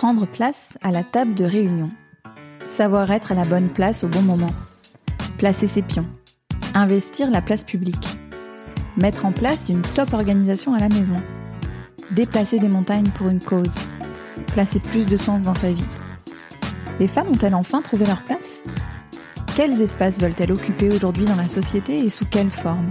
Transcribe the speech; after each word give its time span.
Prendre 0.00 0.26
place 0.26 0.78
à 0.80 0.92
la 0.92 1.04
table 1.04 1.34
de 1.34 1.44
réunion. 1.44 1.90
Savoir 2.68 3.10
être 3.10 3.32
à 3.32 3.34
la 3.34 3.44
bonne 3.44 3.68
place 3.68 4.02
au 4.02 4.08
bon 4.08 4.22
moment. 4.22 4.54
Placer 5.36 5.66
ses 5.66 5.82
pions. 5.82 6.06
Investir 6.72 7.30
la 7.30 7.42
place 7.42 7.64
publique. 7.64 8.18
Mettre 8.96 9.26
en 9.26 9.32
place 9.32 9.68
une 9.68 9.82
top 9.82 10.14
organisation 10.14 10.72
à 10.72 10.78
la 10.78 10.88
maison. 10.88 11.20
Déplacer 12.12 12.58
des 12.58 12.68
montagnes 12.68 13.10
pour 13.10 13.28
une 13.28 13.42
cause. 13.42 13.76
Placer 14.46 14.80
plus 14.80 15.04
de 15.04 15.18
sens 15.18 15.42
dans 15.42 15.52
sa 15.52 15.70
vie. 15.70 15.84
Les 16.98 17.06
femmes 17.06 17.28
ont-elles 17.28 17.54
enfin 17.54 17.82
trouvé 17.82 18.06
leur 18.06 18.22
place? 18.22 18.64
Quels 19.54 19.82
espaces 19.82 20.18
veulent-elles 20.18 20.52
occuper 20.52 20.88
aujourd'hui 20.88 21.26
dans 21.26 21.36
la 21.36 21.48
société 21.50 21.98
et 21.98 22.08
sous 22.08 22.24
quelle 22.24 22.50
forme? 22.50 22.90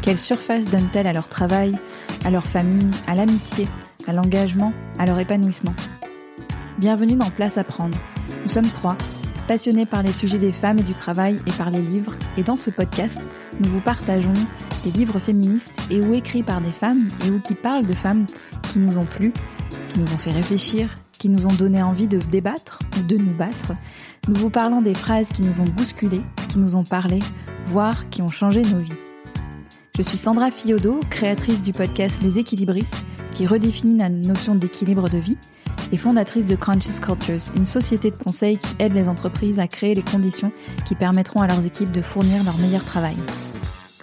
Quelle 0.00 0.16
surface 0.16 0.66
donnent-elles 0.66 1.08
à 1.08 1.12
leur 1.12 1.28
travail, 1.28 1.76
à 2.24 2.30
leur 2.30 2.44
famille, 2.44 2.88
à 3.08 3.16
l'amitié, 3.16 3.66
à 4.06 4.12
l'engagement, 4.12 4.72
à 4.96 5.06
leur 5.06 5.18
épanouissement? 5.18 5.74
Bienvenue 6.80 7.16
dans 7.16 7.28
Place 7.28 7.58
à 7.58 7.64
prendre. 7.64 7.98
Nous 8.42 8.48
sommes 8.48 8.66
trois, 8.66 8.96
passionnés 9.46 9.84
par 9.84 10.02
les 10.02 10.12
sujets 10.12 10.38
des 10.38 10.50
femmes 10.50 10.78
et 10.78 10.82
du 10.82 10.94
travail 10.94 11.38
et 11.46 11.52
par 11.52 11.70
les 11.70 11.82
livres, 11.82 12.16
et 12.38 12.42
dans 12.42 12.56
ce 12.56 12.70
podcast, 12.70 13.20
nous 13.60 13.68
vous 13.68 13.82
partageons 13.82 14.32
des 14.82 14.90
livres 14.90 15.18
féministes 15.18 15.78
et 15.90 16.00
ou 16.00 16.14
écrits 16.14 16.42
par 16.42 16.62
des 16.62 16.72
femmes 16.72 17.08
et 17.26 17.32
ou 17.32 17.38
qui 17.38 17.54
parlent 17.54 17.86
de 17.86 17.92
femmes 17.92 18.24
qui 18.62 18.78
nous 18.78 18.96
ont 18.96 19.04
plu, 19.04 19.34
qui 19.90 19.98
nous 19.98 20.10
ont 20.10 20.16
fait 20.16 20.30
réfléchir, 20.30 20.98
qui 21.18 21.28
nous 21.28 21.46
ont 21.46 21.52
donné 21.52 21.82
envie 21.82 22.08
de 22.08 22.16
débattre 22.16 22.78
ou 22.98 23.02
de 23.02 23.18
nous 23.18 23.34
battre. 23.34 23.72
Nous 24.26 24.36
vous 24.36 24.48
parlons 24.48 24.80
des 24.80 24.94
phrases 24.94 25.28
qui 25.28 25.42
nous 25.42 25.60
ont 25.60 25.68
bousculées, 25.68 26.22
qui 26.48 26.58
nous 26.58 26.76
ont 26.76 26.84
parlé, 26.84 27.18
voire 27.66 28.08
qui 28.08 28.22
ont 28.22 28.30
changé 28.30 28.62
nos 28.62 28.78
vies. 28.78 28.94
Je 29.98 30.00
suis 30.00 30.16
Sandra 30.16 30.50
Fiodo, 30.50 31.00
créatrice 31.10 31.60
du 31.60 31.74
podcast 31.74 32.22
Les 32.22 32.38
Équilibristes, 32.38 33.04
qui 33.34 33.46
redéfinit 33.46 33.98
la 33.98 34.08
notion 34.08 34.54
d'équilibre 34.54 35.10
de 35.10 35.18
vie 35.18 35.36
et 35.92 35.96
fondatrice 35.96 36.46
de 36.46 36.56
Conscious 36.56 37.00
Cultures, 37.00 37.52
une 37.56 37.64
société 37.64 38.10
de 38.10 38.16
conseil 38.16 38.58
qui 38.58 38.74
aide 38.78 38.92
les 38.92 39.08
entreprises 39.08 39.58
à 39.58 39.68
créer 39.68 39.94
les 39.94 40.02
conditions 40.02 40.52
qui 40.86 40.94
permettront 40.94 41.40
à 41.40 41.46
leurs 41.46 41.64
équipes 41.64 41.92
de 41.92 42.02
fournir 42.02 42.44
leur 42.44 42.56
meilleur 42.58 42.84
travail. 42.84 43.16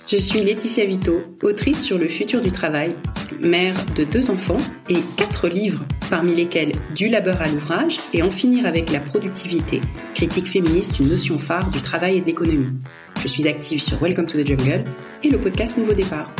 Je 0.08 0.16
suis 0.16 0.40
Laetitia 0.40 0.86
Vito, 0.86 1.22
autrice 1.44 1.84
sur 1.84 1.98
le 1.98 2.08
futur 2.08 2.42
du 2.42 2.50
travail, 2.50 2.96
mère 3.42 3.76
de 3.96 4.06
deux 4.06 4.32
enfants 4.32 4.56
et 4.88 5.00
quatre 5.18 5.50
livres, 5.50 5.84
parmi 6.10 6.34
lesquels 6.34 6.72
Du 6.96 7.10
labeur 7.10 7.42
à 7.42 7.50
l'ouvrage 7.50 8.00
et 8.14 8.24
En 8.24 8.32
finir 8.32 8.66
avec 8.66 8.94
la 8.94 9.02
productivité, 9.02 9.82
critique 10.16 10.48
féministe, 10.48 11.00
une 11.00 11.10
notion 11.10 11.38
phare 11.38 11.70
du 11.72 11.82
travail 11.82 12.18
et 12.18 12.22
de 12.22 12.26
l'économie. 12.26 12.72
Je 13.20 13.28
suis 13.28 13.50
active 13.50 13.82
sur 13.82 14.02
Welcome 14.02 14.28
to 14.28 14.42
the 14.42 14.48
Jungle 14.48 14.86
et 15.24 15.30
le 15.30 15.42
podcast 15.42 15.78
Nouveau 15.78 15.94
Départ. 15.94 16.32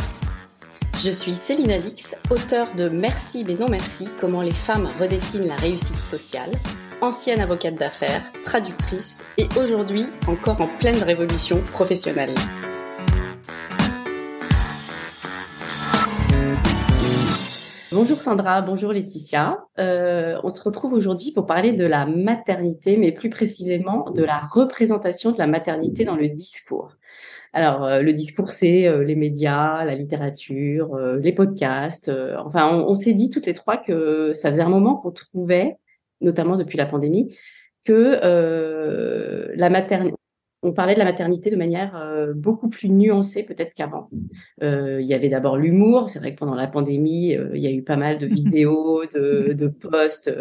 Je 1.00 1.10
suis 1.12 1.30
Céline 1.30 1.70
Alix, 1.70 2.16
auteure 2.28 2.74
de 2.74 2.88
Merci 2.88 3.44
mais 3.46 3.54
non 3.54 3.68
merci, 3.68 4.08
comment 4.20 4.42
les 4.42 4.52
femmes 4.52 4.88
redessinent 4.98 5.46
la 5.46 5.54
réussite 5.54 6.00
sociale, 6.00 6.50
ancienne 7.00 7.40
avocate 7.40 7.76
d'affaires, 7.76 8.32
traductrice 8.42 9.24
et 9.36 9.46
aujourd'hui 9.60 10.06
encore 10.26 10.60
en 10.60 10.66
pleine 10.66 11.00
révolution 11.00 11.62
professionnelle. 11.70 12.34
Bonjour 17.92 18.18
Sandra, 18.18 18.60
bonjour 18.60 18.92
Laetitia. 18.92 19.66
Euh, 19.78 20.40
on 20.42 20.48
se 20.48 20.60
retrouve 20.60 20.94
aujourd'hui 20.94 21.30
pour 21.30 21.46
parler 21.46 21.74
de 21.74 21.86
la 21.86 22.06
maternité, 22.06 22.96
mais 22.96 23.12
plus 23.12 23.30
précisément 23.30 24.10
de 24.10 24.24
la 24.24 24.38
représentation 24.38 25.30
de 25.30 25.38
la 25.38 25.46
maternité 25.46 26.04
dans 26.04 26.16
le 26.16 26.28
discours. 26.28 26.97
Alors, 27.58 27.84
euh, 27.84 28.02
le 28.02 28.12
discours, 28.12 28.52
c'est 28.52 28.86
euh, 28.86 29.02
les 29.02 29.16
médias, 29.16 29.84
la 29.84 29.96
littérature, 29.96 30.94
euh, 30.94 31.18
les 31.18 31.32
podcasts. 31.32 32.08
enfin, 32.38 32.72
on, 32.72 32.94
s'est 32.94 33.14
dit 33.14 33.30
toutes 33.30 33.46
les 33.46 33.52
trois 33.52 33.76
que 33.76 34.32
ça 34.32 34.52
faisait 34.52 34.62
un 34.62 34.68
moment 34.68 34.94
qu'on 34.94 35.10
trouvait, 35.10 35.76
notamment 36.20 36.56
depuis 36.56 36.78
la 36.78 36.86
pandémie, 36.86 37.36
que 37.84 38.20
la 39.56 39.70
maternité, 39.70 40.16
on 40.62 40.72
parlait 40.72 40.94
de 40.94 40.98
la 40.98 41.04
maternité 41.04 41.50
de 41.50 41.56
manière 41.56 41.96
euh, 41.96 42.32
beaucoup 42.34 42.68
plus 42.68 42.88
nuancée 42.88 43.44
peut-être 43.44 43.74
qu'avant. 43.74 44.10
Euh, 44.62 45.00
il 45.00 45.06
y 45.06 45.14
avait 45.14 45.28
d'abord 45.28 45.56
l'humour. 45.56 46.10
C'est 46.10 46.18
vrai 46.18 46.34
que 46.34 46.38
pendant 46.38 46.56
la 46.56 46.66
pandémie, 46.66 47.36
euh, 47.36 47.50
il 47.54 47.60
y 47.62 47.68
a 47.68 47.70
eu 47.70 47.82
pas 47.82 47.96
mal 47.96 48.18
de 48.18 48.26
vidéos, 48.26 49.04
de, 49.06 49.52
de 49.52 49.68
posts 49.68 50.34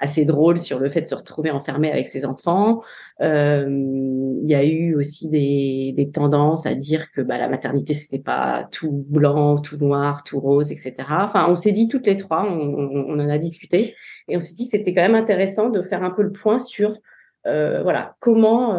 assez 0.00 0.24
drôles 0.24 0.58
sur 0.58 0.80
le 0.80 0.88
fait 0.88 1.02
de 1.02 1.06
se 1.06 1.14
retrouver 1.14 1.52
enfermé 1.52 1.90
avec 1.92 2.08
ses 2.08 2.24
enfants. 2.24 2.82
il 3.20 4.48
y 4.48 4.54
a 4.54 4.64
eu 4.64 4.96
aussi 4.96 5.30
des, 5.30 5.94
des 5.96 6.10
tendances 6.10 6.66
à 6.66 6.74
dire 6.74 7.12
que 7.12 7.20
bah, 7.20 7.38
la 7.38 7.48
maternité 7.48 7.94
c'était 7.94 8.18
pas 8.18 8.68
tout 8.72 9.04
blanc, 9.08 9.60
tout 9.60 9.76
noir, 9.76 10.24
tout 10.24 10.40
rose, 10.40 10.72
etc. 10.72 10.94
Enfin, 11.10 11.46
on 11.48 11.54
s'est 11.54 11.72
dit 11.72 11.86
toutes 11.86 12.06
les 12.06 12.16
trois, 12.16 12.44
on, 12.44 12.58
on, 12.58 13.20
en 13.20 13.28
a 13.28 13.38
discuté, 13.38 13.94
et 14.28 14.36
on 14.36 14.40
s'est 14.40 14.54
dit 14.54 14.64
que 14.64 14.70
c'était 14.70 14.94
quand 14.94 15.02
même 15.02 15.14
intéressant 15.14 15.70
de 15.70 15.82
faire 15.82 16.02
un 16.02 16.10
peu 16.10 16.22
le 16.22 16.32
point 16.32 16.58
sur 16.58 16.98
voilà 17.44 18.16
comment 18.20 18.76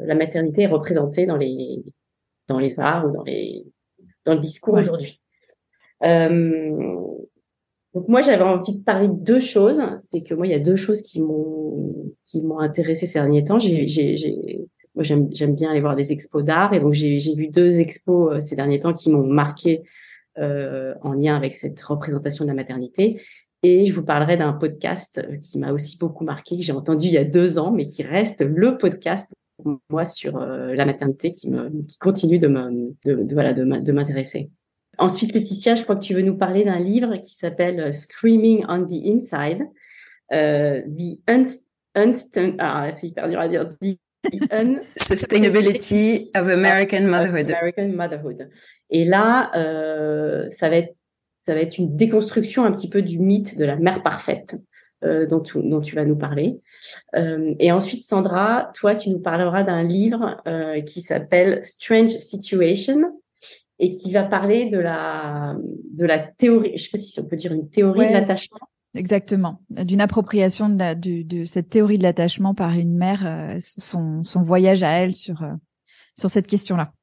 la 0.00 0.14
maternité 0.14 0.62
est 0.62 0.66
représentée 0.66 1.26
dans 1.26 1.36
les 1.36 1.82
dans 2.48 2.58
les 2.58 2.78
arts 2.78 3.06
ou 3.06 3.12
dans 3.12 3.22
les 3.24 3.64
dans 4.24 4.34
le 4.34 4.40
discours 4.40 4.74
aujourd'hui. 4.74 5.20
Euh, 6.04 6.70
donc 7.94 8.08
moi 8.08 8.20
j'avais 8.20 8.42
envie 8.42 8.76
de 8.76 8.82
parler 8.82 9.08
de 9.08 9.14
deux 9.14 9.40
choses. 9.40 9.82
C'est 10.02 10.22
que 10.22 10.34
moi 10.34 10.46
il 10.46 10.50
y 10.50 10.54
a 10.54 10.58
deux 10.58 10.76
choses 10.76 11.02
qui 11.02 11.20
m'ont 11.20 12.12
qui 12.24 12.42
m'ont 12.42 12.58
intéressé 12.58 13.06
ces 13.06 13.18
derniers 13.18 13.44
temps. 13.44 13.58
J'ai 13.58 14.66
moi 14.94 15.02
j'aime 15.02 15.28
j'aime 15.32 15.54
bien 15.54 15.70
aller 15.70 15.80
voir 15.80 15.96
des 15.96 16.12
expos 16.12 16.44
d'art 16.44 16.74
et 16.74 16.80
donc 16.80 16.92
j'ai 16.92 17.18
j'ai 17.18 17.34
vu 17.34 17.48
deux 17.48 17.80
expos 17.80 18.34
euh, 18.34 18.40
ces 18.40 18.56
derniers 18.56 18.80
temps 18.80 18.92
qui 18.92 19.10
m'ont 19.10 19.26
marqué 19.26 19.82
euh, 20.38 20.94
en 21.02 21.14
lien 21.14 21.36
avec 21.36 21.54
cette 21.54 21.80
représentation 21.80 22.44
de 22.44 22.50
la 22.50 22.54
maternité. 22.54 23.22
Et 23.62 23.86
je 23.86 23.94
vous 23.94 24.04
parlerai 24.04 24.36
d'un 24.36 24.52
podcast 24.52 25.26
qui 25.42 25.58
m'a 25.58 25.72
aussi 25.72 25.96
beaucoup 25.96 26.24
marqué, 26.24 26.58
que 26.58 26.62
j'ai 26.62 26.72
entendu 26.72 27.06
il 27.06 27.14
y 27.14 27.18
a 27.18 27.24
deux 27.24 27.58
ans, 27.58 27.72
mais 27.72 27.86
qui 27.86 28.02
reste 28.02 28.42
le 28.42 28.76
podcast 28.76 29.32
moi 29.88 30.04
sur 30.04 30.36
euh, 30.36 30.74
la 30.74 30.84
maternité 30.84 31.32
qui 31.32 31.50
me 31.50 31.70
qui 31.86 31.98
continue 31.98 32.38
de 32.38 32.48
me 32.48 32.94
de, 33.04 33.34
voilà 33.34 33.52
de 33.52 33.92
m'intéresser. 33.92 34.50
Ensuite, 34.98 35.34
Laetitia, 35.34 35.74
je 35.74 35.82
crois 35.82 35.96
que 35.96 36.04
tu 36.04 36.14
veux 36.14 36.22
nous 36.22 36.36
parler 36.36 36.64
d'un 36.64 36.78
livre 36.78 37.16
qui 37.16 37.34
s'appelle 37.34 37.80
euh, 37.80 37.92
Screaming 37.92 38.64
on 38.68 38.86
the 38.86 39.04
Inside, 39.04 39.62
euh, 40.32 40.82
the 40.82 41.18
instant 41.28 42.56
ah 42.58 42.90
c'est 42.94 43.08
hyper 43.08 43.28
dur 43.28 43.40
à 43.40 43.48
dire 43.48 43.68
the, 43.80 43.98
Sustainability 44.96 46.30
of 46.34 46.48
American 46.48 47.02
Motherhood. 47.02 47.50
American 47.50 47.88
Motherhood. 47.88 48.50
Et 48.90 49.04
là, 49.04 49.50
euh, 49.56 50.48
ça 50.50 50.68
va 50.68 50.76
être 50.76 50.96
ça 51.38 51.54
va 51.54 51.60
être 51.60 51.78
une 51.78 51.96
déconstruction 51.96 52.64
un 52.64 52.72
petit 52.72 52.90
peu 52.90 53.02
du 53.02 53.20
mythe 53.20 53.56
de 53.56 53.64
la 53.64 53.76
mère 53.76 54.02
parfaite. 54.02 54.56
Euh, 55.04 55.26
dont, 55.26 55.40
tu, 55.40 55.62
dont 55.62 55.82
tu 55.82 55.94
vas 55.94 56.06
nous 56.06 56.16
parler. 56.16 56.58
Euh, 57.16 57.54
et 57.58 57.70
ensuite, 57.70 58.02
Sandra, 58.02 58.70
toi, 58.74 58.94
tu 58.94 59.10
nous 59.10 59.18
parleras 59.18 59.62
d'un 59.62 59.82
livre 59.82 60.40
euh, 60.48 60.80
qui 60.80 61.02
s'appelle 61.02 61.60
Strange 61.64 62.12
Situation 62.12 63.20
et 63.78 63.92
qui 63.92 64.10
va 64.10 64.22
parler 64.22 64.70
de 64.70 64.78
la, 64.78 65.54
de 65.92 66.06
la 66.06 66.18
théorie, 66.18 66.78
je 66.78 66.84
sais 66.84 66.88
pas 66.90 66.98
si 66.98 67.20
on 67.20 67.26
peut 67.26 67.36
dire 67.36 67.52
une 67.52 67.68
théorie 67.68 68.08
de 68.08 68.12
l'attachement. 68.14 68.56
Exactement, 68.94 69.60
d'une 69.68 70.00
appropriation 70.00 70.70
de, 70.70 70.78
la, 70.78 70.94
de, 70.94 71.20
de, 71.20 71.44
cette 71.44 71.68
théorie 71.68 71.98
de 71.98 72.02
l'attachement 72.02 72.54
par 72.54 72.72
une 72.72 72.96
mère, 72.96 73.58
son, 73.60 74.24
son 74.24 74.42
voyage 74.42 74.82
à 74.82 74.92
elle 74.92 75.14
sur, 75.14 75.44
sur 76.14 76.30
cette 76.30 76.46
question-là. 76.46 76.94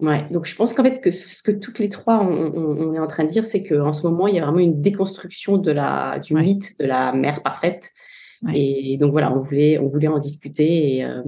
Ouais, 0.00 0.26
donc 0.30 0.46
je 0.46 0.56
pense 0.56 0.72
qu'en 0.72 0.82
fait 0.82 1.00
que 1.00 1.10
ce 1.10 1.42
que 1.42 1.50
toutes 1.50 1.78
les 1.78 1.90
trois 1.90 2.22
on, 2.22 2.52
on, 2.54 2.94
est 2.94 2.98
en 2.98 3.06
train 3.06 3.24
de 3.24 3.28
dire, 3.28 3.44
c'est 3.44 3.62
qu'en 3.62 3.92
ce 3.92 4.02
moment 4.02 4.26
il 4.26 4.34
y 4.34 4.38
a 4.38 4.42
vraiment 4.42 4.58
une 4.58 4.80
déconstruction 4.80 5.58
de 5.58 5.70
la 5.70 6.18
du 6.20 6.34
mythe 6.34 6.78
de 6.78 6.86
la 6.86 7.12
mère 7.12 7.42
parfaite. 7.42 7.92
Et 8.54 8.96
donc 8.98 9.12
voilà, 9.12 9.30
on 9.30 9.38
voulait 9.38 9.78
on 9.78 9.88
voulait 9.88 10.08
en 10.08 10.18
discuter 10.18 10.96
et 10.96 11.04
euh, 11.04 11.22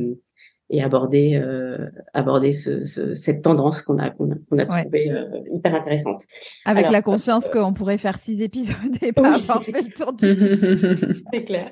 et 0.72 0.82
aborder 0.82 1.34
euh, 1.34 1.90
aborder 2.14 2.52
ce, 2.52 2.86
ce, 2.86 3.14
cette 3.14 3.42
tendance 3.42 3.82
qu'on 3.82 3.98
a 3.98 4.08
qu'on 4.08 4.30
a, 4.30 4.34
qu'on 4.48 4.58
a 4.58 4.64
trouvée 4.64 5.10
euh, 5.10 5.26
hyper 5.52 5.74
intéressante. 5.74 6.22
Avec 6.64 6.90
la 6.90 7.02
conscience 7.02 7.50
qu'on 7.50 7.74
pourrait 7.74 7.98
faire 7.98 8.16
six 8.16 8.40
épisodes 8.40 8.96
et 9.02 9.12
pas 9.12 9.34
avoir 9.34 9.62
fait 9.62 9.72
le 9.72 9.92
tour 9.92 10.14
du 10.14 10.26
C'est 11.32 11.44
clair. 11.44 11.70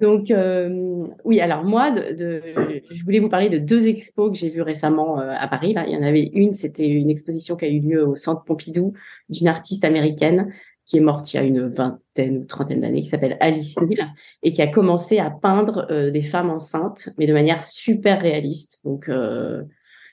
Donc 0.00 0.30
euh, 0.30 1.02
oui, 1.24 1.40
alors 1.40 1.64
moi, 1.64 1.94
je 1.96 3.04
voulais 3.04 3.20
vous 3.20 3.28
parler 3.28 3.48
de 3.48 3.58
deux 3.58 3.86
expos 3.86 4.30
que 4.30 4.38
j'ai 4.38 4.50
vues 4.50 4.62
récemment 4.62 5.20
euh, 5.20 5.32
à 5.36 5.48
Paris. 5.48 5.72
Là, 5.74 5.84
il 5.86 5.92
y 5.92 5.96
en 5.96 6.02
avait 6.02 6.30
une, 6.32 6.52
c'était 6.52 6.88
une 6.88 7.10
exposition 7.10 7.56
qui 7.56 7.64
a 7.64 7.68
eu 7.68 7.80
lieu 7.80 8.06
au 8.06 8.16
Centre 8.16 8.44
Pompidou 8.44 8.92
d'une 9.28 9.48
artiste 9.48 9.84
américaine 9.84 10.52
qui 10.88 10.96
est 10.96 11.00
morte 11.00 11.32
il 11.32 11.36
y 11.36 11.40
a 11.40 11.42
une 11.42 11.68
vingtaine 11.68 12.38
ou 12.38 12.44
trentaine 12.44 12.80
d'années, 12.80 13.02
qui 13.02 13.08
s'appelle 13.08 13.36
Alice 13.40 13.78
Neal, 13.78 14.08
et 14.42 14.52
qui 14.54 14.62
a 14.62 14.66
commencé 14.66 15.18
à 15.18 15.30
peindre 15.30 15.86
euh, 15.90 16.10
des 16.10 16.22
femmes 16.22 16.48
enceintes, 16.48 17.10
mais 17.18 17.26
de 17.26 17.34
manière 17.34 17.62
super 17.64 18.22
réaliste. 18.22 18.80
Donc 18.84 19.10
euh, 19.10 19.62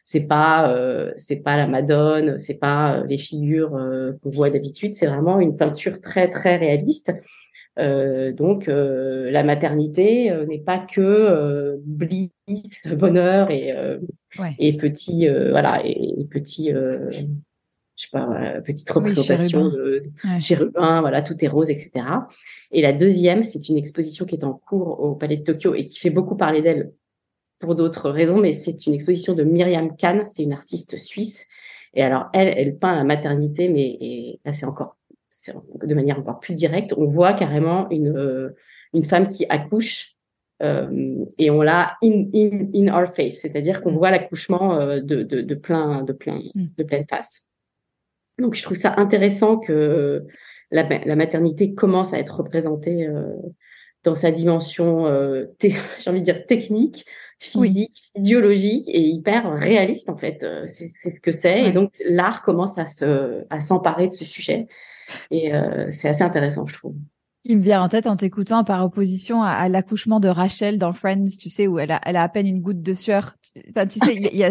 c'est 0.04 0.28
pas 0.28 0.70
euh, 0.70 1.14
c'est 1.16 1.38
pas 1.38 1.56
la 1.56 1.68
Madone, 1.68 2.38
c'est 2.38 2.56
pas 2.56 3.04
les 3.08 3.18
figures 3.18 3.72
qu'on 4.22 4.32
voit 4.32 4.50
d'habitude, 4.50 4.92
c'est 4.92 5.08
vraiment 5.08 5.40
une 5.40 5.56
peinture 5.56 6.02
très 6.02 6.30
très 6.30 6.58
réaliste. 6.58 7.14
Donc 7.78 8.68
la 8.68 9.44
maternité 9.44 10.32
n'est 10.48 10.60
pas 10.60 10.80
que 10.80 11.78
bliss, 11.86 12.32
bonheur 12.98 13.52
et 13.52 13.74
et 14.60 14.78
petit 14.78 15.28
voilà 15.28 15.86
et, 15.86 16.22
et 16.22 16.26
petit 16.26 16.72
je 17.96 18.04
sais 18.04 18.10
pas, 18.12 18.62
petite 18.62 18.90
représentation 18.90 19.70
de, 19.70 20.04
chérubin, 20.40 21.02
voilà, 21.02 21.22
tout 21.22 21.36
est 21.44 21.48
rose, 21.48 21.70
etc. 21.70 22.06
Et 22.72 22.82
la 22.82 22.94
deuxième, 22.94 23.44
c'est 23.44 23.70
une 23.70 23.78
exposition 23.78 24.26
qui 24.26 24.36
est 24.36 24.44
en 24.44 24.54
cours 24.54 25.00
au 25.00 25.16
Palais 25.16 25.38
de 25.38 25.44
Tokyo 25.44 25.74
et 25.74 25.86
qui 25.86 26.00
fait 26.00 26.10
beaucoup 26.10 26.36
parler 26.36 26.62
d'elle 26.62 26.92
pour 27.60 27.76
d'autres 27.76 28.10
raisons, 28.10 28.38
mais 28.38 28.52
c'est 28.52 28.86
une 28.86 28.94
exposition 28.94 29.34
de 29.34 29.44
Myriam 29.44 29.96
Kahn, 29.96 30.26
c'est 30.26 30.44
une 30.44 30.52
artiste 30.52 30.98
suisse. 30.98 31.48
Et 31.94 32.04
alors, 32.04 32.26
elle, 32.34 32.54
elle 32.58 32.78
peint 32.78 32.94
la 32.94 33.06
maternité, 33.06 33.70
mais 33.70 33.98
et 34.02 34.40
là, 34.44 34.52
c'est 34.52 34.66
encore 34.66 34.95
de 35.84 35.96
manière 35.96 36.20
encore 36.20 36.40
plus 36.40 36.54
directe. 36.54 36.94
On 36.98 37.08
voit 37.08 37.34
carrément 37.34 37.90
une, 37.90 38.54
une 38.94 39.04
femme 39.04 39.30
qui 39.30 39.46
accouche 39.50 40.16
euh, 40.64 41.26
et 41.38 41.50
on 41.50 41.62
l'a 41.62 41.98
in, 42.04 42.26
in, 42.34 42.70
in, 42.74 42.88
our 42.88 43.12
face, 43.14 43.40
c'est-à-dire 43.42 43.82
qu'on 43.82 43.92
mm. 43.92 43.98
voit 43.98 44.12
l'accouchement 44.12 44.80
euh, 44.80 45.02
de, 45.02 45.24
de, 45.24 45.42
de, 45.42 45.56
plein, 45.56 46.04
de, 46.04 46.14
plein, 46.14 46.40
mm. 46.56 46.68
de 46.78 46.84
pleine 46.84 47.06
face. 47.10 47.46
Donc, 48.40 48.56
je 48.56 48.64
trouve 48.64 48.78
ça 48.78 48.94
intéressant 48.98 49.58
que 49.58 50.26
la, 50.72 50.84
la 50.84 51.16
maternité 51.16 51.74
commence 51.74 52.14
à 52.14 52.20
être 52.20 52.38
représentée 52.38 53.06
euh, 53.06 53.34
dans 54.06 54.16
sa 54.16 54.32
dimension, 54.32 55.08
euh, 55.08 55.46
j'ai 56.00 56.10
envie 56.10 56.22
de 56.22 56.26
dire 56.26 56.46
technique, 56.46 57.06
physique, 57.40 58.12
idéologique 58.16 58.88
et 58.88 59.02
hyper 59.02 59.52
réaliste 59.54 60.10
en 60.10 60.16
fait. 60.16 60.44
Euh, 60.44 60.66
c'est 60.68 60.88
ce 60.88 61.20
que 61.20 61.32
c'est. 61.32 61.68
Et 61.68 61.72
donc 61.74 61.92
l'art 62.06 62.44
commence 62.44 62.78
à 62.78 62.88
se, 62.88 63.44
à 63.50 63.60
s'emparer 63.60 64.08
de 64.08 64.14
ce 64.14 64.24
sujet. 64.24 64.68
Et 65.32 65.54
euh, 65.54 65.92
c'est 65.92 66.10
assez 66.10 66.24
intéressant, 66.24 66.66
je 66.68 66.74
trouve. 66.74 66.96
Il 67.48 67.60
me 67.60 67.62
vient 67.62 67.84
en 67.84 67.90
tête 67.90 68.08
en 68.08 68.16
t'écoutant 68.16 68.64
par 68.64 68.84
opposition 68.84 69.44
à, 69.44 69.70
l'accouchement 69.70 70.20
de 70.20 70.28
Rachel 70.28 70.80
dans 70.80 70.94
Friends, 70.94 71.26
tu 71.40 71.50
sais, 71.50 71.68
où 71.68 71.78
elle 71.78 71.92
a, 71.92 72.02
elle 72.04 72.16
a 72.16 72.24
à 72.24 72.30
peine 72.30 72.48
une 72.48 72.60
goutte 72.60 72.82
de 72.82 72.94
sueur. 72.94 73.36
Enfin, 73.70 73.86
tu 73.86 74.00
sais, 74.00 74.16
il 74.16 74.22
y, 74.22 74.44
a, 74.44 74.50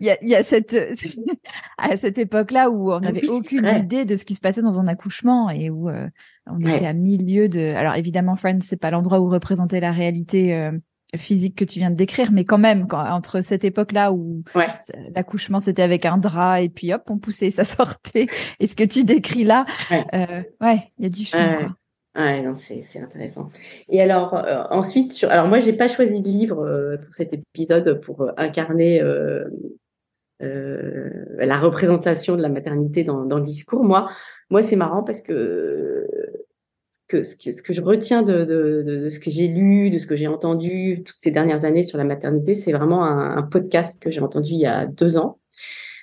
y 0.00 0.10
a, 0.10 0.24
y 0.24 0.34
a 0.34 0.42
cette, 0.42 0.74
à 1.78 1.96
cette 1.98 2.16
époque-là 2.16 2.70
où 2.70 2.90
on 2.90 3.00
n'avait 3.00 3.28
aucune 3.28 3.66
idée 3.66 4.06
de 4.06 4.16
ce 4.16 4.24
qui 4.24 4.34
se 4.34 4.40
passait 4.40 4.62
dans 4.62 4.80
un 4.80 4.86
accouchement 4.86 5.50
et 5.50 5.68
où 5.68 5.90
euh, 5.90 6.08
on 6.46 6.58
était 6.58 6.86
à 6.86 6.94
milieu 6.94 7.50
de. 7.50 7.74
Alors 7.74 7.96
évidemment, 7.96 8.34
Friends, 8.34 8.60
c'est 8.62 8.80
pas 8.80 8.90
l'endroit 8.90 9.20
où 9.20 9.28
représenter 9.28 9.80
la 9.80 9.92
réalité 9.92 10.54
euh, 10.54 10.72
physique 11.16 11.56
que 11.56 11.64
tu 11.64 11.78
viens 11.78 11.90
de 11.90 11.96
décrire, 11.96 12.32
mais 12.32 12.44
quand 12.44 12.58
même, 12.58 12.86
quand, 12.86 13.04
entre 13.04 13.40
cette 13.40 13.64
époque-là 13.64 14.12
où 14.12 14.42
l'accouchement 15.14 15.60
c'était 15.60 15.82
avec 15.82 16.06
un 16.06 16.18
drap 16.18 16.62
et 16.62 16.68
puis 16.68 16.92
hop, 16.92 17.02
on 17.08 17.18
poussait, 17.18 17.50
ça 17.52 17.64
sortait, 17.64 18.26
et 18.60 18.66
ce 18.66 18.76
que 18.76 18.84
tu 18.84 19.04
décris 19.04 19.44
là, 19.44 19.64
ouais, 19.90 20.06
euh, 20.14 20.42
il 20.98 21.04
y 21.04 21.06
a 21.06 21.10
du 21.10 21.24
film. 21.24 21.56
Quoi. 21.58 21.76
Ouais, 22.14 22.42
non, 22.42 22.56
c'est, 22.56 22.82
c'est 22.82 23.00
intéressant. 23.00 23.48
Et 23.88 24.02
alors, 24.02 24.34
euh, 24.34 24.64
ensuite, 24.70 25.12
sur, 25.12 25.30
alors 25.30 25.48
moi, 25.48 25.58
j'ai 25.60 25.72
pas 25.72 25.88
choisi 25.88 26.20
de 26.20 26.28
livre 26.28 26.62
euh, 26.62 26.98
pour 26.98 27.14
cet 27.14 27.32
épisode 27.32 28.00
pour 28.02 28.22
euh, 28.22 28.32
incarner 28.36 29.02
la 30.40 31.58
représentation 31.58 32.36
de 32.36 32.42
la 32.42 32.48
maternité 32.48 33.04
dans, 33.04 33.24
dans 33.24 33.38
le 33.38 33.44
discours. 33.44 33.84
Moi, 33.84 34.10
moi, 34.50 34.60
c'est 34.60 34.76
marrant 34.76 35.02
parce 35.02 35.22
que 35.22 36.06
que, 37.12 37.22
ce 37.24 37.62
que, 37.62 37.72
je 37.72 37.80
retiens 37.80 38.22
de, 38.22 39.08
ce 39.10 39.20
que 39.20 39.30
j'ai 39.30 39.48
lu, 39.48 39.90
de 39.90 39.98
ce 39.98 40.06
que 40.06 40.16
j'ai 40.16 40.26
entendu 40.26 41.02
toutes 41.04 41.18
ces 41.18 41.30
dernières 41.30 41.64
années 41.64 41.84
sur 41.84 41.98
la 41.98 42.04
maternité, 42.04 42.54
c'est 42.54 42.72
vraiment 42.72 43.04
un, 43.04 43.42
podcast 43.42 44.02
que 44.02 44.10
j'ai 44.10 44.20
entendu 44.20 44.52
il 44.52 44.60
y 44.60 44.66
a 44.66 44.86
deux 44.86 45.16
ans. 45.16 45.38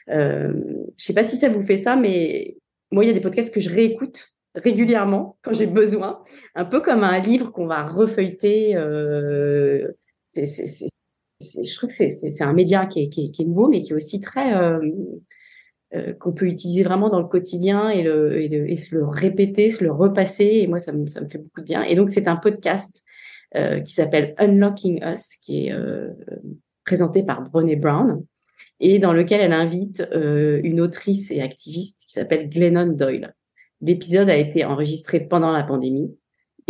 Euh, 0.09 0.53
je 0.97 1.03
sais 1.03 1.13
pas 1.13 1.23
si 1.23 1.37
ça 1.37 1.49
vous 1.49 1.63
fait 1.63 1.77
ça, 1.77 1.95
mais 1.95 2.57
moi, 2.91 3.03
il 3.03 3.07
y 3.07 3.09
a 3.09 3.13
des 3.13 3.21
podcasts 3.21 3.53
que 3.53 3.59
je 3.59 3.69
réécoute 3.69 4.33
régulièrement 4.55 5.37
quand 5.41 5.53
j'ai 5.53 5.67
besoin, 5.67 6.21
un 6.55 6.65
peu 6.65 6.81
comme 6.81 7.03
un 7.03 7.19
livre 7.19 7.51
qu'on 7.51 7.67
va 7.67 7.83
refeuilleter. 7.83 8.75
Euh, 8.75 9.87
je 10.35 11.75
trouve 11.75 11.89
que 11.89 11.95
c'est 11.95 12.41
un 12.41 12.53
média 12.53 12.85
qui 12.85 13.03
est, 13.03 13.39
nouveau, 13.45 13.67
mais 13.67 13.81
qui 13.81 13.93
est 13.93 13.95
aussi 13.95 14.21
très 14.21 14.53
euh, 14.55 14.79
euh, 15.95 16.13
qu'on 16.13 16.31
peut 16.31 16.45
utiliser 16.45 16.83
vraiment 16.83 17.09
dans 17.09 17.19
le 17.19 17.27
quotidien 17.27 17.89
et, 17.89 18.03
le, 18.03 18.41
et, 18.41 18.47
le, 18.47 18.69
et, 18.69 18.77
se 18.77 18.95
le 18.95 19.03
répéter, 19.05 19.71
se 19.71 19.83
le 19.83 19.91
repasser. 19.91 20.45
Et 20.45 20.67
moi, 20.67 20.79
ça 20.79 20.91
me, 20.91 21.07
ça 21.07 21.21
me 21.21 21.29
fait 21.29 21.39
beaucoup 21.39 21.61
de 21.61 21.65
bien. 21.65 21.83
Et 21.83 21.95
donc, 21.95 22.09
c'est 22.09 22.27
un 22.27 22.35
podcast 22.35 23.03
euh, 23.55 23.79
qui 23.79 23.93
s'appelle 23.93 24.35
Unlocking 24.37 25.03
Us, 25.03 25.35
qui 25.41 25.65
est 25.65 25.73
euh, 25.73 26.09
présenté 26.85 27.23
par 27.23 27.41
Brené 27.41 27.75
Brown 27.75 28.23
et 28.79 28.99
dans 28.99 29.13
lequel 29.13 29.41
elle 29.41 29.53
invite 29.53 30.07
euh, 30.13 30.61
une 30.63 30.79
autrice 30.79 31.31
et 31.31 31.41
activiste 31.41 32.01
qui 32.05 32.13
s'appelle 32.13 32.49
Glennon 32.49 32.93
Doyle. 32.93 33.33
L'épisode 33.81 34.29
a 34.29 34.37
été 34.37 34.65
enregistré 34.65 35.19
pendant 35.19 35.51
la 35.51 35.63
pandémie. 35.63 36.15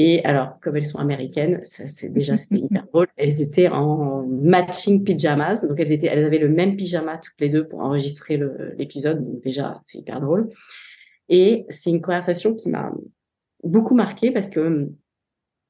Et 0.01 0.23
alors, 0.23 0.61
comme 0.61 0.77
elles 0.77 0.85
sont 0.85 0.99
américaines, 0.99 1.59
c'est 1.63 2.07
déjà 2.07 2.37
c'était 2.37 2.61
hyper 2.61 2.85
drôle. 2.93 3.07
Elles 3.17 3.41
étaient 3.41 3.67
en 3.67 4.25
matching 4.25 5.03
pyjamas, 5.03 5.65
donc 5.67 5.77
elles 5.77 5.91
étaient, 5.91 6.07
elles 6.07 6.23
avaient 6.23 6.39
le 6.39 6.47
même 6.47 6.77
pyjama 6.77 7.17
toutes 7.17 7.39
les 7.41 7.49
deux 7.49 7.67
pour 7.67 7.81
enregistrer 7.81 8.39
l'épisode. 8.77 9.21
Donc 9.21 9.43
déjà, 9.43 9.81
c'est 9.83 9.97
hyper 9.97 10.21
drôle. 10.21 10.51
Et 11.27 11.65
c'est 11.67 11.89
une 11.89 12.01
conversation 12.01 12.55
qui 12.55 12.69
m'a 12.69 12.93
beaucoup 13.65 13.93
marquée 13.93 14.31
parce 14.31 14.47
que 14.47 14.89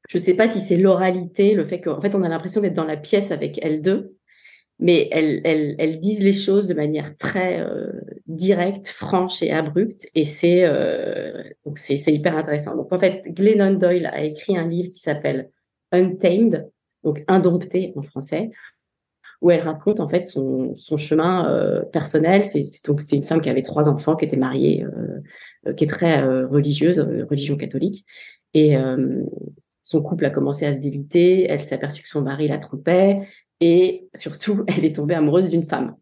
je 0.08 0.18
ne 0.18 0.24
sais 0.24 0.36
pas 0.36 0.48
si 0.48 0.62
c'est 0.62 0.78
l'oralité, 0.78 1.56
le 1.56 1.66
fait 1.66 1.82
qu'en 1.82 2.00
fait 2.00 2.14
on 2.14 2.22
a 2.22 2.30
l'impression 2.30 2.62
d'être 2.62 2.76
dans 2.76 2.86
la 2.86 2.98
pièce 2.98 3.32
avec 3.32 3.60
elles 3.64 3.82
deux, 3.82 4.16
mais 4.80 5.10
elles, 5.12 5.42
elles, 5.44 5.76
elles 5.78 6.00
disent 6.00 6.24
les 6.24 6.34
choses 6.34 6.68
de 6.68 6.74
manière 6.74 7.18
très 7.18 7.60
euh, 7.60 7.92
directe, 8.28 8.88
franche 8.88 9.44
et 9.44 9.52
abrupte, 9.52 10.08
et 10.16 10.26
c'est 10.26 10.64
euh, 10.64 11.44
donc 11.66 11.78
c'est 11.78 11.96
hyper 12.08 12.38
intéressant. 12.38 12.76
Donc 12.76 12.92
en 12.92 13.00
fait, 13.00 13.24
Glennon 13.28 13.74
Doyle 13.74 14.08
a 14.08 14.24
écrit 14.24 14.58
un 14.58 14.68
livre 14.68 14.90
qui 14.90 15.00
s'appelle 15.00 15.52
Untamed, 15.92 16.70
donc 17.04 17.24
indompté 17.28 17.92
en 17.96 18.02
français, 18.02 18.52
où 19.42 19.52
elle 19.52 19.62
raconte 19.62 20.00
en 20.00 20.08
fait 20.08 20.26
son, 20.26 20.76
son 20.76 20.98
chemin 20.98 21.50
euh, 21.50 21.82
personnel. 21.84 22.44
C'est 22.44 22.64
donc 22.86 23.02
c'est 23.02 23.16
une 23.16 23.24
femme 23.24 23.42
qui 23.42 23.50
avait 23.50 23.62
trois 23.62 23.90
enfants, 23.90 24.16
qui 24.16 24.26
était 24.26 24.38
mariée, 24.38 24.86
euh, 24.86 25.74
qui 25.74 25.84
est 25.84 25.88
très 25.88 26.24
euh, 26.24 26.48
religieuse, 26.48 27.00
religion 27.30 27.58
catholique, 27.58 28.06
et 28.54 28.76
son 29.84 30.02
couple 30.02 30.26
a 30.26 30.30
commencé 30.30 30.66
à 30.66 30.74
se 30.74 30.80
déliter. 30.80 31.46
Elle 31.50 31.62
s'est 31.62 31.76
aperçue 31.76 32.04
que 32.04 32.10
son 32.10 32.22
mari 32.22 32.48
la 32.48 32.58
trompait. 32.58 33.22
Et 33.62 34.10
surtout, 34.16 34.64
elle 34.68 34.86
est 34.86 34.96
tombée 34.96 35.16
amoureuse 35.16 35.50
d'une 35.50 35.64
femme. 35.64 35.96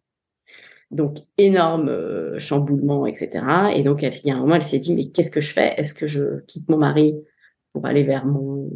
Donc, 0.89 1.18
énorme 1.38 1.89
euh, 1.89 2.39
chamboulement, 2.39 3.06
etc. 3.06 3.44
Et 3.75 3.83
donc, 3.83 4.04
elle, 4.04 4.13
il 4.24 4.27
y 4.27 4.31
a 4.31 4.36
un 4.36 4.39
moment, 4.39 4.56
elle 4.56 4.63
s'est 4.63 4.80
dit, 4.80 4.94
mais 4.94 5.09
qu'est-ce 5.09 5.31
que 5.31 5.42
je 5.42 5.51
fais? 5.51 5.74
Est-ce 5.77 5.94
que 5.94 6.07
je 6.07 6.39
quitte 6.45 6.69
mon 6.69 6.77
mari 6.77 7.15
pour 7.74 7.86
aller 7.86 8.04
vers 8.04 8.25
mon, 8.25 8.69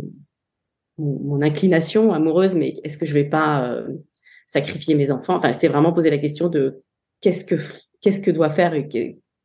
mon, 0.97 1.41
inclination 1.41 2.13
amoureuse, 2.13 2.55
mais 2.55 2.75
est-ce 2.83 2.97
que 2.97 3.05
je 3.05 3.13
vais 3.13 3.29
pas 3.29 3.65
euh, 3.69 3.87
sacrifier 4.45 4.95
mes 4.95 5.09
enfants? 5.09 5.35
Enfin, 5.35 5.49
elle 5.49 5.55
s'est 5.55 5.69
vraiment 5.69 5.93
posé 5.93 6.09
la 6.09 6.17
question 6.17 6.49
de 6.49 6.81
qu'est-ce 7.21 7.45
que 7.45 7.55
qu'est-ce 8.01 8.21
que 8.21 8.31
doit 8.31 8.51
faire 8.51 8.73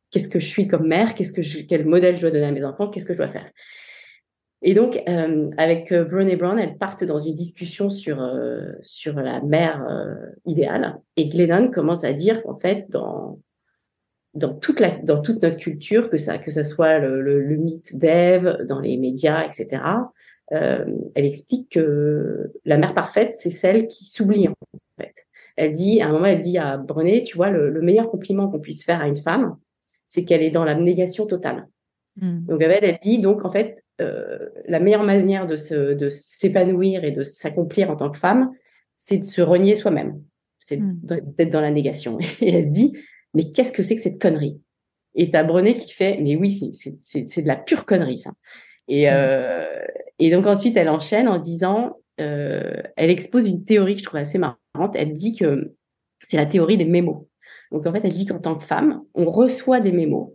Qu'est-ce 0.09 0.27
que 0.29 0.39
je 0.39 0.47
suis 0.47 0.67
comme 0.67 0.87
mère? 0.87 1.15
Qu'est-ce 1.15 1.33
que 1.33 1.41
je, 1.41 1.59
quel 1.59 1.85
modèle 1.85 2.15
je 2.15 2.21
dois 2.21 2.31
donner 2.31 2.45
à 2.45 2.51
mes 2.51 2.63
enfants? 2.63 2.89
Qu'est-ce 2.89 3.05
que 3.05 3.13
je 3.13 3.17
dois 3.17 3.27
faire? 3.27 3.49
Et 4.63 4.73
donc, 4.73 5.01
euh, 5.07 5.51
avec 5.57 5.91
euh, 5.91 6.03
Brené 6.03 6.35
Brown, 6.35 6.57
elles 6.57 6.77
partent 6.77 7.03
dans 7.03 7.19
une 7.19 7.35
discussion 7.35 7.89
sur, 7.89 8.21
euh, 8.21 8.71
sur 8.81 9.13
la 9.13 9.41
mère 9.41 9.85
euh, 9.87 10.15
idéale. 10.45 10.99
Et 11.15 11.29
Glennon 11.29 11.69
commence 11.69 12.03
à 12.03 12.13
dire 12.13 12.41
qu'en 12.41 12.57
fait, 12.57 12.89
dans, 12.89 13.39
dans, 14.33 14.55
toute 14.55 14.79
la, 14.79 14.89
dans 15.03 15.21
toute 15.21 15.43
notre 15.43 15.57
culture, 15.57 16.09
que 16.09 16.17
ça, 16.17 16.39
que 16.39 16.49
ça 16.49 16.63
soit 16.63 16.97
le, 16.97 17.21
le, 17.21 17.39
le 17.39 17.55
mythe 17.57 17.97
d'Ève, 17.97 18.65
dans 18.67 18.79
les 18.79 18.97
médias, 18.97 19.45
etc., 19.45 19.83
euh, 20.53 20.85
elle 21.13 21.25
explique 21.25 21.69
que 21.73 22.51
la 22.65 22.77
mère 22.77 22.95
parfaite, 22.95 23.35
c'est 23.35 23.49
celle 23.51 23.87
qui 23.87 24.05
s'oublie, 24.05 24.47
en 24.47 24.53
fait. 24.99 25.27
Elle 25.55 25.73
dit, 25.73 26.01
à 26.01 26.07
un 26.07 26.11
moment, 26.11 26.25
elle 26.25 26.41
dit 26.41 26.57
à 26.57 26.77
Brené, 26.77 27.21
tu 27.21 27.35
vois, 27.37 27.51
le, 27.51 27.69
le 27.69 27.81
meilleur 27.81 28.09
compliment 28.09 28.47
qu'on 28.47 28.59
puisse 28.59 28.83
faire 28.83 29.01
à 29.01 29.07
une 29.07 29.17
femme, 29.17 29.57
c'est 30.07 30.23
qu'elle 30.23 30.41
est 30.41 30.51
dans 30.51 30.63
la 30.63 30.75
négation 30.75 31.27
totale. 31.27 31.67
Mm. 32.15 32.45
Donc, 32.45 32.63
en 32.63 32.65
fait, 32.65 32.79
elle 32.81 32.97
dit, 32.99 33.19
donc, 33.19 33.45
en 33.45 33.51
fait, 33.51 33.83
euh, 33.99 34.49
la 34.67 34.79
meilleure 34.79 35.03
manière 35.03 35.47
de, 35.47 35.93
de 35.93 36.09
s'épanouir 36.09 37.03
et 37.03 37.11
de 37.11 37.23
s'accomplir 37.23 37.89
en 37.89 37.95
tant 37.95 38.11
que 38.11 38.17
femme, 38.17 38.51
c'est 38.95 39.17
de 39.17 39.23
se 39.23 39.41
renier 39.41 39.75
soi-même. 39.75 40.21
C'est 40.59 40.77
mm. 40.77 40.99
d'être 41.37 41.49
dans 41.49 41.61
la 41.61 41.71
négation. 41.71 42.17
Et 42.41 42.53
elle 42.53 42.71
dit, 42.71 42.97
mais 43.33 43.51
qu'est-ce 43.51 43.71
que 43.71 43.83
c'est 43.83 43.95
que 43.95 44.01
cette 44.01 44.21
connerie? 44.21 44.59
Et 45.15 45.31
t'as 45.31 45.43
Brené 45.43 45.73
qui 45.73 45.91
fait, 45.93 46.19
mais 46.21 46.35
oui, 46.35 46.73
c'est 47.01 47.41
de 47.41 47.47
la 47.47 47.55
pure 47.55 47.85
connerie, 47.85 48.19
ça. 48.19 48.33
Et, 48.87 49.05
mm. 49.05 49.13
euh, 49.13 49.85
et 50.19 50.31
donc 50.31 50.45
ensuite, 50.45 50.77
elle 50.77 50.89
enchaîne 50.89 51.27
en 51.27 51.39
disant, 51.39 51.97
euh, 52.19 52.81
elle 52.95 53.09
expose 53.09 53.47
une 53.47 53.65
théorie 53.65 53.93
que 53.93 53.99
je 53.99 54.05
trouve 54.05 54.19
assez 54.19 54.37
marrante. 54.37 54.95
Elle 54.95 55.13
dit 55.13 55.35
que 55.35 55.75
c'est 56.25 56.37
la 56.37 56.45
théorie 56.45 56.77
des 56.77 56.85
mémos. 56.85 57.25
Donc 57.71 57.85
en 57.85 57.93
fait, 57.93 58.01
elle 58.03 58.13
dit 58.13 58.25
qu'en 58.25 58.39
tant 58.39 58.55
que 58.55 58.63
femme, 58.63 59.03
on 59.13 59.29
reçoit 59.29 59.79
des 59.79 59.91
mémos 59.91 60.33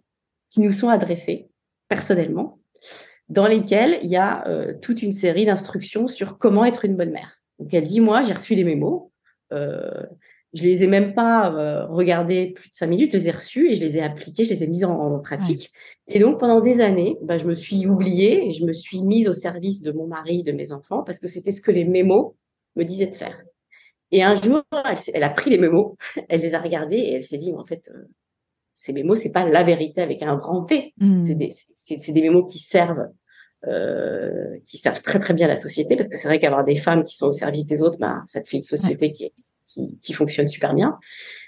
qui 0.50 0.61
nous 0.61 0.73
sont 0.73 0.88
adressés 0.88 1.49
personnellement, 1.88 2.59
dans 3.33 3.47
lesquels 3.47 3.99
il 4.03 4.11
y 4.11 4.17
a 4.17 4.47
euh, 4.47 4.75
toute 4.81 5.03
une 5.03 5.12
série 5.12 5.47
d'instructions 5.47 6.07
sur 6.07 6.37
comment 6.37 6.67
être 6.67 6.85
une 6.85 6.97
bonne 6.97 7.12
mère. 7.12 7.41
Donc 7.59 7.73
elle 7.73 7.87
dit, 7.87 8.01
moi, 8.01 8.23
j'ai 8.23 8.35
reçu 8.35 8.55
les 8.55 8.65
mémos, 8.65 9.11
euh, 9.53 10.05
je 10.53 10.62
les 10.62 10.83
ai 10.83 10.87
même 10.87 11.15
pas 11.15 11.51
euh, 11.55 11.87
regardés 11.87 12.49
plus 12.49 12.69
de 12.69 12.75
cinq 12.75 12.89
minutes, 12.89 13.12
je 13.12 13.17
les 13.17 13.29
ai 13.29 13.31
reçus 13.31 13.71
et 13.71 13.75
je 13.75 13.81
les 13.81 13.97
ai 13.97 14.03
appliqués, 14.03 14.45
je 14.45 14.51
les 14.51 14.65
ai 14.65 14.67
mis 14.67 14.85
en, 14.85 15.19
pratique. 15.21 15.73
Et 16.09 16.19
donc 16.19 16.39
pendant 16.39 16.61
des 16.61 16.81
années, 16.81 17.17
bah, 17.23 17.39
je 17.39 17.47
me 17.47 17.55
suis 17.55 17.87
oubliée 17.87 18.49
et 18.49 18.53
je 18.53 18.67
me 18.67 18.75
suis 18.75 19.03
mise 19.03 19.29
au 19.29 19.33
service 19.33 19.81
de 19.81 19.93
mon 19.93 20.07
mari, 20.07 20.43
de 20.43 20.53
mes 20.53 20.73
enfants, 20.73 21.03
parce 21.03 21.19
que 21.19 21.27
c'était 21.27 21.53
ce 21.53 21.62
que 21.62 21.71
les 21.71 21.85
mémos 21.85 22.35
me 22.77 22.85
disaient 22.85 23.07
de 23.07 23.17
faire. 23.17 23.43
Et 24.11 24.23
un 24.23 24.35
jour, 24.35 24.62
elle, 24.73 24.99
elle, 25.15 25.23
a 25.23 25.31
pris 25.31 25.49
les 25.49 25.59
mémos, 25.59 25.97
elle 26.29 26.43
les 26.43 26.55
a 26.55 26.61
regardés 26.61 26.99
et 26.99 27.15
elle 27.15 27.23
s'est 27.23 27.39
dit, 27.39 27.55
en 27.55 27.65
fait, 27.65 27.91
ces 28.75 28.93
mémos, 28.93 29.21
c'est 29.21 29.33
pas 29.33 29.49
la 29.49 29.62
vérité 29.62 30.01
avec 30.01 30.23
un 30.23 30.37
grand 30.37 30.62
V. 30.62 30.93
Hmm. 30.99 31.23
C'est 31.23 31.35
des, 31.35 31.51
c'est, 31.75 32.12
des 32.12 32.23
mémos 32.23 32.51
qui 32.51 32.59
servent, 32.59 33.09
euh, 33.66 34.57
qui 34.64 34.78
servent 34.78 35.02
très 35.02 35.19
très 35.19 35.35
bien 35.35 35.47
la 35.47 35.57
société, 35.57 35.97
parce 35.97 36.09
que 36.09 36.16
c'est 36.16 36.28
vrai 36.28 36.38
qu'avoir 36.38 36.64
des 36.64 36.76
femmes 36.76 37.04
qui 37.04 37.16
sont 37.16 37.26
au 37.26 37.33
service 37.33 37.66
des 37.66 37.83
autres, 37.83 37.99
bah, 37.99 38.23
ça 38.26 38.40
te 38.40 38.49
fait 38.49 38.57
une 38.57 38.62
société 38.62 39.12
qui, 39.12 39.33
qui, 39.66 39.99
qui, 40.00 40.12
fonctionne 40.12 40.49
super 40.49 40.75
bien. 40.75 40.99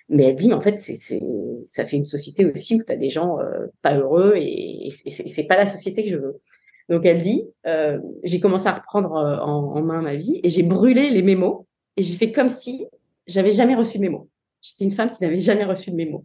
Mais 0.09 0.25
elle 0.25 0.37
dit, 0.37 0.49
mais 0.49 0.54
en 0.54 0.61
fait, 0.61 0.78
c'est, 0.80 0.97
c'est, 0.97 1.23
ça 1.66 1.85
fait 1.85 1.97
une 1.97 2.04
société 2.04 2.44
aussi 2.44 2.76
où 2.76 2.83
tu 2.85 2.92
as 2.92 2.97
des 2.97 3.11
gens 3.11 3.40
euh, 3.40 3.66
pas 3.83 3.97
heureux 3.97 4.35
et, 4.37 4.88
et 4.88 4.90
c'est, 4.90 5.26
c'est 5.26 5.44
pas 5.44 5.56
la 5.56 5.66
société 5.66 6.04
que 6.04 6.11
je 6.11 6.16
veux. 6.16 6.40
Donc 6.88 7.06
elle 7.06 7.23
dit, 7.23 7.44
euh, 7.66 7.99
j'ai 8.23 8.40
commencé 8.40 8.66
à 8.66 8.75
reprendre 8.75 9.14
euh, 9.14 9.38
en, 9.38 9.76
en, 9.76 9.83
main 9.83 10.02
ma 10.02 10.16
vie 10.16 10.40
et 10.42 10.50
j'ai 10.50 10.62
brûlé 10.62 11.11
les 11.11 11.23
mémos 11.23 11.64
et 11.97 12.02
j'ai 12.02 12.16
fait 12.16 12.33
comme 12.33 12.50
si 12.50 12.87
j'avais 13.26 13.52
jamais 13.52 13.75
reçu 13.75 13.99
de 13.99 14.02
mémo. 14.02 14.28
J'étais 14.61 14.85
une 14.85 14.90
femme 14.90 15.11
qui 15.11 15.23
n'avait 15.23 15.40
jamais 15.40 15.64
reçu 15.64 15.90
de 15.90 15.97
mémo. 15.97 16.25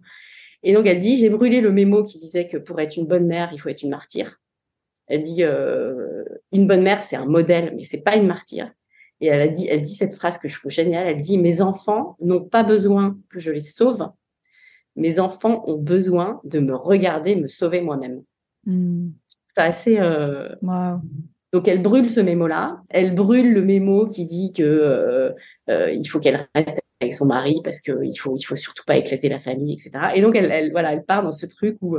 Et 0.63 0.73
donc 0.73 0.85
elle 0.85 0.99
dit, 0.99 1.15
j'ai 1.17 1.29
brûlé 1.29 1.61
le 1.61 1.71
mémo 1.71 2.03
qui 2.03 2.17
disait 2.17 2.47
que 2.47 2.57
pour 2.57 2.79
être 2.81 2.97
une 2.97 3.05
bonne 3.05 3.25
mère, 3.25 3.51
il 3.53 3.59
faut 3.59 3.69
être 3.69 3.83
une 3.83 3.89
martyre. 3.89 4.41
Elle 5.09 5.23
dit, 5.23 5.43
euh, 5.43 6.23
une 6.51 6.67
bonne 6.67 6.83
mère, 6.83 7.01
c'est 7.01 7.15
un 7.15 7.25
modèle, 7.25 7.73
mais 7.75 7.83
c'est 7.83 8.01
pas 8.01 8.15
une 8.15 8.27
martyre. 8.27 8.71
Et 9.21 9.27
elle 9.27 9.41
a 9.41 9.47
dit, 9.47 9.67
elle 9.67 9.81
dit 9.81 9.95
cette 9.95 10.13
phrase 10.13 10.37
que 10.37 10.47
je 10.47 10.57
trouve 10.57 10.71
géniale. 10.71 11.07
Elle 11.07 11.21
dit, 11.21 11.37
mes 11.37 11.61
enfants 11.61 12.15
n'ont 12.21 12.43
pas 12.43 12.63
besoin 12.63 13.17
que 13.29 13.39
je 13.39 13.51
les 13.51 13.61
sauve. 13.61 14.07
Mes 14.95 15.19
enfants 15.19 15.63
ont 15.67 15.77
besoin 15.77 16.39
de 16.43 16.59
me 16.59 16.75
regarder, 16.75 17.35
me 17.35 17.47
sauver 17.47 17.81
moi-même. 17.81 18.21
Hmm. 18.65 19.09
C'est 19.55 19.63
assez. 19.63 19.99
Euh... 19.99 20.49
Donc 21.51 21.67
elle 21.67 21.81
brûle 21.81 22.09
ce 22.09 22.19
mémo-là. 22.19 22.81
Elle 22.89 23.15
brûle 23.15 23.53
le 23.53 23.61
mémo 23.63 24.07
qui 24.07 24.25
dit 24.25 24.53
que 24.53 24.63
euh, 24.63 25.31
euh, 25.69 25.91
il 25.91 26.05
faut 26.05 26.19
qu'elle 26.19 26.47
reste 26.53 26.79
avec 27.01 27.13
son 27.13 27.25
mari 27.25 27.61
parce 27.63 27.79
qu'il 27.81 28.17
faut 28.19 28.35
il 28.35 28.43
faut 28.43 28.55
surtout 28.55 28.83
pas 28.85 28.97
éclater 28.97 29.29
la 29.29 29.39
famille, 29.39 29.73
etc. 29.73 29.91
Et 30.15 30.21
donc 30.21 30.35
elle, 30.35 30.51
elle 30.51 30.71
voilà, 30.71 30.93
elle 30.93 31.03
part 31.03 31.23
dans 31.23 31.31
ce 31.31 31.47
truc 31.47 31.77
où 31.81 31.97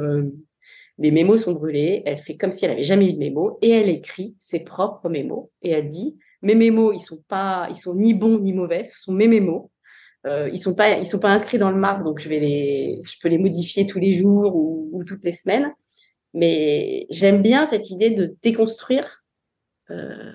les 1.00 1.10
mémos 1.10 1.42
sont 1.42 1.52
brûlés. 1.52 2.02
Elle 2.04 2.18
fait 2.18 2.36
comme 2.36 2.52
si 2.52 2.64
elle 2.64 2.72
avait 2.72 2.84
jamais 2.84 3.06
eu 3.06 3.14
de 3.14 3.18
mémos 3.18 3.56
et 3.62 3.70
elle 3.70 3.88
écrit 3.88 4.36
ses 4.38 4.60
propres 4.60 5.08
mémos 5.08 5.48
et 5.62 5.70
elle 5.70 5.88
dit 5.88 6.16
mes 6.42 6.54
mémos 6.54 6.94
ils 6.94 7.00
sont 7.00 7.22
pas 7.26 7.66
ils 7.70 7.76
sont 7.76 7.94
ni 7.94 8.14
bons 8.14 8.38
ni 8.38 8.52
mauvais, 8.52 8.84
ce 8.84 9.00
sont 9.00 9.12
mes 9.12 9.26
mémos. 9.26 9.70
Euh, 10.26 10.50
ils 10.52 10.58
sont 10.58 10.74
pas 10.74 10.98
ils 10.98 11.06
sont 11.06 11.18
pas 11.18 11.30
inscrits 11.30 11.56
dans 11.56 11.70
le 11.70 11.78
marbre 11.78 12.04
donc 12.04 12.18
je 12.20 12.28
vais 12.28 12.38
les 12.38 13.00
je 13.04 13.16
peux 13.20 13.28
les 13.28 13.38
modifier 13.38 13.86
tous 13.86 13.98
les 13.98 14.12
jours 14.12 14.54
ou, 14.54 14.90
ou 14.92 15.02
toutes 15.04 15.24
les 15.24 15.32
semaines. 15.32 15.72
Mais 16.34 17.06
j'aime 17.10 17.42
bien 17.42 17.66
cette 17.66 17.90
idée 17.90 18.10
de 18.10 18.36
déconstruire 18.42 19.24
euh, 19.90 20.32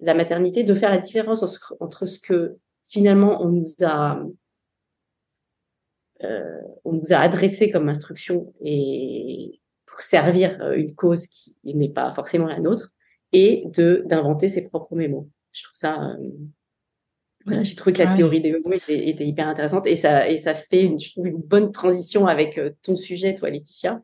la 0.00 0.14
maternité, 0.14 0.62
de 0.62 0.74
faire 0.74 0.90
la 0.90 0.98
différence 0.98 1.42
entre 1.80 2.06
ce 2.06 2.20
que 2.20 2.56
finalement 2.88 3.42
on 3.42 3.48
nous 3.48 3.66
a 3.82 4.24
euh, 6.22 6.60
on 6.84 6.92
nous 6.92 7.12
a 7.12 7.16
adressé 7.16 7.70
comme 7.70 7.88
instruction 7.88 8.54
et 8.60 9.60
pour 9.94 10.02
servir 10.02 10.60
euh, 10.60 10.74
une 10.74 10.94
cause 10.94 11.28
qui 11.28 11.56
n'est 11.64 11.88
pas 11.88 12.12
forcément 12.12 12.46
la 12.46 12.58
nôtre 12.58 12.92
et 13.32 13.64
de 13.66 14.02
d'inventer 14.06 14.48
ses 14.48 14.62
propres 14.62 14.96
mémos. 14.96 15.26
Je 15.52 15.62
trouve 15.62 15.74
ça 15.74 16.16
voilà, 17.46 17.62
j'ai 17.62 17.74
trouvé 17.76 17.92
que 17.92 18.02
la 18.02 18.16
théorie 18.16 18.40
des 18.40 18.52
mémos 18.52 18.74
était, 18.74 19.08
était, 19.08 19.26
hyper 19.26 19.46
intéressante 19.46 19.86
et 19.86 19.96
ça 19.96 20.28
et 20.28 20.38
ça 20.38 20.54
fait 20.54 20.82
une, 20.82 20.98
je 20.98 21.12
trouve 21.12 21.26
une 21.26 21.42
bonne 21.42 21.72
transition 21.72 22.26
avec 22.26 22.60
ton 22.82 22.96
sujet 22.96 23.34
toi 23.34 23.50
Laetitia 23.50 24.00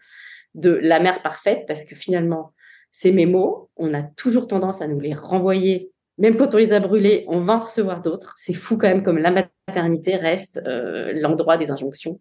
de 0.55 0.71
la 0.71 1.01
mère 1.01 1.23
parfaite 1.23 1.65
parce 1.67 1.85
que 1.85 1.97
finalement 1.97 2.53
ces 2.91 3.13
mémos, 3.13 3.69
on 3.77 3.95
a 3.95 4.03
toujours 4.03 4.47
tendance 4.47 4.83
à 4.83 4.89
nous 4.89 5.01
les 5.01 5.15
renvoyer. 5.15 5.93
Même 6.19 6.37
quand 6.37 6.55
on 6.55 6.59
les 6.59 6.73
a 6.73 6.81
brûlés, 6.81 7.25
on 7.29 7.41
va 7.41 7.57
en 7.57 7.61
recevoir 7.61 8.03
d'autres. 8.03 8.35
C'est 8.37 8.53
fou 8.53 8.77
quand 8.77 8.89
même 8.89 9.03
comme 9.03 9.19
la 9.19 9.31
maternité 9.31 10.17
reste 10.17 10.61
euh, 10.67 11.13
l'endroit 11.15 11.57
des 11.57 11.71
injonctions. 11.71 12.21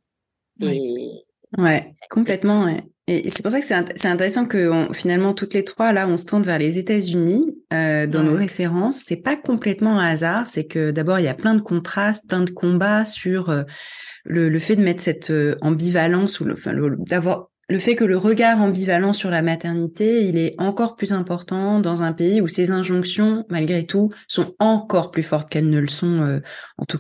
Et... 0.62 1.26
Ouais, 1.58 1.96
complètement. 2.10 2.68
Et 3.12 3.30
c'est 3.30 3.42
pour 3.42 3.52
ça 3.52 3.60
que 3.60 3.66
c'est 3.66 4.08
intéressant 4.08 4.46
que 4.46 4.88
finalement 4.94 5.34
toutes 5.34 5.54
les 5.54 5.64
trois 5.64 5.92
là, 5.94 6.08
on 6.08 6.16
se 6.16 6.26
tourne 6.26 6.44
vers 6.44 6.60
les 6.60 6.78
États-Unis 6.78 7.58
euh, 7.74 8.06
dans 8.06 8.24
nos 8.24 8.36
références. 8.36 9.02
C'est 9.04 9.22
pas 9.22 9.36
complètement 9.36 10.00
un 10.00 10.08
hasard. 10.08 10.48
C'est 10.48 10.66
que 10.66 10.92
d'abord 10.92 11.20
il 11.20 11.26
y 11.26 11.30
a 11.30 11.34
plein 11.34 11.56
de 11.56 11.62
contrastes, 11.62 12.28
plein 12.28 12.42
de 12.42 12.52
combats 12.52 13.06
sur 13.06 13.50
euh, 13.50 13.64
le, 14.26 14.50
le, 14.50 14.60
fait 14.60 14.76
de 14.76 14.84
mettre 14.84 15.02
cette 15.02 15.34
ambivalence 15.62 16.40
ou 16.40 16.52
enfin, 16.52 16.74
d'avoir 17.08 17.50
le 17.70 17.78
fait 17.78 17.96
que 17.96 18.04
le 18.04 18.18
regard 18.18 18.60
ambivalent 18.62 19.14
sur 19.14 19.30
la 19.30 19.44
maternité, 19.44 20.28
il 20.28 20.38
est 20.38 20.56
encore 20.58 20.96
plus 20.96 21.14
important 21.14 21.80
dans 21.80 22.02
un 22.02 22.14
pays 22.14 22.42
où 22.42 22.48
ces 22.48 22.72
injonctions, 22.72 23.46
malgré 23.50 23.86
tout, 23.86 24.12
sont 24.28 24.56
encore 24.58 25.12
plus 25.12 25.22
fortes 25.22 25.50
qu'elles 25.50 25.70
ne 25.70 25.80
le 25.80 25.88
sont, 25.88 26.22
euh, 26.22 26.40
en 26.80 26.86
tout 26.86 27.00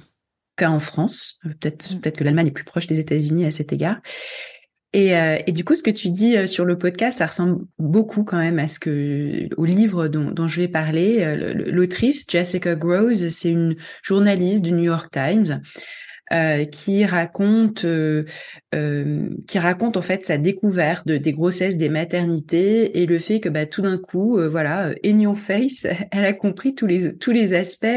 cas 0.57 0.69
en 0.69 0.79
France. 0.79 1.39
Euh, 1.45 1.49
peut-être 1.59 1.95
mm. 1.95 2.01
peut-être 2.01 2.17
que 2.17 2.23
l'Allemagne 2.23 2.47
est 2.47 2.51
plus 2.51 2.65
proche 2.65 2.85
des 2.85 2.99
États-Unis 2.99 3.45
à 3.45 3.51
cet 3.51 3.73
égard. 3.73 3.97
Et, 4.93 5.15
euh, 5.15 5.37
et, 5.45 5.51
du 5.51 5.63
coup, 5.63 5.75
ce 5.75 5.83
que 5.83 5.91
tu 5.91 6.09
dis 6.09 6.47
sur 6.47 6.65
le 6.65 6.77
podcast, 6.77 7.19
ça 7.19 7.27
ressemble 7.27 7.65
beaucoup 7.77 8.23
quand 8.23 8.39
même 8.39 8.57
à 8.57 8.67
ce 8.67 8.79
que 8.79 9.47
au 9.55 9.65
livre 9.65 10.07
dont, 10.07 10.47
je 10.47 10.61
vais 10.61 10.67
parler. 10.67 11.35
L'autrice 11.53 12.25
Jessica 12.27 12.75
Groves, 12.75 13.29
c'est 13.29 13.51
une 13.51 13.75
journaliste 14.01 14.63
du 14.63 14.71
New 14.71 14.85
York 14.85 15.11
Times 15.11 15.61
euh, 16.31 16.65
qui 16.65 17.05
raconte 17.05 17.85
euh, 17.85 18.23
euh, 18.75 19.29
qui 19.47 19.57
raconte 19.57 19.97
en 19.97 20.01
fait 20.01 20.23
sa 20.23 20.37
découverte 20.37 21.07
de, 21.07 21.17
des 21.17 21.31
grossesses, 21.31 21.75
des 21.75 21.89
maternités 21.89 23.01
et 23.01 23.07
le 23.07 23.17
fait 23.17 23.39
que 23.39 23.49
bah, 23.49 23.65
tout 23.65 23.81
d'un 23.81 23.97
coup, 23.97 24.37
euh, 24.37 24.47
voilà, 24.47 24.91
in 25.03 25.19
your 25.19 25.37
face, 25.37 25.87
elle 26.11 26.25
a 26.25 26.33
compris 26.33 26.75
tous 26.75 26.85
les 26.85 27.17
tous 27.17 27.31
les 27.31 27.53
aspects 27.53 27.87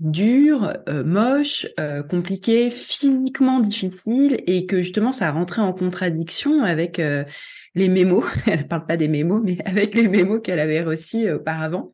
durs, 0.00 0.72
moches, 1.04 1.66
compliqués, 2.08 2.70
physiquement 2.70 3.60
difficiles 3.60 4.42
et 4.46 4.66
que 4.66 4.78
justement 4.78 5.12
ça 5.12 5.30
rentrait 5.30 5.62
en 5.62 5.72
contradiction 5.72 6.64
avec 6.64 7.00
les 7.74 7.88
mémos. 7.88 8.24
elle 8.46 8.66
parle 8.66 8.86
pas 8.86 8.96
des 8.96 9.08
mémos, 9.08 9.42
mais 9.44 9.58
avec 9.64 9.94
les 9.94 10.08
mémos 10.08 10.40
qu'elle 10.42 10.60
avait 10.60 10.82
reçus 10.82 11.30
auparavant. 11.30 11.92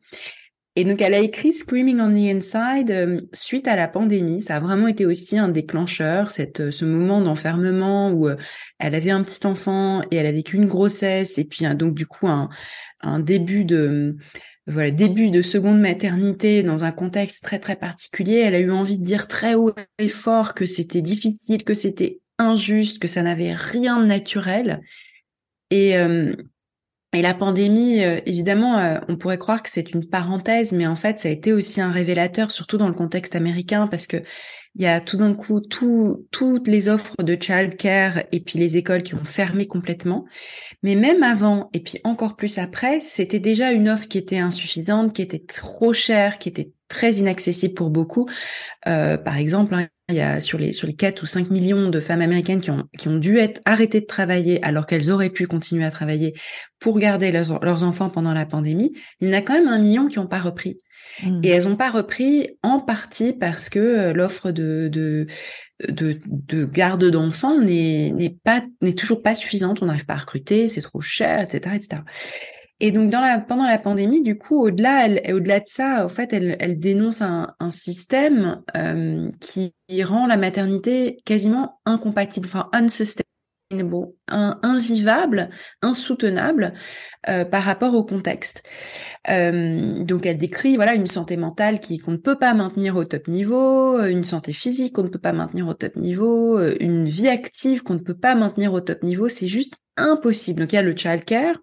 Et 0.77 0.85
donc, 0.85 1.01
elle 1.01 1.15
a 1.15 1.19
écrit 1.19 1.53
Screaming 1.53 1.99
on 1.99 2.13
the 2.13 2.35
Inside 2.35 2.91
euh, 2.91 3.17
suite 3.33 3.67
à 3.67 3.75
la 3.75 3.87
pandémie. 3.87 4.43
Ça 4.43 4.57
a 4.57 4.59
vraiment 4.59 4.87
été 4.87 5.07
aussi 5.07 5.35
un 5.35 5.47
déclencheur, 5.47 6.29
cette, 6.29 6.59
euh, 6.59 6.69
ce 6.69 6.85
moment 6.85 7.19
d'enfermement 7.19 8.11
où 8.11 8.27
euh, 8.27 8.35
elle 8.77 8.93
avait 8.93 9.09
un 9.09 9.23
petit 9.23 9.47
enfant 9.47 10.03
et 10.11 10.17
elle 10.17 10.27
a 10.27 10.31
vécu 10.31 10.55
une 10.55 10.67
grossesse 10.67 11.39
et 11.39 11.45
puis 11.45 11.65
donc 11.73 11.95
du 11.95 12.05
coup 12.05 12.27
un, 12.27 12.49
un 13.01 13.19
début 13.19 13.65
de 13.65 14.17
voilà 14.67 14.91
début 14.91 15.31
de 15.31 15.41
seconde 15.41 15.79
maternité 15.79 16.61
dans 16.61 16.83
un 16.83 16.91
contexte 16.91 17.43
très 17.43 17.59
très 17.59 17.75
particulier. 17.75 18.35
Elle 18.35 18.55
a 18.55 18.59
eu 18.59 18.71
envie 18.71 18.97
de 18.97 19.03
dire 19.03 19.27
très 19.27 19.55
haut 19.55 19.73
et 19.97 20.09
fort 20.09 20.53
que 20.53 20.65
c'était 20.65 21.01
difficile, 21.01 21.63
que 21.63 21.73
c'était 21.73 22.19
injuste, 22.37 22.99
que 22.99 23.07
ça 23.07 23.21
n'avait 23.21 23.53
rien 23.53 23.99
de 23.99 24.05
naturel. 24.05 24.81
Et, 25.71 25.97
et 27.13 27.21
la 27.21 27.33
pandémie, 27.33 28.03
euh, 28.03 28.19
évidemment, 28.25 28.77
euh, 28.77 28.99
on 29.07 29.15
pourrait 29.15 29.37
croire 29.37 29.63
que 29.63 29.69
c'est 29.69 29.91
une 29.91 30.05
parenthèse, 30.05 30.73
mais 30.73 30.85
en 30.87 30.95
fait, 30.95 31.19
ça 31.19 31.29
a 31.29 31.31
été 31.31 31.53
aussi 31.53 31.79
un 31.79 31.91
révélateur, 31.91 32.51
surtout 32.51 32.77
dans 32.77 32.89
le 32.89 32.93
contexte 32.93 33.35
américain, 33.35 33.87
parce 33.87 34.07
que 34.07 34.17
il 34.77 34.83
y 34.83 34.85
a 34.85 35.01
tout 35.01 35.17
d'un 35.17 35.33
coup 35.33 35.59
tout, 35.59 36.27
toutes 36.29 36.67
les 36.67 36.87
offres 36.87 37.15
de 37.23 37.35
childcare 37.39 38.19
et 38.31 38.39
puis 38.39 38.59
les 38.59 38.77
écoles 38.77 39.01
qui 39.01 39.15
ont 39.15 39.25
fermé 39.25 39.65
complètement. 39.65 40.25
Mais 40.83 40.95
même 40.95 41.23
avant 41.23 41.69
et 41.73 41.79
puis 41.79 41.99
encore 42.03 42.35
plus 42.35 42.59
après, 42.59 42.99
c'était 42.99 43.39
déjà 43.39 43.71
une 43.71 43.89
offre 43.89 44.07
qui 44.07 44.19
était 44.19 44.37
insuffisante, 44.37 45.13
qui 45.13 45.23
était 45.23 45.43
trop 45.45 45.93
chère, 45.93 46.37
qui 46.37 46.49
était 46.49 46.71
très 46.89 47.13
inaccessible 47.13 47.73
pour 47.73 47.89
beaucoup. 47.89 48.29
Euh, 48.87 49.17
par 49.17 49.37
exemple, 49.37 49.73
hein, 49.73 49.87
il 50.09 50.15
y 50.15 50.21
a 50.21 50.39
sur 50.39 50.59
les 50.59 50.73
sur 50.73 50.85
les 50.87 50.95
4 50.95 51.23
ou 51.23 51.25
5 51.25 51.49
millions 51.49 51.89
de 51.89 51.99
femmes 51.99 52.21
américaines 52.21 52.61
qui 52.61 52.69
ont 52.69 52.83
qui 52.99 53.07
ont 53.07 53.17
dû 53.17 53.37
être 53.39 53.61
arrêtées 53.65 54.01
de 54.01 54.05
travailler 54.05 54.63
alors 54.63 54.85
qu'elles 54.85 55.09
auraient 55.09 55.31
pu 55.31 55.47
continuer 55.47 55.85
à 55.85 55.91
travailler 55.91 56.33
pour 56.79 56.99
garder 56.99 57.31
leurs, 57.31 57.63
leurs 57.65 57.83
enfants 57.83 58.11
pendant 58.11 58.33
la 58.33 58.45
pandémie, 58.45 58.93
il 59.19 59.27
y 59.27 59.31
en 59.31 59.37
a 59.37 59.41
quand 59.41 59.53
même 59.53 59.67
un 59.67 59.79
million 59.79 60.07
qui 60.07 60.19
n'ont 60.19 60.27
pas 60.27 60.39
repris. 60.39 60.77
Mmh. 61.23 61.41
Et 61.43 61.49
elles 61.49 61.63
n'ont 61.67 61.75
pas 61.75 61.89
repris 61.89 62.57
en 62.63 62.79
partie 62.79 63.33
parce 63.33 63.69
que 63.69 63.79
euh, 63.79 64.13
l'offre 64.13 64.51
de, 64.51 64.89
de, 64.91 65.27
de, 65.87 66.19
de 66.25 66.65
garde 66.65 67.05
d'enfants 67.05 67.59
n'est, 67.59 68.35
pas 68.43 68.63
n'est 68.81 68.93
toujours 68.93 69.21
pas 69.21 69.35
suffisante. 69.35 69.81
On 69.81 69.85
n'arrive 69.85 70.05
pas 70.05 70.13
à 70.13 70.17
recruter, 70.17 70.67
c'est 70.67 70.81
trop 70.81 71.01
cher, 71.01 71.41
etc., 71.41 71.75
etc. 71.75 72.01
Et 72.79 72.91
donc 72.91 73.09
dans 73.09 73.21
la 73.21 73.39
pendant 73.39 73.65
la 73.65 73.79
pandémie, 73.79 74.21
du 74.21 74.37
coup, 74.37 74.61
au-delà, 74.61 75.07
au-delà 75.33 75.59
de 75.59 75.65
ça, 75.65 76.05
en 76.05 76.09
fait, 76.09 76.31
elle, 76.31 76.55
elle 76.59 76.79
dénonce 76.79 77.23
un, 77.23 77.55
un 77.59 77.71
système 77.71 78.61
euh, 78.75 79.31
qui 79.39 79.73
rend 80.03 80.27
la 80.27 80.37
maternité 80.37 81.17
quasiment 81.25 81.79
incompatible, 81.85 82.45
enfin 82.45 82.69
unsustainable 82.73 83.26
un, 83.26 83.26
invivable, 83.71 85.49
insoutenable 85.81 86.73
euh, 87.27 87.45
par 87.45 87.63
rapport 87.63 87.93
au 87.93 88.03
contexte. 88.03 88.63
Euh, 89.29 90.03
donc 90.03 90.25
elle 90.25 90.37
décrit 90.37 90.75
voilà 90.75 90.93
une 90.93 91.07
santé 91.07 91.37
mentale 91.37 91.79
qui 91.79 91.97
qu'on 91.99 92.11
ne 92.11 92.17
peut 92.17 92.37
pas 92.37 92.53
maintenir 92.53 92.95
au 92.95 93.03
top 93.03 93.27
niveau, 93.27 94.01
une 94.01 94.23
santé 94.23 94.53
physique 94.53 94.93
qu'on 94.93 95.03
ne 95.03 95.09
peut 95.09 95.19
pas 95.19 95.33
maintenir 95.33 95.67
au 95.67 95.73
top 95.73 95.95
niveau, 95.95 96.59
une 96.79 97.07
vie 97.09 97.27
active 97.27 97.83
qu'on 97.83 97.95
ne 97.95 98.03
peut 98.03 98.17
pas 98.17 98.35
maintenir 98.35 98.73
au 98.73 98.81
top 98.81 99.03
niveau, 99.03 99.27
c'est 99.27 99.47
juste 99.47 99.75
impossible. 99.97 100.61
Donc 100.61 100.73
il 100.73 100.75
y 100.75 100.79
a 100.79 100.83
le 100.83 100.95
childcare, 100.95 101.55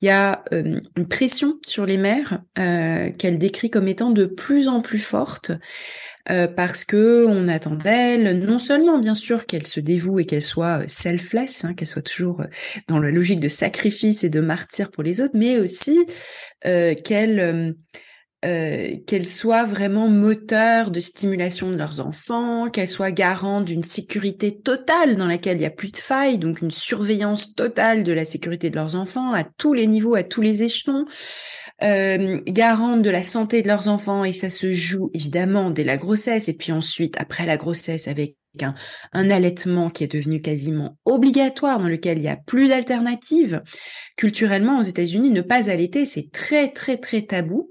il 0.00 0.06
y 0.06 0.10
a 0.10 0.44
euh, 0.52 0.80
une 0.96 1.08
pression 1.08 1.58
sur 1.66 1.86
les 1.86 1.96
mères 1.96 2.42
qu'elle 2.54 3.38
décrit 3.38 3.70
comme 3.70 3.88
étant 3.88 4.10
de 4.10 4.26
plus 4.26 4.68
en 4.68 4.82
plus 4.82 4.98
forte. 4.98 5.52
Euh, 6.30 6.46
parce 6.46 6.84
que 6.84 7.26
on 7.26 7.48
attend 7.48 7.74
d'elle 7.74 8.38
non 8.38 8.58
seulement 8.58 8.98
bien 8.98 9.14
sûr 9.14 9.46
qu'elle 9.46 9.66
se 9.66 9.80
dévoue 9.80 10.20
et 10.20 10.24
qu'elle 10.24 10.42
soit 10.42 10.88
selfless, 10.88 11.64
hein, 11.64 11.74
qu'elle 11.74 11.88
soit 11.88 12.02
toujours 12.02 12.42
dans 12.88 12.98
la 12.98 13.10
logique 13.10 13.40
de 13.40 13.48
sacrifice 13.48 14.24
et 14.24 14.30
de 14.30 14.40
martyr 14.40 14.90
pour 14.90 15.02
les 15.02 15.20
autres, 15.20 15.34
mais 15.34 15.58
aussi 15.58 15.98
qu'elle 16.62 17.74
euh, 18.42 18.96
qu'elle 19.06 19.26
soit 19.26 19.64
vraiment 19.64 20.08
moteur 20.08 20.90
de 20.90 20.98
stimulation 20.98 21.70
de 21.70 21.76
leurs 21.76 22.00
enfants, 22.00 22.70
qu'elle 22.70 22.88
soit 22.88 23.12
garante 23.12 23.66
d'une 23.66 23.82
sécurité 23.82 24.58
totale 24.58 25.16
dans 25.16 25.26
laquelle 25.26 25.58
il 25.58 25.60
n'y 25.60 25.66
a 25.66 25.70
plus 25.70 25.90
de 25.90 25.98
failles, 25.98 26.38
donc 26.38 26.62
une 26.62 26.70
surveillance 26.70 27.54
totale 27.54 28.02
de 28.02 28.14
la 28.14 28.24
sécurité 28.24 28.70
de 28.70 28.76
leurs 28.76 28.96
enfants 28.96 29.34
à 29.34 29.44
tous 29.44 29.74
les 29.74 29.86
niveaux, 29.86 30.14
à 30.14 30.22
tous 30.22 30.40
les 30.40 30.62
échelons, 30.62 31.04
euh, 31.82 32.40
garante 32.46 33.02
de 33.02 33.10
la 33.10 33.22
santé 33.22 33.62
de 33.62 33.68
leurs 33.68 33.88
enfants, 33.88 34.24
et 34.24 34.32
ça 34.32 34.48
se 34.48 34.72
joue 34.72 35.10
évidemment 35.14 35.70
dès 35.70 35.84
la 35.84 35.96
grossesse, 35.96 36.48
et 36.48 36.56
puis 36.56 36.72
ensuite 36.72 37.14
après 37.18 37.46
la 37.46 37.56
grossesse 37.56 38.08
avec 38.08 38.36
un, 38.60 38.74
un, 39.12 39.30
allaitement 39.30 39.90
qui 39.90 40.04
est 40.04 40.12
devenu 40.12 40.40
quasiment 40.40 40.98
obligatoire, 41.04 41.78
dans 41.78 41.88
lequel 41.88 42.18
il 42.18 42.22
n'y 42.22 42.28
a 42.28 42.36
plus 42.36 42.68
d'alternative. 42.68 43.62
Culturellement, 44.16 44.80
aux 44.80 44.84
États-Unis, 44.84 45.30
ne 45.30 45.40
pas 45.40 45.70
allaiter, 45.70 46.04
c'est 46.04 46.30
très, 46.30 46.70
très, 46.70 46.96
très 46.98 47.22
tabou. 47.22 47.70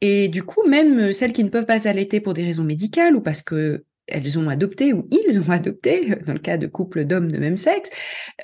Et 0.00 0.28
du 0.28 0.42
coup, 0.42 0.66
même 0.66 1.12
celles 1.12 1.32
qui 1.32 1.44
ne 1.44 1.50
peuvent 1.50 1.66
pas 1.66 1.88
allaiter 1.88 2.20
pour 2.20 2.34
des 2.34 2.44
raisons 2.44 2.64
médicales 2.64 3.16
ou 3.16 3.20
parce 3.20 3.42
que 3.42 3.84
elles 4.10 4.38
ont 4.38 4.48
adopté 4.48 4.92
ou 4.92 5.08
ils 5.10 5.38
ont 5.38 5.50
adopté, 5.50 6.14
dans 6.26 6.32
le 6.32 6.38
cas 6.38 6.56
de 6.56 6.66
couples 6.66 7.04
d'hommes 7.04 7.30
de 7.30 7.38
même 7.38 7.56
sexe, 7.56 7.90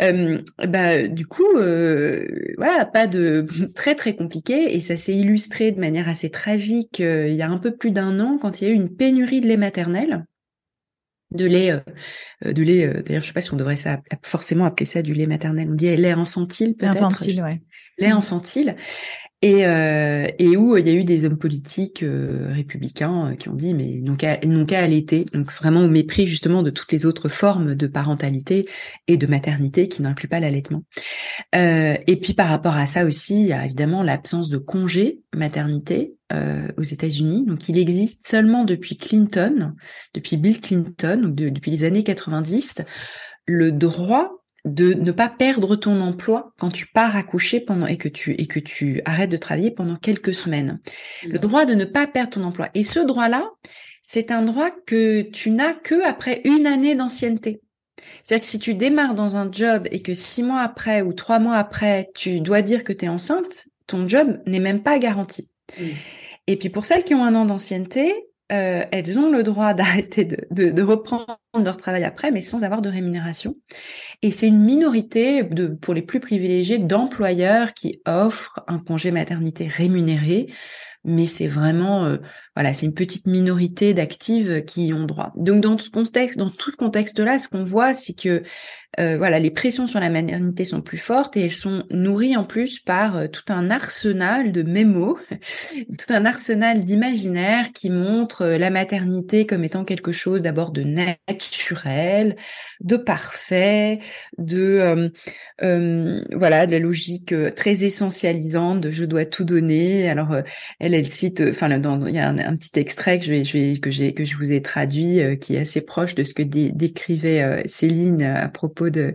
euh, 0.01 0.41
bah, 0.67 1.07
du 1.07 1.27
coup, 1.27 1.57
euh, 1.57 2.27
voilà, 2.57 2.85
pas 2.85 3.07
de 3.07 3.47
très 3.75 3.95
très 3.95 4.17
compliqué 4.17 4.75
et 4.75 4.81
ça 4.81 4.97
s'est 4.97 5.15
illustré 5.15 5.73
de 5.73 5.81
manière 5.81 6.09
assez 6.09 6.31
tragique 6.31 6.99
il 7.01 7.35
y 7.35 7.43
a 7.43 7.49
un 7.49 7.59
peu 7.59 7.77
plus 7.77 7.91
d'un 7.91 8.21
an 8.21 8.39
quand 8.41 8.61
il 8.61 8.65
y 8.65 8.71
a 8.71 8.71
eu 8.71 8.77
une 8.77 8.95
pénurie 8.95 9.41
de 9.41 9.49
lait 9.49 9.57
maternel 9.57 10.25
de 11.33 11.45
lait, 11.45 11.73
de 12.45 12.63
lait. 12.63 13.03
D'ailleurs, 13.03 13.21
je 13.21 13.27
sais 13.27 13.33
pas 13.33 13.41
si 13.41 13.53
on 13.53 13.57
devrait 13.57 13.77
ça 13.77 14.01
forcément 14.23 14.65
appeler 14.65 14.87
ça 14.87 15.03
du 15.03 15.13
lait 15.13 15.27
maternel. 15.27 15.69
On 15.71 15.75
dit 15.75 15.95
lait 15.97 16.13
infantile 16.13 16.77
peut-être. 16.77 17.03
Infantile, 17.03 17.43
ouais. 17.43 17.61
Lait 17.99 18.11
infantile 18.11 18.77
et, 19.43 19.67
euh, 19.67 20.29
et 20.39 20.57
où 20.57 20.77
il 20.77 20.87
y 20.87 20.91
a 20.91 20.95
eu 20.95 21.05
des 21.05 21.27
hommes 21.27 21.37
politiques 21.37 22.03
euh, 22.03 22.53
républicains 22.55 23.33
euh, 23.33 23.35
qui 23.35 23.51
ont 23.51 23.55
dit 23.55 23.75
mais 23.75 23.87
ils 23.87 24.03
n'ont 24.03 24.17
qu'à 24.17 24.37
qu'à 24.37 24.81
allaiter, 24.81 25.27
donc 25.33 25.53
vraiment 25.53 25.83
au 25.83 25.89
mépris 25.89 26.27
justement 26.27 26.63
de 26.63 26.71
toutes 26.71 26.91
les 26.91 27.05
autres 27.05 27.29
formes 27.29 27.75
de 27.75 27.87
parentalité 27.87 28.67
et 29.09 29.19
de 29.19 29.27
maternité 29.27 29.89
qui 29.89 30.01
n'incluent 30.01 30.29
pas 30.29 30.41
l'allaitement. 30.41 30.83
et 31.53 32.19
puis 32.21 32.33
par 32.35 32.49
rapport 32.49 32.77
à 32.77 32.87
ça 32.87 33.05
aussi, 33.05 33.41
il 33.41 33.47
y 33.47 33.53
a 33.53 33.65
évidemment 33.65 34.03
l'absence 34.03 34.49
de 34.49 34.59
congé 34.59 35.21
maternité 35.35 36.15
aux 36.77 36.83
États-Unis. 36.83 37.45
Donc 37.47 37.69
il 37.69 37.79
existe 37.79 38.27
seulement 38.27 38.65
depuis 38.65 38.97
Clinton, 38.97 39.75
depuis 40.15 40.37
Bill 40.37 40.61
Clinton, 40.61 41.21
donc 41.23 41.35
depuis 41.35 41.71
les 41.71 41.85
années 41.85 42.03
90, 42.03 42.83
le 43.47 43.71
droit 43.71 44.43
de 44.67 44.95
ne 44.95 45.13
pas 45.13 45.29
perdre 45.29 45.77
ton 45.77 46.01
emploi 46.01 46.53
quand 46.59 46.71
tu 46.71 46.87
pars 46.87 47.17
accoucher 47.17 47.61
pendant 47.61 47.87
et 47.87 47.97
que 47.97 48.09
tu 48.09 48.33
et 48.33 48.47
que 48.47 48.59
tu 48.59 49.01
arrêtes 49.05 49.31
de 49.31 49.37
travailler 49.37 49.71
pendant 49.71 49.97
quelques 49.97 50.35
semaines. 50.35 50.81
Le 51.25 51.39
droit 51.39 51.65
de 51.65 51.75
ne 51.75 51.85
pas 51.85 52.07
perdre 52.07 52.31
ton 52.31 52.45
emploi. 52.45 52.69
Et 52.75 52.83
ce 52.83 52.99
droit-là, 52.99 53.49
c'est 54.03 54.33
un 54.33 54.43
droit 54.43 54.71
que 54.87 55.23
tu 55.23 55.51
n'as 55.51 55.73
que 55.73 56.05
après 56.05 56.43
une 56.45 56.67
année 56.67 56.95
d'ancienneté. 56.95 57.63
C'est-à-dire 58.23 58.45
que 58.45 58.51
si 58.51 58.59
tu 58.59 58.75
démarres 58.75 59.15
dans 59.15 59.37
un 59.37 59.51
job 59.51 59.87
et 59.91 60.03
que 60.03 60.15
six 60.15 60.43
mois 60.43 60.61
après 60.61 61.01
ou 61.01 61.13
trois 61.13 61.39
mois 61.39 61.57
après, 61.57 62.11
tu 62.15 62.41
dois 62.41 62.61
dire 62.61 62.85
que 62.85 62.93
tu 62.93 63.07
es 63.07 63.09
enceinte, 63.09 63.67
ton 63.87 64.09
job 64.09 64.41
n'est 64.47 64.61
même 64.61 64.83
pas 64.83 64.99
garanti. 64.99 65.49
Et 66.49 66.57
puis 66.57 66.71
pour 66.71 66.85
celles 66.85 67.05
qui 67.05 67.15
ont 67.15 67.25
un 67.25 67.35
an 67.35 67.47
d'ancienneté, 67.47 68.15
euh, 68.53 68.85
elles 68.93 69.19
ont 69.19 69.31
le 69.31 69.43
droit 69.43 69.75
d'arrêter 69.75 70.25
de, 70.25 70.71
de, 70.71 70.83
reprendre 70.83 71.39
leur 71.55 71.77
travail 71.77 72.05
après, 72.05 72.31
mais 72.31 72.41
sans 72.41 72.65
avoir 72.65 72.83
de 72.83 72.89
rémunération. 72.89 73.57
Et 74.23 74.31
c'est 74.31 74.47
une 74.47 74.63
minorité, 74.63 75.43
de, 75.43 75.67
pour 75.69 75.95
les 75.95 76.03
plus 76.03 76.21
privilégiés, 76.21 76.79
d'employeurs 76.79 77.75
qui 77.75 78.01
offrent 78.07 78.61
un 78.69 78.79
congé 78.79 79.11
maternité 79.11 79.67
rémunéré, 79.67 80.53
mais 81.05 81.27
c'est 81.27 81.49
vraiment, 81.49 82.05
euh, 82.05 82.19
voilà, 82.57 82.73
c'est 82.73 82.87
une 82.87 82.95
petite 82.95 83.27
minorité 83.27 83.93
d'actives 83.93 84.65
qui 84.65 84.87
y 84.87 84.95
ont 84.95 85.05
droit. 85.05 85.33
Donc 85.37 85.61
dans 85.61 85.77
ce 85.77 85.91
contexte, 85.91 86.39
dans 86.39 86.49
tout 86.49 86.71
ce 86.71 86.77
contexte-là, 86.77 87.39
ce 87.39 87.49
qu'on 87.49 87.63
voit, 87.63 87.93
c'est 87.93 88.19
que 88.19 88.43
euh, 88.99 89.19
voilà, 89.19 89.39
les 89.39 89.51
pressions 89.51 89.87
sur 89.87 90.01
la 90.01 90.09
maternité 90.09 90.65
sont 90.65 90.81
plus 90.81 90.97
fortes 90.97 91.37
et 91.37 91.43
elles 91.43 91.53
sont 91.53 91.85
nourries 91.91 92.35
en 92.35 92.45
plus 92.45 92.79
par 92.79 93.17
euh, 93.17 93.27
tout 93.27 93.53
un 93.53 93.71
arsenal 93.71 94.53
de 94.53 94.63
mémos, 94.63 95.19
tout 95.99 96.15
un 96.15 96.25
arsenal 96.25 96.83
d'imaginaire 96.83 97.73
qui 97.75 97.91
montre 97.91 98.43
euh, 98.43 98.59
la 98.59 98.71
maternité 98.71 99.45
comme 99.45 99.65
étant 99.65 99.85
quelque 99.85 100.13
chose 100.13 100.41
d'abord 100.41 100.71
de 100.71 100.83
naturel, 100.83 102.37
de 102.81 102.97
parfait, 102.97 103.99
de 104.39 105.13
voilà, 105.61 106.67
de 106.67 106.73
la 106.73 106.79
logique 106.79 107.35
très 107.55 107.85
essentialisante 107.85 108.81
de 108.81 108.91
je 108.91 109.05
dois 109.05 109.27
tout 109.27 109.45
donner. 109.45 110.09
Alors 110.09 110.35
elle, 110.79 110.95
elle 110.95 111.07
cite, 111.07 111.43
enfin 111.51 111.69
il 111.71 112.15
y 112.15 112.19
a 112.19 112.29
un, 112.29 112.46
petit 112.55 112.79
extrait 112.79 113.19
que 113.19 113.25
je 113.25 114.11
que 114.11 114.25
je 114.25 114.37
vous 114.37 114.53
ai 114.53 114.63
traduit 114.63 115.39
qui 115.41 115.57
est 115.57 115.61
assez 115.61 115.81
proche 115.81 116.15
de 116.15 116.23
ce 116.23 116.35
que 116.35 116.43
décrivait 116.43 117.67
Céline 117.67 118.23
à 118.23 118.49
propos 118.49 118.91
de, 118.91 119.15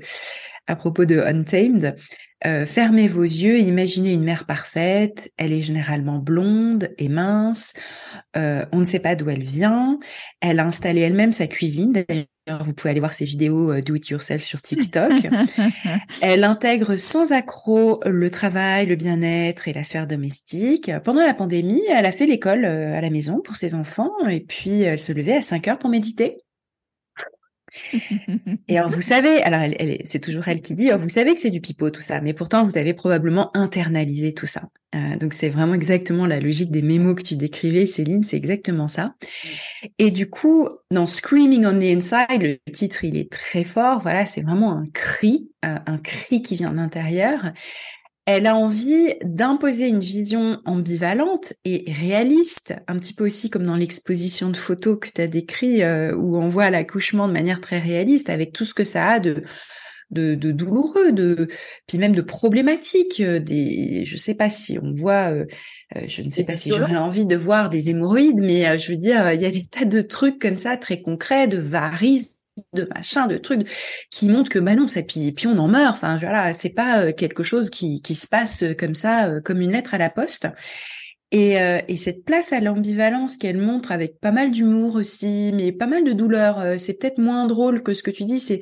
à 0.67 0.76
propos 0.76 1.06
de 1.06 1.20
Untamed. 1.20 1.96
Euh, 2.45 2.65
fermez 2.65 3.08
vos 3.08 3.23
yeux, 3.23 3.60
imaginez 3.60 4.13
une 4.13 4.23
mère 4.23 4.45
parfaite. 4.45 5.32
Elle 5.38 5.54
est 5.54 5.62
généralement 5.62 6.17
blonde 6.17 6.89
et 6.97 7.08
mince. 7.08 7.73
Euh, 8.36 8.65
on 8.71 8.80
ne 8.80 8.84
sait 8.84 8.99
pas 8.99 9.15
d'où 9.15 9.30
elle 9.30 9.43
vient. 9.43 9.99
Elle 10.39 10.60
a 10.60 10.65
installé 10.65 11.01
elle-même 11.01 11.34
sa 11.34 11.47
cuisine. 11.47 11.91
D'ailleurs, 11.93 12.63
vous 12.63 12.73
pouvez 12.73 12.89
aller 12.89 12.99
voir 12.99 13.13
ses 13.13 13.25
vidéos 13.25 13.71
euh, 13.71 13.82
do 13.82 13.93
it 13.93 14.10
yourself 14.10 14.41
sur 14.43 14.62
TikTok. 14.62 15.12
elle 16.21 16.43
intègre 16.43 16.95
sans 16.95 17.32
accroc 17.32 17.99
le 18.06 18.32
travail, 18.32 18.88
le 18.88 18.95
bien-être 18.95 19.67
et 19.67 19.73
la 19.73 19.84
sphère 19.84 20.08
domestique. 20.08 20.91
Pendant 21.04 21.23
la 21.23 21.36
pandémie, 21.36 21.84
elle 21.89 22.08
a 22.08 22.12
fait 22.12 22.25
l'école 22.25 22.65
à 22.65 23.01
la 23.01 23.10
maison 23.12 23.39
pour 23.41 23.56
ses 23.56 23.75
enfants 23.75 24.12
et 24.27 24.39
puis 24.39 24.82
elle 24.82 24.99
se 24.99 25.12
levait 25.12 25.36
à 25.36 25.41
5 25.41 25.67
heures 25.67 25.80
pour 25.80 25.89
méditer. 25.89 26.38
Et 28.68 28.78
alors, 28.78 28.90
vous 28.90 29.02
savez, 29.02 29.42
alors 29.44 29.62
c'est 30.04 30.20
toujours 30.20 30.48
elle 30.48 30.62
qui 30.62 30.74
dit, 30.74 30.90
oh, 30.94 30.98
vous 30.98 31.10
savez 31.10 31.34
que 31.34 31.40
c'est 31.40 31.50
du 31.50 31.62
pipeau 31.62 31.90
tout 31.90 32.02
ça, 32.02 32.22
mais 32.22 32.34
pourtant 32.34 32.64
vous 32.64 32.78
avez 32.78 32.94
probablement 32.94 33.56
internalisé 33.56 34.34
tout 34.34 34.46
ça. 34.46 34.64
Euh, 34.94 35.16
donc 35.18 35.34
c'est 35.34 35.50
vraiment 35.50 35.74
exactement 35.74 36.26
la 36.26 36.42
logique 36.42 36.70
des 36.70 36.82
mémos 36.82 37.16
que 37.16 37.24
tu 37.24 37.38
décrivais, 37.38 37.86
Céline, 37.86 38.24
c'est 38.24 38.36
exactement 38.36 38.90
ça. 38.90 39.16
Et 40.00 40.12
du 40.12 40.30
coup, 40.30 40.68
dans 40.90 41.06
Screaming 41.06 41.66
on 41.66 41.80
the 41.80 41.84
Inside, 41.84 42.42
le 42.42 42.72
titre 42.74 43.06
il 43.06 43.18
est 43.18 43.32
très 43.32 43.64
fort. 43.64 44.00
Voilà, 44.00 44.26
c'est 44.26 44.42
vraiment 44.42 44.74
un 44.74 44.86
cri, 44.94 45.50
euh, 45.64 45.78
un 45.86 45.98
cri 45.98 46.42
qui 46.42 46.56
vient 46.56 46.72
de 46.72 46.76
l'intérieur. 46.78 47.54
Elle 48.26 48.46
a 48.46 48.56
envie 48.56 49.16
d'imposer 49.24 49.88
une 49.88 50.00
vision 50.00 50.60
ambivalente 50.66 51.54
et 51.66 51.92
réaliste, 51.92 52.76
un 52.88 53.00
petit 53.00 53.14
peu 53.14 53.26
aussi 53.26 53.50
comme 53.50 53.66
dans 53.66 53.76
l'exposition 53.76 54.50
de 54.50 54.58
photos 54.58 55.00
que 55.02 55.10
tu 55.10 55.22
as 55.22 55.28
décrit, 55.28 55.82
euh, 55.82 56.16
où 56.16 56.38
on 56.38 56.48
voit 56.48 56.70
l'accouchement 56.70 57.28
de 57.28 57.34
manière 57.34 57.62
très 57.62 57.80
réaliste, 57.80 58.30
avec 58.30 58.54
tout 58.54 58.64
ce 58.64 58.76
que 58.76 58.84
ça 58.84 59.08
a 59.08 59.20
de, 59.20 59.42
de, 60.12 60.36
de 60.36 60.52
douloureux, 60.52 61.12
de 61.12 61.48
puis 61.88 61.98
même 61.98 62.14
de 62.14 62.22
problématiques. 62.22 63.22
Euh, 63.22 63.40
des, 63.40 64.06
je 64.06 64.18
sais 64.18 64.36
pas 64.36 64.52
si 64.52 64.78
on 64.78 64.94
voit, 64.94 65.32
euh, 65.32 65.46
je 66.06 66.22
ne 66.22 66.30
sais 66.30 66.44
pas 66.44 66.54
si 66.54 66.70
j'aurais 66.70 66.98
envie 66.98 67.26
de 67.26 67.36
voir 67.36 67.70
des 67.70 67.90
hémorroïdes, 67.90 68.40
mais 68.40 68.78
je 68.78 68.92
veux 68.92 68.98
dire, 68.98 69.32
il 69.34 69.42
y 69.42 69.46
a 69.46 69.52
des 69.52 69.66
tas 69.66 69.86
de 69.86 70.02
trucs 70.02 70.40
comme 70.40 70.60
ça 70.60 70.78
très 70.78 71.02
concrets, 71.02 71.48
de 71.48 71.58
varices 71.58 72.40
de 72.74 72.88
machin, 72.93 73.28
de 73.28 73.38
trucs 73.38 73.67
qui 74.10 74.30
montrent 74.30 74.50
que 74.50 74.60
bah 74.60 74.76
non, 74.76 74.88
ça 74.88 75.02
puis, 75.02 75.32
puis 75.32 75.47
on 75.47 75.58
en 75.58 75.67
meurt. 75.67 75.95
Enfin, 75.95 76.17
voilà, 76.17 76.54
c'est 76.54 76.69
pas 76.69 77.04
euh, 77.04 77.13
quelque 77.13 77.43
chose 77.43 77.69
qui, 77.69 78.02
se 78.04 78.28
passe 78.28 78.63
euh, 78.63 78.74
comme 78.74 78.95
ça, 78.95 79.28
euh, 79.28 79.41
comme 79.41 79.62
une 79.62 79.71
lettre 79.71 79.93
à 79.93 79.97
la 79.97 80.10
poste. 80.10 80.47
Et, 81.34 81.54
et 81.88 81.95
cette 81.95 82.26
place 82.26 82.52
à 82.52 82.60
l'ambivalence 82.60 83.38
qu'elle 83.38 83.56
montre 83.56 83.93
avec 83.93 84.19
pas 84.19 84.34
mal 84.34 84.52
d'humour 84.52 84.95
aussi, 84.95 85.52
mais 85.54 85.71
pas 85.71 85.88
mal 85.88 86.04
de 86.04 86.12
douleur. 86.12 86.78
c'est 86.78 87.00
peut-être 87.00 87.19
moins 87.19 87.47
drôle 87.47 87.84
que 87.84 87.93
ce 87.93 88.04
que 88.04 88.12
tu 88.12 88.26
dis. 88.26 88.41
C'est, 88.41 88.60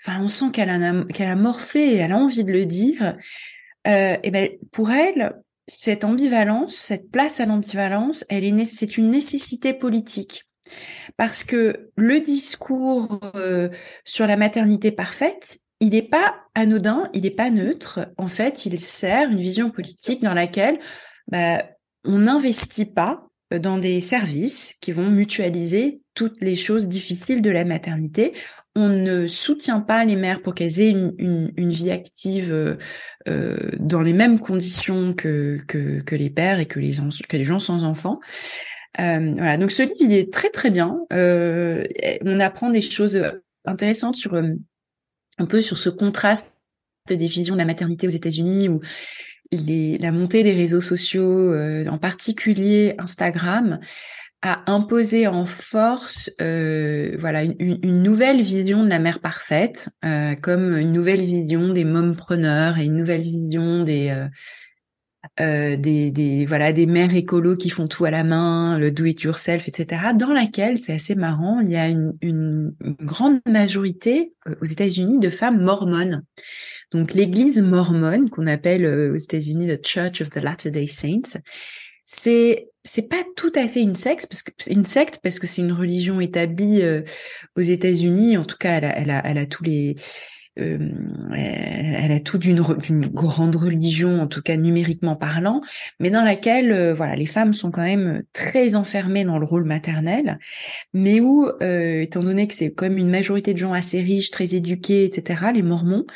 enfin, 0.00 0.22
on 0.22 0.28
sent 0.28 0.52
qu'elle 0.52 0.70
a 0.70 1.04
qu'elle 1.12 1.26
a 1.26 1.34
morflé 1.34 1.80
et 1.80 1.96
elle 1.96 2.12
a 2.12 2.16
envie 2.16 2.44
de 2.44 2.52
le 2.52 2.64
dire. 2.64 3.16
et 3.84 4.30
ben 4.30 4.50
pour 4.70 4.92
elle, 4.92 5.34
cette 5.66 6.04
ambivalence, 6.04 6.76
cette 6.76 7.10
place 7.10 7.40
à 7.40 7.46
l'ambivalence, 7.46 8.24
elle 8.28 8.44
est, 8.44 8.64
c'est 8.64 8.96
une 8.98 9.10
nécessité 9.10 9.74
politique 9.74 10.46
parce 11.16 11.44
que 11.44 11.90
le 11.96 12.20
discours 12.20 13.20
euh, 13.34 13.68
sur 14.04 14.26
la 14.26 14.36
maternité 14.36 14.90
parfaite, 14.90 15.58
il 15.80 15.90
n'est 15.90 16.02
pas 16.02 16.36
anodin, 16.54 17.10
il 17.12 17.22
n'est 17.22 17.30
pas 17.30 17.50
neutre. 17.50 18.08
En 18.16 18.28
fait, 18.28 18.66
il 18.66 18.78
sert 18.78 19.30
une 19.30 19.40
vision 19.40 19.70
politique 19.70 20.22
dans 20.22 20.34
laquelle 20.34 20.78
bah, 21.28 21.64
on 22.04 22.18
n'investit 22.18 22.86
pas 22.86 23.26
dans 23.50 23.78
des 23.78 24.00
services 24.00 24.74
qui 24.80 24.92
vont 24.92 25.08
mutualiser 25.08 26.00
toutes 26.14 26.40
les 26.40 26.56
choses 26.56 26.88
difficiles 26.88 27.42
de 27.42 27.50
la 27.50 27.64
maternité. 27.64 28.32
On 28.74 28.88
ne 28.88 29.26
soutient 29.26 29.80
pas 29.80 30.04
les 30.04 30.16
mères 30.16 30.42
pour 30.42 30.54
qu'elles 30.54 30.80
aient 30.80 30.90
une, 30.90 31.50
vie 31.56 31.90
active 31.90 32.52
euh, 32.52 32.76
euh, 33.28 33.56
dans 33.78 34.02
les 34.02 34.12
mêmes 34.12 34.38
conditions 34.38 35.14
que, 35.14 35.58
que, 35.66 36.14
les 36.14 36.30
pères 36.30 36.58
et 36.58 36.66
que 36.66 36.80
les, 36.80 36.96
que 37.28 37.36
les 37.36 37.44
gens 37.44 37.60
sans 37.60 37.84
enfants. 37.84 38.20
Voilà, 38.98 39.56
donc 39.56 39.70
ce 39.70 39.82
livre 39.82 39.96
il 40.00 40.12
est 40.12 40.32
très 40.32 40.50
très 40.50 40.70
bien. 40.70 40.98
on 41.10 42.40
apprend 42.40 42.70
des 42.70 42.82
choses 42.82 43.20
intéressantes 43.64 44.16
sur 44.16 44.34
un 44.34 45.46
peu 45.46 45.60
sur 45.62 45.78
ce 45.78 45.88
contraste 45.88 46.52
des 47.08 47.26
visions 47.26 47.54
de 47.54 47.60
la 47.60 47.66
maternité 47.66 48.06
aux 48.06 48.10
États-Unis 48.10 48.68
où 48.68 48.80
les, 49.52 49.96
la 49.98 50.10
montée 50.10 50.42
des 50.42 50.54
réseaux 50.54 50.80
sociaux, 50.80 51.54
en 51.88 51.98
particulier 51.98 52.94
Instagram, 52.98 53.78
a 54.42 54.70
imposé 54.70 55.26
en 55.26 55.46
force 55.46 56.30
euh, 56.40 57.16
voilà 57.18 57.42
une, 57.42 57.78
une, 57.82 58.02
nouvelle 58.02 58.40
vision 58.42 58.84
de 58.84 58.88
la 58.88 58.98
mère 58.98 59.20
parfaite, 59.20 59.88
euh, 60.04 60.34
comme 60.36 60.76
une 60.76 60.92
nouvelle 60.92 61.22
vision 61.22 61.72
des 61.72 61.84
mompreneurs 61.84 62.78
et 62.78 62.84
une 62.84 62.96
nouvelle 62.96 63.22
vision 63.22 63.82
des 63.82 64.10
euh, 65.40 65.76
des, 65.76 66.10
des 66.10 66.46
voilà 66.46 66.72
des 66.72 66.86
mères 66.86 67.14
écolos 67.14 67.56
qui 67.56 67.68
font 67.68 67.86
tout 67.86 68.04
à 68.04 68.10
la 68.10 68.24
main, 68.24 68.78
le 68.78 68.90
do 68.90 69.04
it 69.04 69.20
yourself, 69.22 69.68
etc. 69.68 70.02
Dans 70.14 70.32
laquelle 70.32 70.78
c'est 70.78 70.94
assez 70.94 71.14
marrant, 71.14 71.60
il 71.60 71.70
y 71.70 71.76
a 71.76 71.88
une, 71.88 72.16
une, 72.22 72.74
une 72.82 72.96
grande 73.00 73.40
majorité 73.46 74.32
euh, 74.48 74.54
aux 74.62 74.64
États-Unis 74.64 75.18
de 75.18 75.30
femmes 75.30 75.60
mormones. 75.62 76.24
Donc 76.92 77.12
l'Église 77.14 77.60
mormone 77.60 78.30
qu'on 78.30 78.46
appelle 78.46 78.84
euh, 78.84 79.12
aux 79.12 79.16
États-Unis 79.16 79.66
the 79.66 79.84
Church 79.84 80.22
of 80.22 80.30
the 80.30 80.36
Latter-day 80.36 80.86
Saints, 80.86 81.38
c'est 82.02 82.68
c'est 82.84 83.08
pas 83.08 83.24
tout 83.34 83.52
à 83.56 83.66
fait 83.66 83.82
une 83.82 83.96
secte 83.96 84.28
parce 84.30 84.42
que 84.42 84.52
une 84.70 84.84
secte 84.84 85.18
parce 85.22 85.40
que 85.40 85.46
c'est 85.46 85.60
une 85.60 85.72
religion 85.72 86.20
établie 86.20 86.80
euh, 86.80 87.02
aux 87.56 87.62
États-Unis 87.62 88.36
en 88.36 88.44
tout 88.44 88.56
cas 88.56 88.76
elle 88.76 88.84
a, 88.84 88.96
elle 88.96 89.10
a, 89.10 89.22
elle 89.26 89.38
a 89.38 89.46
tous 89.46 89.64
les 89.64 89.96
euh, 90.58 90.78
elle 91.34 92.12
a 92.12 92.20
tout 92.20 92.38
d'une 92.38 92.60
grande 92.60 93.56
religion, 93.56 94.20
en 94.20 94.26
tout 94.26 94.40
cas 94.40 94.56
numériquement 94.56 95.14
parlant, 95.14 95.60
mais 96.00 96.08
dans 96.08 96.24
laquelle 96.24 96.72
euh, 96.72 96.94
voilà 96.94 97.14
les 97.14 97.26
femmes 97.26 97.52
sont 97.52 97.70
quand 97.70 97.82
même 97.82 98.22
très 98.32 98.74
enfermées 98.74 99.24
dans 99.24 99.38
le 99.38 99.44
rôle 99.44 99.64
maternel, 99.64 100.38
mais 100.94 101.20
où, 101.20 101.46
euh, 101.62 102.00
étant 102.00 102.22
donné 102.22 102.48
que 102.48 102.54
c'est 102.54 102.72
même 102.80 102.96
une 102.96 103.10
majorité 103.10 103.52
de 103.52 103.58
gens 103.58 103.74
assez 103.74 104.00
riches, 104.00 104.30
très 104.30 104.54
éduqués, 104.54 105.04
etc., 105.04 105.50
les 105.54 105.62
Mormons, 105.62 106.06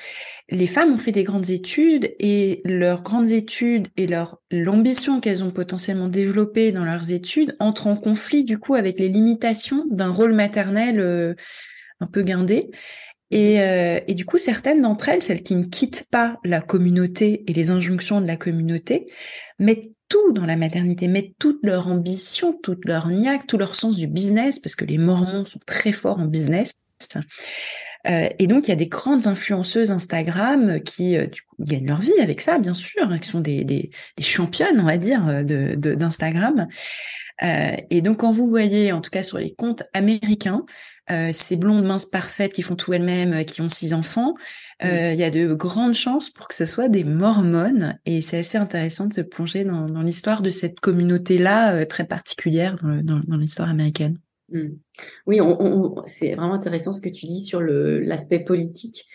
les 0.48 0.66
femmes 0.66 0.92
ont 0.92 0.98
fait 0.98 1.12
des 1.12 1.24
grandes 1.24 1.50
études 1.50 2.14
et 2.18 2.62
leurs 2.64 3.03
grandes 3.03 3.31
études 3.31 3.88
et 3.96 4.07
leur 4.07 4.40
l'ambition 4.50 5.20
qu'elles 5.20 5.44
ont 5.44 5.50
potentiellement 5.50 6.09
développée 6.09 6.72
dans 6.72 6.85
leurs 6.85 7.12
études 7.12 7.55
entrent 7.61 7.87
en 7.87 7.96
conflit 7.96 8.42
du 8.42 8.59
coup 8.59 8.74
avec 8.74 8.98
les 8.98 9.09
limitations 9.09 9.85
d'un 9.90 10.11
rôle 10.11 10.33
maternel 10.33 11.37
un 12.00 12.07
peu 12.07 12.22
guindé. 12.22 12.70
Et, 13.31 13.61
euh, 13.61 14.01
et, 14.09 14.14
du 14.14 14.25
coup, 14.25 14.38
certaines 14.38 14.83
d'entre 14.83 15.09
elles, 15.09 15.23
celles 15.23 15.43
qui 15.43 15.55
ne 15.55 15.64
quittent 15.64 16.07
pas 16.11 16.38
la 16.45 16.61
communauté 16.61 17.45
et 17.47 17.53
les 17.53 17.71
injonctions 17.71 18.21
de 18.21 18.27
la 18.27 18.37
communauté, 18.37 19.07
mettent 19.59 19.90
tout 20.09 20.33
dans 20.33 20.47
la 20.47 20.57
maternité, 20.57 21.07
mettent 21.07 21.38
toute 21.38 21.61
leur 21.62 21.87
ambition, 21.87 22.53
toute 22.53 22.85
leur 22.85 23.09
niaque, 23.09 23.47
tout 23.47 23.59
leur 23.59 23.77
sens 23.77 23.97
du 23.97 24.09
business, 24.09 24.59
parce 24.59 24.75
que 24.75 24.85
les 24.85 24.99
Mormons 24.99 25.45
sont 25.45 25.61
très 25.64 25.93
forts 25.93 26.19
en 26.19 26.27
business. 26.27 26.73
Euh, 28.09 28.29
et 28.38 28.47
donc, 28.47 28.66
il 28.66 28.71
y 28.71 28.73
a 28.73 28.77
des 28.77 28.88
grandes 28.88 29.27
influenceuses 29.27 29.93
Instagram 29.93 30.81
qui 30.81 31.16
euh, 31.16 31.27
du 31.27 31.43
coup, 31.43 31.55
gagnent 31.61 31.87
leur 31.87 32.01
vie 32.01 32.19
avec 32.21 32.40
ça, 32.40 32.59
bien 32.59 32.75
sûr, 32.75 33.03
hein, 33.03 33.19
qui 33.19 33.29
sont 33.29 33.40
des, 33.40 33.62
des, 33.62 33.90
des 34.16 34.23
championnes, 34.25 34.81
on 34.81 34.85
va 34.85 34.97
dire, 34.97 35.45
d'Instagram. 35.45 36.57
De. 36.57 37.47
Euh, 37.47 37.77
et 37.90 38.03
donc, 38.03 38.19
quand 38.19 38.33
vous 38.33 38.49
voyez, 38.49 38.93
en 38.93 39.01
tout 39.01 39.11
cas 39.11 39.23
sur 39.23 39.38
les 39.38 39.55
comptes 39.55 39.83
américains, 39.93 40.64
euh, 41.11 41.31
ces 41.33 41.57
blondes 41.57 41.85
minces 41.85 42.07
parfaites 42.07 42.53
qui 42.53 42.62
font 42.62 42.77
tout 42.77 42.92
elles-mêmes, 42.92 43.33
euh, 43.33 43.42
qui 43.42 43.61
ont 43.61 43.68
six 43.68 43.92
enfants, 43.92 44.35
euh, 44.83 45.12
il 45.12 45.18
y 45.18 45.25
a 45.25 45.31
de 45.31 45.53
grandes 45.55 45.94
chances 45.94 46.31
pour 46.31 46.49
que 46.49 46.55
ce 46.55 46.66
soit 46.66 46.88
des 46.88 47.05
mormones. 47.05 47.99
Et 48.07 48.20
c'est 48.20 48.38
assez 48.38 48.59
intéressant 48.59 49.07
de 49.07 49.14
se 49.14 49.20
plonger 49.20 49.64
dans, 49.64 49.85
dans 49.85 50.03
l'histoire 50.03 50.42
de 50.42 50.51
cette 50.51 50.81
communauté-là 50.81 51.85
très 51.87 52.05
particulière 52.05 52.77
dans, 52.83 53.37
l'histoire 53.37 53.68
américaine. 53.68 54.18
Mmh. 54.49 54.68
Oui, 55.27 55.38
c'est 56.07 56.35
vraiment 56.35 56.55
intéressant 56.55 56.92
ce 56.92 57.01
que 57.01 57.09
tu 57.09 57.27
dis 57.27 57.42
sur 57.42 57.61
l'aspect 57.61 58.40
politique. 58.40 59.07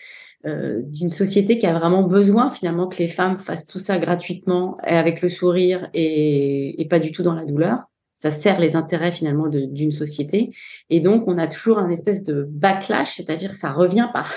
Euh, 0.46 0.80
d'une 0.82 1.10
société 1.10 1.58
qui 1.58 1.66
a 1.66 1.76
vraiment 1.76 2.04
besoin 2.04 2.52
finalement 2.52 2.86
que 2.86 2.98
les 2.98 3.08
femmes 3.08 3.38
fassent 3.38 3.66
tout 3.66 3.80
ça 3.80 3.98
gratuitement 3.98 4.76
et 4.86 4.94
avec 4.94 5.20
le 5.20 5.28
sourire 5.28 5.88
et, 5.92 6.80
et 6.80 6.84
pas 6.86 7.00
du 7.00 7.10
tout 7.10 7.24
dans 7.24 7.34
la 7.34 7.44
douleur 7.44 7.86
ça 8.16 8.30
sert 8.30 8.58
les 8.58 8.74
intérêts 8.74 9.12
finalement 9.12 9.46
d'une 9.46 9.92
société. 9.92 10.50
Et 10.90 11.00
donc, 11.00 11.28
on 11.28 11.38
a 11.38 11.46
toujours 11.46 11.78
un 11.78 11.90
espèce 11.90 12.22
de 12.22 12.46
backlash, 12.48 13.16
c'est-à-dire 13.16 13.54
ça 13.54 13.72
revient 13.72 14.08
par, 14.12 14.32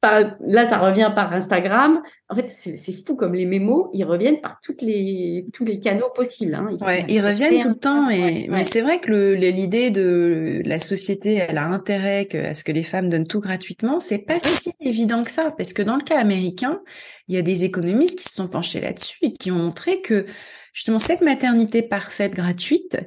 par, 0.00 0.36
là, 0.46 0.66
ça 0.66 0.78
revient 0.78 1.10
par 1.14 1.32
Instagram. 1.32 2.00
En 2.28 2.36
fait, 2.36 2.48
c'est 2.48 3.04
fou 3.04 3.16
comme 3.16 3.34
les 3.34 3.44
mémos, 3.44 3.88
ils 3.92 4.04
reviennent 4.04 4.40
par 4.40 4.60
toutes 4.62 4.82
les, 4.82 5.46
tous 5.52 5.64
les 5.64 5.80
canaux 5.80 6.10
possibles. 6.14 6.54
Hein. 6.54 6.68
Ils, 6.70 6.84
ouais, 6.84 7.04
ils 7.08 7.20
reviennent 7.20 7.60
tout 7.60 7.70
le 7.70 7.74
temps. 7.74 8.08
Et, 8.08 8.46
Mais 8.48 8.62
c'est 8.62 8.82
vrai 8.82 9.00
que 9.00 9.34
l'idée 9.34 9.90
de 9.90 10.62
la 10.64 10.78
société, 10.78 11.34
elle 11.34 11.58
a 11.58 11.66
intérêt 11.66 12.26
que, 12.26 12.38
à 12.38 12.54
ce 12.54 12.62
que 12.62 12.72
les 12.72 12.84
femmes 12.84 13.08
donnent 13.08 13.26
tout 13.26 13.40
gratuitement. 13.40 13.98
C'est 13.98 14.18
pas 14.18 14.38
si 14.38 14.72
évident 14.80 15.24
que 15.24 15.30
ça, 15.32 15.52
parce 15.56 15.72
que 15.72 15.82
dans 15.82 15.96
le 15.96 16.04
cas 16.04 16.20
américain, 16.20 16.80
il 17.26 17.34
y 17.34 17.38
a 17.38 17.42
des 17.42 17.64
économistes 17.64 18.16
qui 18.16 18.24
se 18.24 18.34
sont 18.34 18.48
penchés 18.48 18.80
là-dessus 18.80 19.18
et 19.22 19.32
qui 19.32 19.50
ont 19.50 19.56
montré 19.56 20.00
que 20.02 20.26
justement 20.72 20.98
cette 20.98 21.20
maternité 21.20 21.82
parfaite 21.82 22.34
gratuite, 22.34 22.98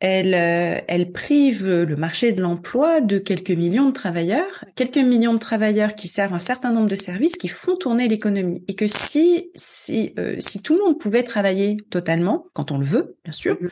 elle, 0.00 0.34
euh, 0.34 0.80
elle 0.88 1.10
prive 1.12 1.66
le 1.66 1.96
marché 1.96 2.32
de 2.32 2.42
l'emploi 2.42 3.00
de 3.00 3.18
quelques 3.18 3.50
millions 3.50 3.86
de 3.86 3.92
travailleurs, 3.92 4.64
quelques 4.74 4.98
millions 4.98 5.32
de 5.32 5.38
travailleurs 5.38 5.94
qui 5.94 6.06
servent 6.06 6.34
un 6.34 6.38
certain 6.38 6.72
nombre 6.72 6.88
de 6.88 6.96
services 6.96 7.36
qui 7.36 7.48
font 7.48 7.76
tourner 7.76 8.06
l'économie. 8.06 8.62
Et 8.68 8.74
que 8.74 8.86
si 8.86 9.50
si 9.54 10.12
euh, 10.18 10.36
si 10.38 10.60
tout 10.60 10.74
le 10.74 10.84
monde 10.84 10.98
pouvait 10.98 11.22
travailler 11.22 11.78
totalement, 11.90 12.46
quand 12.52 12.72
on 12.72 12.78
le 12.78 12.84
veut, 12.84 13.16
bien 13.24 13.32
sûr, 13.32 13.54
mm-hmm. 13.54 13.70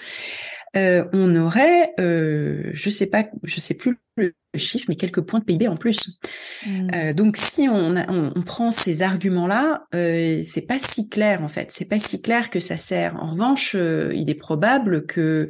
Euh, 0.77 1.05
on 1.13 1.35
aurait, 1.37 1.93
euh, 2.01 2.71
je 2.73 2.91
sais 2.91 3.07
pas, 3.07 3.27
je 3.43 3.61
sais 3.61 3.75
plus 3.75 3.99
le 4.17 4.33
chiffre, 4.55 4.87
mais 4.89 4.97
quelques 4.97 5.21
points 5.21 5.41
de 5.41 5.45
PIB 5.45 5.69
en 5.69 5.77
plus. 5.77 6.19
Mm. 6.67 6.91
Euh, 6.95 7.13
donc 7.13 7.37
si 7.37 7.69
on, 7.69 7.97
on, 7.97 8.33
on, 8.35 8.43
prend 8.43 8.71
ces 8.71 9.03
arguments-là, 9.03 9.87
euh, 9.95 10.43
c'est 10.43 10.63
pas 10.63 10.79
si 10.79 11.09
clair 11.09 11.43
en 11.43 11.49
fait. 11.49 11.71
C'est 11.71 11.89
pas 11.89 11.99
si 11.99 12.23
clair 12.23 12.51
que 12.51 12.61
ça 12.61 12.77
sert. 12.77 13.17
En 13.23 13.33
revanche, 13.33 13.75
euh, 13.75 14.13
il 14.15 14.31
est 14.31 14.35
probable 14.35 15.07
que 15.07 15.49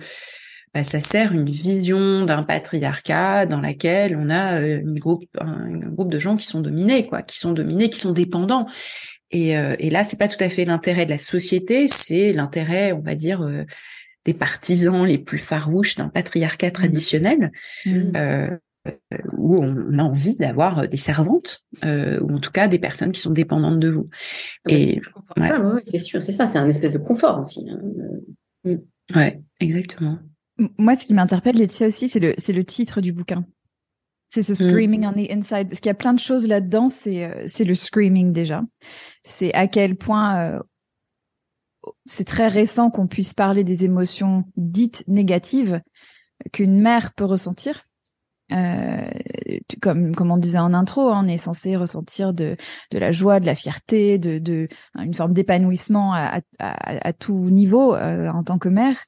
bah, 0.75 0.83
ça 0.83 1.01
sert 1.01 1.33
une 1.33 1.49
vision 1.49 2.25
d'un 2.25 2.43
patriarcat 2.43 3.47
dans 3.47 3.61
laquelle 3.61 4.17
on 4.17 4.29
a 4.29 4.61
euh, 4.61 4.81
une 4.81 4.99
groupe, 4.99 5.25
un, 5.41 5.79
groupe 5.79 6.11
de 6.11 6.19
gens 6.19 6.37
qui 6.37 6.47
sont 6.47 6.61
dominés, 6.61 7.07
quoi, 7.07 7.23
qui 7.23 7.39
sont 7.39 7.53
dominés, 7.53 7.91
qui 7.91 7.99
sont 7.99 8.13
dépendants. 8.13 8.67
Et, 9.31 9.57
euh, 9.57 9.77
et 9.79 9.91
là, 9.91 10.03
c'est 10.03 10.19
pas 10.19 10.29
tout 10.29 10.43
à 10.43 10.49
fait 10.49 10.65
l'intérêt 10.65 11.05
de 11.05 11.11
la 11.11 11.19
société, 11.19 11.87
c'est 11.89 12.33
l'intérêt, 12.33 12.93
on 12.93 13.01
va 13.01 13.15
dire 13.15 13.49
des 14.25 14.35
partisans 14.35 15.05
les 15.05 15.19
plus 15.19 15.39
farouches 15.39 15.97
d'un 15.97 16.09
patriarcat 16.09 16.69
mmh. 16.69 16.73
traditionnel, 16.73 17.53
mmh. 17.87 18.13
Euh, 18.15 18.59
où 19.39 19.57
on 19.65 19.99
a 19.99 20.03
envie 20.03 20.37
d'avoir 20.37 20.87
des 20.87 20.99
servantes, 20.99 21.65
euh, 21.85 22.21
ou 22.21 22.35
en 22.37 22.39
tout 22.39 22.51
cas 22.51 22.69
des 22.69 22.79
personnes 22.79 23.13
qui 23.13 23.21
sont 23.21 23.31
dépendantes 23.31 23.81
de 23.81 23.89
vous. 23.89 24.11
Ah 24.67 24.71
bah, 25.37 25.77
et 25.79 25.87
c'est 25.87 25.99
sûr, 25.99 26.23
c'est 26.23 26.33
ça, 26.33 26.47
c'est 26.47 26.59
un 26.59 26.69
espèce 26.69 26.93
de 26.93 26.99
confort 26.99 27.41
aussi. 27.41 27.67
Hein. 27.71 27.81
Mmh. 28.65 29.17
Ouais, 29.17 29.41
exactement. 29.61 30.19
Moi, 30.79 30.97
ce 30.97 31.07
qui 31.07 31.15
m'interpelle, 31.15 31.57
Laetitia 31.57 31.87
aussi, 31.87 32.09
c'est 32.09 32.21
le, 32.21 32.35
c'est 32.37 32.53
le 32.53 32.65
titre 32.65 33.01
du 33.01 33.13
bouquin. 33.13 33.47
C'est 34.27 34.43
ce 34.43 34.55
screaming 34.55 35.07
on 35.07 35.13
the 35.13 35.31
inside, 35.31 35.69
parce 35.69 35.81
qu'il 35.81 35.89
y 35.89 35.91
a 35.91 35.95
plein 35.95 36.13
de 36.15 36.19
choses 36.19 36.47
là-dedans. 36.47 36.89
C'est, 36.89 37.25
euh, 37.25 37.45
c'est 37.47 37.65
le 37.65 37.75
screaming 37.75 38.33
déjà. 38.33 38.63
C'est 39.23 39.53
à 39.55 39.67
quel 39.67 39.97
point 39.97 40.61
c'est 42.07 42.27
très 42.27 42.49
récent 42.49 42.91
qu'on 42.91 43.07
puisse 43.07 43.35
parler 43.35 43.65
des 43.65 43.85
émotions 43.85 44.45
dites 44.57 45.05
négatives 45.07 45.81
qu'une 46.53 46.81
mère 46.81 47.13
peut 47.15 47.25
ressentir. 47.25 47.85
Euh, 48.53 49.09
comme 49.81 50.31
on 50.31 50.37
disait 50.37 50.59
en 50.59 50.75
intro, 50.75 51.09
hein, 51.09 51.23
on 51.25 51.29
est 51.29 51.39
censé 51.39 51.77
ressentir 51.77 52.35
de 52.35 52.57
la 52.93 53.11
joie, 53.11 53.41
de 53.41 53.47
la 53.47 53.55
fierté, 53.55 54.19
de, 54.19 54.69
une 54.95 55.15
forme 55.15 55.33
d'épanouissement 55.33 56.13
à, 56.13 56.41
à, 56.59 57.09
à, 57.09 57.13
tout 57.15 57.51
niveau 57.51 57.95
euh, 57.95 58.29
en 58.29 58.43
tant 58.43 58.59
que 58.59 58.69
mère 58.69 59.03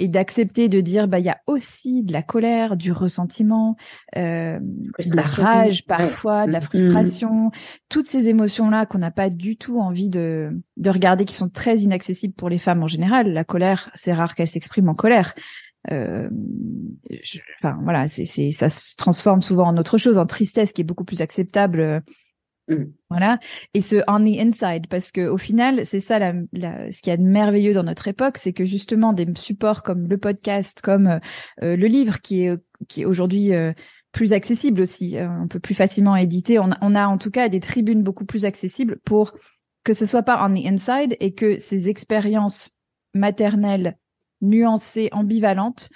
et 0.00 0.08
d'accepter 0.08 0.68
de 0.68 0.80
dire 0.80 1.08
bah 1.08 1.18
il 1.18 1.26
y 1.26 1.30
a 1.30 1.38
aussi 1.46 2.02
de 2.02 2.12
la 2.12 2.22
colère, 2.22 2.76
du 2.76 2.90
ressentiment, 2.90 3.76
euh, 4.16 4.58
de 4.58 5.14
la 5.14 5.22
rage 5.22 5.84
parfois, 5.86 6.46
de 6.46 6.52
la 6.52 6.58
mm-hmm. 6.58 6.62
frustration, 6.62 7.50
toutes 7.90 8.06
ces 8.06 8.30
émotions 8.30 8.70
là 8.70 8.86
qu'on 8.86 8.98
n'a 8.98 9.10
pas 9.10 9.28
du 9.28 9.56
tout 9.56 9.78
envie 9.78 10.08
de 10.08 10.50
de 10.78 10.90
regarder, 10.90 11.26
qui 11.26 11.34
sont 11.34 11.50
très 11.50 11.78
inaccessibles 11.80 12.34
pour 12.34 12.48
les 12.48 12.58
femmes 12.58 12.82
en 12.82 12.86
général. 12.86 13.32
La 13.32 13.44
colère, 13.44 13.90
c'est 13.94 14.14
rare 14.14 14.34
qu'elle 14.34 14.48
s'exprime 14.48 14.88
en 14.88 14.94
colère. 14.94 15.34
Euh, 15.90 16.28
enfin 17.58 17.78
voilà, 17.82 18.08
c'est 18.08 18.24
c'est 18.24 18.50
ça 18.50 18.70
se 18.70 18.96
transforme 18.96 19.42
souvent 19.42 19.66
en 19.66 19.76
autre 19.76 19.98
chose, 19.98 20.18
en 20.18 20.26
tristesse 20.26 20.72
qui 20.72 20.80
est 20.80 20.84
beaucoup 20.84 21.04
plus 21.04 21.20
acceptable 21.20 22.02
euh, 22.70 22.78
Mm. 22.78 22.92
Voilà. 23.10 23.38
Et 23.74 23.80
ce 23.80 23.96
on 24.06 24.24
the 24.24 24.38
inside, 24.38 24.86
parce 24.88 25.10
que 25.10 25.26
au 25.26 25.36
final, 25.36 25.84
c'est 25.84 26.00
ça 26.00 26.18
la, 26.18 26.32
ce 26.92 27.02
qui 27.02 27.10
est 27.10 27.16
de 27.16 27.22
merveilleux 27.22 27.74
dans 27.74 27.82
notre 27.82 28.08
époque, 28.08 28.38
c'est 28.38 28.52
que 28.52 28.64
justement 28.64 29.12
des 29.12 29.26
supports 29.34 29.82
comme 29.82 30.08
le 30.08 30.18
podcast, 30.18 30.80
comme 30.80 31.06
euh, 31.06 31.18
euh, 31.62 31.76
le 31.76 31.86
livre 31.86 32.20
qui 32.20 32.44
est 32.44 32.56
qui 32.88 33.02
est 33.02 33.04
aujourd'hui 33.04 33.52
euh, 33.52 33.72
plus 34.12 34.32
accessible 34.32 34.80
aussi, 34.80 35.16
on 35.20 35.46
peut 35.46 35.60
plus 35.60 35.74
facilement 35.74 36.16
éditer. 36.16 36.58
On, 36.58 36.70
on, 36.80 36.94
a 36.96 37.06
en 37.06 37.16
tout 37.16 37.30
cas 37.30 37.48
des 37.48 37.60
tribunes 37.60 38.02
beaucoup 38.02 38.24
plus 38.24 38.44
accessibles 38.44 38.98
pour 39.04 39.34
que 39.84 39.92
ce 39.92 40.04
soit 40.04 40.24
pas 40.24 40.44
on 40.44 40.52
the 40.52 40.66
inside 40.66 41.16
et 41.20 41.32
que 41.32 41.58
ces 41.58 41.88
expériences 41.88 42.72
maternelles 43.14 43.96
nuancée, 44.40 45.10
ambivalente, 45.12 45.90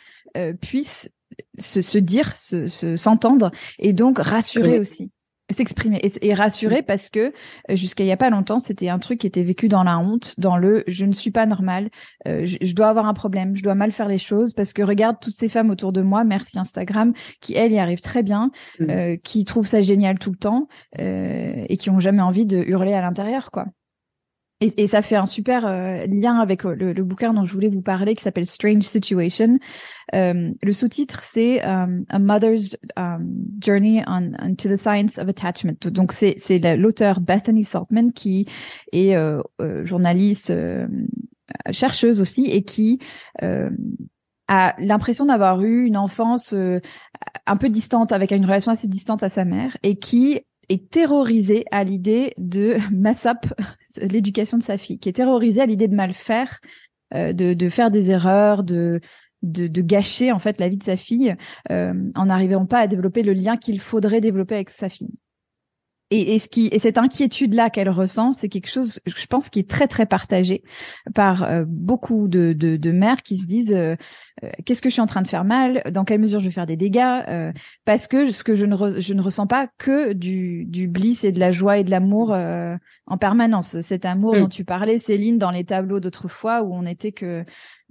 puisse 0.61 1.11
se, 1.59 1.81
se 1.81 1.99
dire, 1.99 2.37
se 2.37 2.95
s'entendre 2.95 3.51
et 3.81 3.93
donc 3.93 4.19
rassurer 4.19 4.79
aussi 4.79 5.11
s'exprimer 5.55 6.01
et, 6.03 6.35
rassurer 6.35 6.83
mm. 6.83 6.85
parce 6.85 7.11
que 7.11 7.33
euh, 7.71 7.77
jusqu'à 7.77 8.05
il 8.05 8.09
y 8.09 8.13
a 8.13 8.17
pas 8.17 8.31
longtemps 8.31 8.59
c'était 8.59 8.89
un 8.89 8.99
truc 8.99 9.21
qui 9.21 9.27
était 9.27 9.43
vécu 9.43 9.69
dans 9.69 9.83
la 9.83 9.99
honte 9.99 10.35
dans 10.39 10.57
le 10.57 10.85
je 10.87 11.07
ne 11.07 11.13
suis 11.13 11.31
pas 11.31 11.47
normal 11.47 11.91
euh, 12.27 12.45
je, 12.45 12.75
dois 12.75 12.89
avoir 12.89 13.07
un 13.07 13.15
problème 13.15 13.55
je 13.55 13.63
dois 13.63 13.75
mal 13.75 13.93
faire 13.93 14.09
les 14.09 14.19
choses 14.19 14.53
parce 14.53 14.73
que 14.73 14.83
regarde 14.83 15.17
toutes 15.21 15.35
ces 15.35 15.49
femmes 15.49 15.71
autour 15.71 15.93
de 15.93 16.03
moi 16.03 16.25
merci 16.25 16.59
Instagram 16.59 17.13
qui 17.41 17.55
elles 17.55 17.73
y 17.73 17.79
arrivent 17.79 18.03
très 18.03 18.23
bien 18.23 18.51
mm. 18.81 18.91
euh, 18.91 19.17
qui 19.23 19.45
trouvent 19.45 19.67
ça 19.67 19.81
génial 19.81 20.19
tout 20.19 20.31
le 20.31 20.37
temps 20.37 20.69
et 20.99 21.77
qui 21.77 21.91
ont 21.91 22.01
jamais 22.01 22.23
envie 22.23 22.47
de 22.47 22.59
hurler 22.59 22.95
à 22.95 23.01
l'intérieur 23.01 23.51
quoi 23.51 23.67
et, 24.77 24.87
ça 24.87 25.03
fait 25.03 25.17
un 25.17 25.27
super 25.27 25.67
euh, 25.67 26.07
lien 26.07 26.39
avec 26.39 26.65
euh, 26.65 26.75
le, 26.75 27.05
bouquin 27.05 27.35
dont 27.35 27.45
je 27.45 27.53
voulais 27.53 27.69
vous 27.69 27.83
parler 27.83 28.15
qui 28.15 28.23
s'appelle 28.23 28.47
Strange 28.47 28.83
Situation. 28.83 29.59
Euh, 30.15 30.51
le 30.63 30.73
sous-titre 30.73 31.21
c'est 31.23 31.61
A 31.63 31.87
Mother's 32.19 32.77
um, 32.97 33.27
Journey 33.61 34.03
on, 34.07 34.33
to 34.57 34.69
the 34.69 34.77
Science 34.77 35.19
of 35.19 35.29
Attachment. 35.29 35.91
Donc 35.91 36.13
c'est 36.13 36.35
c'est 36.39 36.77
l'auteur 36.77 37.21
Bethany 37.21 37.65
Saltman 37.65 38.13
qui 38.13 38.47
est 38.93 39.17
journaliste, 39.83 40.53
chercheuse 41.71 42.21
aussi 42.21 42.47
et 42.47 42.63
qui 42.63 43.01
a 43.41 44.75
l'impression 44.79 45.27
d'avoir 45.27 45.63
eu 45.63 45.87
une 45.87 45.97
enfance 45.97 46.55
un 46.55 47.57
peu 47.57 47.69
distante 47.69 48.13
avec 48.13 48.31
une 48.31 48.45
relation 48.45 48.73
assez 48.73 48.89
distante 48.89 49.23
à 49.23 49.29
sa 49.29 49.45
mère 49.45 49.77
et 49.83 49.97
qui 49.97 50.41
est 50.69 50.91
terrorisée 50.91 51.65
à 51.71 51.85
l'idée 51.85 52.35
de 52.39 52.77
massap 52.93 53.47
l'éducation 54.01 54.59
de 54.59 54.63
sa 54.63 54.79
fille, 54.79 54.99
qui 54.99 55.09
est 55.09 55.13
terrorisée 55.13 55.63
à 55.63 55.67
l'idée 55.67 55.89
de 55.89 55.95
mal 55.95 56.13
faire, 56.13 56.61
euh, 57.15 57.33
de, 57.33 57.55
de, 57.55 57.69
faire 57.69 57.91
des 57.91 58.11
erreurs, 58.11 58.63
de, 58.63 59.01
de, 59.43 59.83
gâcher 59.83 60.33
en 60.33 60.39
fait 60.39 60.59
la 60.61 60.69
vie 60.69 60.79
de 60.79 60.85
sa 60.85 60.97
fille 60.97 61.35
euh, 61.71 61.93
en 62.15 62.27
n'arrivant 62.27 62.67
pas 62.67 62.79
à 62.79 62.87
développer 62.87 63.23
le 63.23 63.33
lien 63.33 63.57
qu'il 63.57 63.81
faudrait 63.81 64.21
développer 64.21 64.55
avec 64.55 64.71
sa 64.71 64.89
fille. 64.89 65.15
Et, 66.17 66.35
et, 66.35 66.39
ce 66.39 66.49
qui, 66.49 66.69
et 66.71 66.79
cette 66.79 66.97
inquiétude-là 66.97 67.71
qu'elle 67.71 67.91
ressent, 67.91 68.33
c'est 68.33 68.49
quelque 68.49 68.71
chose, 68.71 69.01
je 69.05 69.27
pense, 69.27 69.51
qui 69.51 69.59
est 69.59 69.69
très 69.69 69.89
très 69.89 70.07
partagé 70.07 70.63
par 71.13 71.43
euh, 71.43 71.65
beaucoup 71.67 72.29
de, 72.29 72.53
de, 72.53 72.77
de, 72.77 72.93
mères 72.93 73.25
qui 73.25 73.37
se 73.37 73.47
disent 73.47 73.73
euh, 73.73 73.97
euh, 74.45 74.51
qu'est-ce 74.65 74.81
que 74.81 74.89
je 74.89 74.93
suis 74.93 75.03
en 75.03 75.07
train 75.07 75.23
de 75.23 75.27
faire 75.27 75.43
mal, 75.45 75.83
dans 75.91 76.05
quelle 76.05 76.21
mesure 76.21 76.39
je 76.39 76.45
vais 76.45 76.53
faire 76.53 76.67
des 76.67 76.77
dégâts, 76.77 77.03
parce 77.85 78.07
que 78.07 78.31
ce 78.31 78.45
que 78.45 78.55
je 78.55 78.65
ne, 78.65 79.01
je 79.01 79.13
ne 79.13 79.23
ressens 79.23 79.49
pas 79.49 79.67
que 79.67 80.13
du, 80.13 80.67
du 80.67 80.87
bliss 80.87 81.25
et 81.25 81.33
de 81.33 81.41
la 81.41 81.51
joie 81.51 81.79
et 81.79 81.85
de 81.85 81.91
l'amour 81.91 82.31
en 82.31 83.19
permanence. 83.19 83.81
Cet 83.81 84.05
amour 84.05 84.37
mm. 84.37 84.39
dont 84.39 84.49
tu 84.49 84.65
parlais, 84.65 84.99
Céline, 84.99 85.39
dans 85.39 85.51
les 85.51 85.65
tableaux 85.65 85.99
d'autrefois 85.99 86.63
où 86.63 86.73
on 86.73 86.87
était 86.87 87.13
que 87.13 87.45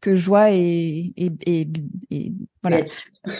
que 0.03 0.15
joie 0.15 0.51
et, 0.51 1.13
et, 1.15 1.31
et, 1.45 1.67
et 2.11 2.33
voilà 2.61 2.81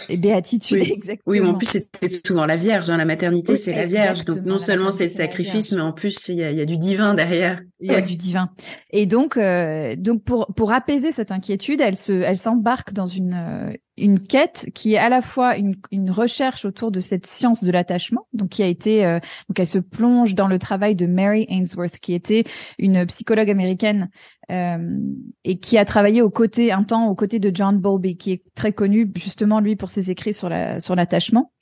et 0.08 0.16
béatitude 0.16 0.80
oui. 0.80 0.92
exactement. 0.94 1.22
Oui, 1.26 1.40
mais 1.40 1.48
en 1.48 1.54
plus 1.54 1.66
c'était 1.66 2.08
souvent 2.26 2.46
la 2.46 2.56
Vierge. 2.56 2.86
Dans 2.86 2.94
hein, 2.94 2.98
la 2.98 3.04
maternité, 3.04 3.56
c'est 3.56 3.72
la 3.72 3.84
Vierge. 3.84 4.24
Donc 4.24 4.44
non 4.44 4.58
seulement 4.58 4.90
c'est 4.90 5.04
le 5.04 5.10
sacrifice, 5.10 5.72
mais 5.72 5.82
en 5.82 5.92
plus 5.92 6.28
il 6.28 6.36
y 6.36 6.42
a, 6.42 6.50
y 6.50 6.60
a, 6.60 6.64
du 6.64 6.78
divin 6.78 7.14
derrière. 7.14 7.60
Il 7.80 7.92
y 7.92 7.94
a 7.94 8.00
du 8.00 8.16
divin. 8.16 8.48
Et 8.90 9.04
donc 9.04 9.36
euh, 9.36 9.94
donc 9.96 10.24
pour 10.24 10.46
pour 10.56 10.72
apaiser 10.72 11.12
cette 11.12 11.32
inquiétude, 11.32 11.82
elle 11.82 11.98
se 11.98 12.12
elle 12.12 12.38
s'embarque 12.38 12.94
dans 12.94 13.06
une 13.06 13.34
euh, 13.34 13.72
une 13.96 14.18
quête 14.18 14.70
qui 14.74 14.94
est 14.94 14.98
à 14.98 15.08
la 15.08 15.20
fois 15.20 15.56
une, 15.56 15.76
une 15.92 16.10
recherche 16.10 16.64
autour 16.64 16.90
de 16.90 17.00
cette 17.00 17.26
science 17.26 17.62
de 17.62 17.70
l'attachement, 17.70 18.26
donc 18.32 18.48
qui 18.48 18.62
a 18.62 18.66
été 18.66 19.04
euh, 19.04 19.20
donc 19.48 19.60
elle 19.60 19.66
se 19.66 19.78
plonge 19.78 20.34
dans 20.34 20.48
le 20.48 20.58
travail 20.58 20.96
de 20.96 21.06
Mary 21.06 21.46
Ainsworth, 21.48 21.98
qui 21.98 22.14
était 22.14 22.44
une 22.78 23.04
psychologue 23.06 23.50
américaine 23.50 24.10
euh, 24.50 24.98
et 25.44 25.58
qui 25.58 25.78
a 25.78 25.84
travaillé 25.84 26.22
aux 26.22 26.30
côtés 26.30 26.72
un 26.72 26.82
temps 26.82 27.08
aux 27.08 27.14
côtés 27.14 27.38
de 27.38 27.50
John 27.54 27.78
Bowlby, 27.78 28.16
qui 28.16 28.32
est 28.32 28.42
très 28.54 28.72
connu 28.72 29.10
justement 29.16 29.60
lui 29.60 29.76
pour 29.76 29.90
ses 29.90 30.10
écrits 30.10 30.34
sur 30.34 30.48
la 30.48 30.80
sur 30.80 30.94
l'attachement, 30.94 31.52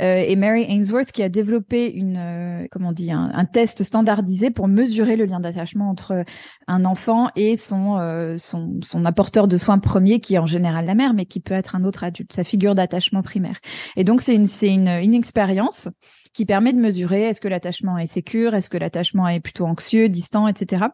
euh, 0.00 0.24
et 0.26 0.36
Mary 0.36 0.64
Ainsworth 0.68 1.12
qui 1.12 1.22
a 1.22 1.28
développé 1.28 1.90
une 1.90 2.16
euh, 2.16 2.66
comment 2.70 2.90
on 2.90 2.92
dit 2.92 3.10
un, 3.12 3.44
test 3.44 3.82
standardisé 3.82 4.50
pour 4.50 4.68
mesurer 4.68 5.16
le 5.16 5.26
lien 5.26 5.40
d'attachement 5.40 5.90
entre 5.90 6.24
un 6.66 6.84
enfant 6.84 7.28
et 7.36 7.56
son 7.56 7.98
euh, 7.98 8.36
son 8.38 8.78
son 8.82 9.04
apporteur 9.04 9.48
de 9.48 9.56
soins 9.56 9.78
premier, 9.78 10.20
qui 10.20 10.34
est 10.34 10.38
en 10.38 10.46
général 10.46 10.86
la 10.86 10.94
mère, 10.94 11.14
mais 11.14 11.26
qui 11.26 11.40
peut 11.40 11.54
être 11.54 11.76
un 11.76 11.84
autre 11.84 12.04
adulte, 12.04 12.32
sa 12.32 12.44
figure 12.44 12.74
d'attachement 12.74 13.22
primaire. 13.22 13.58
Et 13.96 14.04
donc 14.04 14.20
c'est 14.20 14.34
une 14.34 14.46
c'est 14.46 14.72
une, 14.72 14.88
une 14.88 15.14
expérience 15.14 15.88
qui 16.32 16.46
permet 16.46 16.72
de 16.72 16.80
mesurer 16.80 17.24
est-ce 17.24 17.40
que 17.40 17.48
l'attachement 17.48 17.98
est 17.98 18.06
sécure, 18.06 18.54
est-ce 18.54 18.70
que 18.70 18.78
l'attachement 18.78 19.28
est 19.28 19.40
plutôt 19.40 19.66
anxieux, 19.66 20.08
distant, 20.08 20.48
etc. 20.48 20.86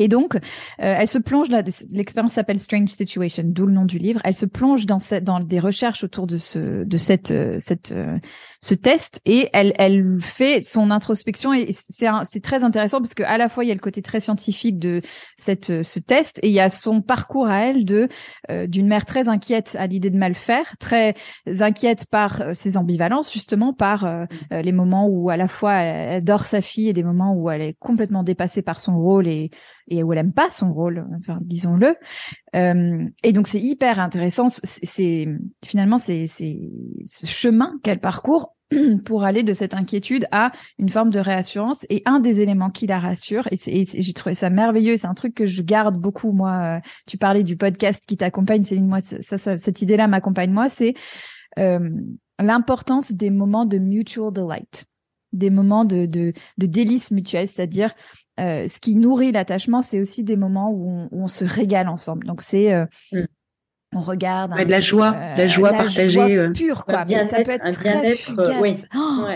Et 0.00 0.08
donc, 0.08 0.34
euh, 0.34 0.38
elle 0.78 1.06
se 1.06 1.18
plonge 1.18 1.50
là. 1.50 1.62
L'expérience 1.90 2.32
s'appelle 2.32 2.58
Strange 2.58 2.88
Situation, 2.88 3.42
d'où 3.44 3.66
le 3.66 3.72
nom 3.74 3.84
du 3.84 3.98
livre. 3.98 4.18
Elle 4.24 4.32
se 4.32 4.46
plonge 4.46 4.86
dans, 4.86 4.98
cette, 4.98 5.24
dans 5.24 5.40
des 5.40 5.60
recherches 5.60 6.04
autour 6.04 6.26
de 6.26 6.38
ce, 6.38 6.84
de 6.84 6.96
cette, 6.96 7.32
euh, 7.32 7.56
cette, 7.58 7.92
euh, 7.92 8.16
ce 8.62 8.74
test 8.74 9.20
et 9.26 9.50
elle, 9.52 9.74
elle 9.76 10.16
fait 10.22 10.62
son 10.62 10.90
introspection 10.90 11.52
et 11.52 11.70
c'est, 11.72 12.08
c'est 12.24 12.42
très 12.42 12.64
intéressant 12.64 13.02
parce 13.02 13.12
que 13.12 13.22
à 13.24 13.36
la 13.36 13.50
fois 13.50 13.64
il 13.64 13.68
y 13.68 13.70
a 13.70 13.74
le 13.74 13.80
côté 13.80 14.00
très 14.00 14.20
scientifique 14.20 14.78
de 14.78 15.02
cette, 15.36 15.82
ce 15.82 15.98
test 15.98 16.40
et 16.42 16.48
il 16.48 16.54
y 16.54 16.60
a 16.60 16.70
son 16.70 17.02
parcours 17.02 17.48
à 17.48 17.66
elle 17.66 17.84
de 17.84 18.08
d'une 18.66 18.86
mère 18.86 19.06
très 19.06 19.28
inquiète 19.28 19.76
à 19.78 19.86
l'idée 19.86 20.10
de 20.10 20.18
mal 20.18 20.34
faire, 20.34 20.76
très 20.78 21.14
inquiète 21.46 22.06
par 22.06 22.42
ses 22.54 22.76
ambivalences 22.76 23.32
justement, 23.32 23.72
par 23.72 24.26
les 24.50 24.72
moments 24.72 25.06
où 25.06 25.30
à 25.30 25.36
la 25.38 25.48
fois 25.48 25.74
elle, 25.76 26.22
dort 26.22 26.44
sa 26.44 26.60
fille 26.60 26.88
et 26.88 26.92
des 26.92 27.02
moments 27.02 27.34
où 27.34 27.50
elle 27.50 27.62
est 27.62 27.76
complètement 27.78 28.22
dépassée 28.22 28.62
par 28.62 28.78
son 28.78 28.98
rôle 28.98 29.26
et 29.26 29.50
et 29.90 30.02
où 30.02 30.12
elle 30.12 30.18
aime 30.20 30.32
pas 30.32 30.48
son 30.48 30.72
rôle, 30.72 31.06
enfin, 31.18 31.38
disons-le. 31.42 31.96
Euh, 32.54 33.04
et 33.22 33.32
donc 33.32 33.46
c'est 33.46 33.60
hyper 33.60 34.00
intéressant. 34.00 34.46
C'est 34.48 35.28
finalement 35.64 35.98
c'est 35.98 36.26
ce 36.26 37.26
chemin 37.26 37.78
qu'elle 37.82 38.00
parcourt 38.00 38.54
pour 39.04 39.24
aller 39.24 39.42
de 39.42 39.52
cette 39.52 39.74
inquiétude 39.74 40.26
à 40.30 40.52
une 40.78 40.88
forme 40.88 41.10
de 41.10 41.18
réassurance. 41.18 41.84
Et 41.90 42.02
un 42.06 42.20
des 42.20 42.40
éléments 42.40 42.70
qui 42.70 42.86
la 42.86 43.00
rassure, 43.00 43.48
et, 43.50 43.84
j'ai 43.84 44.12
trouvé 44.12 44.34
ça 44.34 44.48
merveilleux, 44.48 44.96
c'est 44.96 45.08
un 45.08 45.14
truc 45.14 45.34
que 45.34 45.46
je 45.46 45.62
garde 45.62 45.96
beaucoup. 45.96 46.32
Moi, 46.32 46.52
euh, 46.52 46.80
tu 47.06 47.18
parlais 47.18 47.42
du 47.42 47.56
podcast 47.56 48.04
qui 48.06 48.16
t'accompagne, 48.16 48.62
Céline. 48.62 48.86
Moi, 48.86 49.00
ça, 49.00 49.38
ça, 49.38 49.58
cette 49.58 49.82
idée-là 49.82 50.06
m'accompagne. 50.06 50.52
Moi, 50.52 50.68
c'est 50.68 50.94
euh, 51.58 51.90
l'importance 52.38 53.12
des 53.12 53.30
moments 53.30 53.66
de 53.66 53.78
mutual 53.78 54.32
delight 54.32 54.86
des 55.32 55.50
moments 55.50 55.84
de, 55.84 56.06
de, 56.06 56.32
de 56.58 56.66
délice 56.66 57.10
mutuelle, 57.10 57.46
c'est-à-dire 57.46 57.94
euh, 58.40 58.68
ce 58.68 58.80
qui 58.80 58.94
nourrit 58.94 59.32
l'attachement, 59.32 59.82
c'est 59.82 60.00
aussi 60.00 60.24
des 60.24 60.36
moments 60.36 60.70
où 60.70 61.08
on, 61.12 61.28
se 61.28 61.44
régale 61.44 61.88
ensemble. 61.88 62.26
Donc 62.26 62.40
c'est 62.42 62.72
euh, 62.72 62.86
mm. 63.12 63.24
on 63.94 64.00
regarde 64.00 64.56
de 64.58 64.70
la 64.70 64.80
joie, 64.80 65.14
euh, 65.14 65.36
la 65.36 65.46
joie 65.46 65.70
partagée, 65.70 66.10
joie 66.10 66.50
pure 66.54 66.84
quoi. 66.84 67.04
Mais 67.08 67.26
ça 67.26 67.42
peut 67.42 67.52
être 67.52 67.70
très 67.70 68.16
fugace. 68.16 68.86
Oh, 68.96 69.26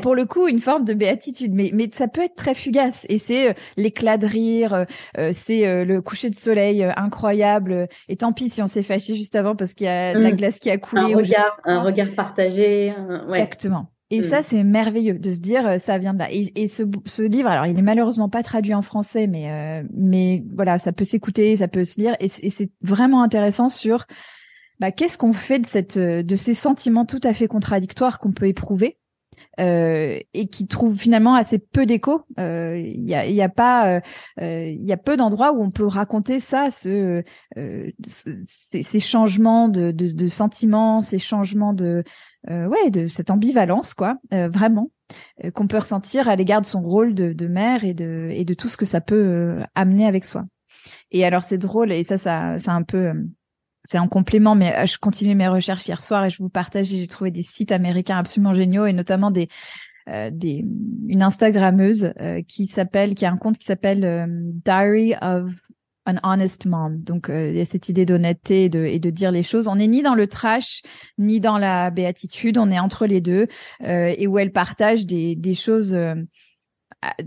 pour 0.00 0.14
le 0.14 0.24
coup, 0.24 0.46
une 0.46 0.60
forme 0.60 0.84
de 0.84 0.94
béatitude, 0.94 1.52
mais 1.54 1.70
mais 1.74 1.90
ça 1.92 2.08
peut 2.08 2.22
être 2.22 2.36
très 2.36 2.54
fugace. 2.54 3.04
Et 3.08 3.18
c'est 3.18 3.54
l'éclat 3.76 4.16
de 4.16 4.26
rire, 4.26 4.86
c'est 5.32 5.84
le 5.84 6.00
coucher 6.00 6.30
de 6.30 6.36
soleil 6.36 6.84
incroyable. 6.96 7.88
Et 8.08 8.16
tant 8.16 8.32
pis 8.32 8.48
si 8.48 8.62
on 8.62 8.68
s'est 8.68 8.82
fâché 8.82 9.16
juste 9.16 9.36
avant 9.36 9.56
parce 9.56 9.74
qu'il 9.74 9.86
y 9.86 9.90
a 9.90 10.14
la 10.14 10.30
mm. 10.30 10.36
glace 10.36 10.58
qui 10.58 10.70
a 10.70 10.78
coulé. 10.78 11.02
Un 11.02 11.16
regard, 11.16 11.60
un 11.64 11.80
regard 11.80 12.10
partagé. 12.14 12.94
Exactement. 13.28 13.92
Et 14.12 14.20
ça, 14.20 14.40
mm. 14.40 14.42
c'est 14.42 14.62
merveilleux 14.62 15.18
de 15.18 15.30
se 15.30 15.40
dire, 15.40 15.66
euh, 15.66 15.78
ça 15.78 15.96
vient 15.96 16.12
de 16.12 16.18
là. 16.18 16.28
Et, 16.30 16.68
ce, 16.68 16.82
ce, 17.06 17.22
livre, 17.22 17.48
alors, 17.48 17.64
il 17.64 17.78
est 17.78 17.82
malheureusement 17.82 18.28
pas 18.28 18.42
traduit 18.42 18.74
en 18.74 18.82
français, 18.82 19.26
mais, 19.26 19.50
euh, 19.50 19.82
mais 19.94 20.44
voilà, 20.54 20.78
ça 20.78 20.92
peut 20.92 21.04
s'écouter, 21.04 21.56
ça 21.56 21.66
peut 21.66 21.84
se 21.84 21.98
lire. 21.98 22.14
Et, 22.20 22.28
c'est 22.28 22.70
vraiment 22.82 23.22
intéressant 23.22 23.70
sur 23.70 24.04
bah, 24.80 24.92
qu'est-ce 24.92 25.16
qu'on 25.16 25.32
fait 25.32 25.60
de, 25.60 25.66
cette, 25.66 25.96
euh, 25.96 26.22
de 26.22 26.36
ces 26.36 26.52
sentiments 26.52 27.06
tout 27.06 27.20
à 27.24 27.32
fait 27.32 27.48
contradictoires 27.48 28.18
qu'on 28.18 28.32
peut 28.32 28.48
éprouver. 28.48 28.98
Euh, 29.60 30.18
et 30.32 30.46
qui 30.46 30.66
trouvent 30.66 30.96
finalement 30.96 31.34
assez 31.34 31.58
peu 31.58 31.84
d'écho. 31.84 32.22
Il 32.38 33.04
y, 33.04 33.14
a, 33.14 33.26
y 33.26 33.42
a 33.42 33.50
pas, 33.50 34.00
il 34.40 34.82
y 34.82 34.92
a 34.92 34.96
peu 34.96 35.18
d'endroits 35.18 35.52
où 35.52 35.62
on 35.62 35.70
peut 35.70 35.86
raconter 35.86 36.38
ça, 36.38 36.70
ce, 36.70 37.22
ces, 38.06 38.82
ces, 38.82 39.00
changements 39.00 39.68
de, 39.68 39.90
de, 39.90 40.10
de, 40.10 40.28
sentiments, 40.28 41.02
ces 41.02 41.18
changements 41.18 41.74
de, 41.74 42.02
euh, 42.50 42.66
ouais, 42.66 42.90
de 42.90 43.06
cette 43.06 43.30
ambivalence, 43.30 43.94
quoi, 43.94 44.18
euh, 44.32 44.48
vraiment, 44.48 44.90
euh, 45.44 45.50
qu'on 45.50 45.68
peut 45.68 45.78
ressentir 45.78 46.28
à 46.28 46.34
l'égard 46.34 46.60
de 46.60 46.66
son 46.66 46.82
rôle 46.82 47.14
de, 47.14 47.32
de, 47.32 47.46
mère 47.46 47.84
et 47.84 47.94
de, 47.94 48.28
et 48.32 48.44
de 48.44 48.54
tout 48.54 48.68
ce 48.68 48.76
que 48.76 48.86
ça 48.86 49.00
peut 49.00 49.60
amener 49.74 50.06
avec 50.06 50.24
soi. 50.24 50.44
Et 51.12 51.24
alors 51.24 51.44
c'est 51.44 51.58
drôle 51.58 51.92
et 51.92 52.02
ça, 52.02 52.16
ça, 52.16 52.56
un 52.66 52.82
peu, 52.82 53.12
c'est 53.84 53.98
en 53.98 54.08
complément, 54.08 54.56
mais 54.56 54.86
je 54.86 54.98
continuais 54.98 55.36
mes 55.36 55.46
recherches 55.46 55.86
hier 55.86 56.00
soir 56.00 56.24
et 56.24 56.30
je 56.30 56.42
vous 56.42 56.48
partage. 56.48 56.86
J'ai 56.86 57.06
trouvé 57.06 57.30
des 57.30 57.42
sites 57.42 57.70
américains 57.70 58.18
absolument 58.18 58.54
géniaux 58.54 58.86
et 58.86 58.92
notamment 58.92 59.30
des 59.30 59.48
des, 60.32 60.64
une 61.06 61.22
Instagrammeuse 61.22 62.12
qui 62.48 62.66
s'appelle, 62.66 63.14
qui 63.14 63.24
a 63.24 63.30
un 63.30 63.36
compte 63.36 63.56
qui 63.56 63.66
s'appelle 63.66 64.26
Diary 64.64 65.14
of 65.22 65.52
an 66.06 66.16
honest 66.22 66.66
mom. 66.66 67.00
Donc 67.02 67.28
euh, 67.28 67.50
il 67.50 67.56
y 67.56 67.60
a 67.60 67.64
cette 67.64 67.88
idée 67.88 68.04
d'honnêteté 68.04 68.64
et 68.64 68.68
de, 68.68 68.84
et 68.84 68.98
de 68.98 69.10
dire 69.10 69.30
les 69.30 69.42
choses. 69.42 69.68
On 69.68 69.76
n'est 69.76 69.86
ni 69.86 70.02
dans 70.02 70.14
le 70.14 70.26
trash 70.26 70.82
ni 71.18 71.40
dans 71.40 71.58
la 71.58 71.90
béatitude, 71.90 72.58
on 72.58 72.70
est 72.70 72.78
entre 72.78 73.06
les 73.06 73.20
deux 73.20 73.46
euh, 73.82 74.14
et 74.16 74.26
où 74.26 74.38
elle 74.38 74.52
partage 74.52 75.06
des, 75.06 75.36
des 75.36 75.54
choses 75.54 75.94
euh, 75.94 76.14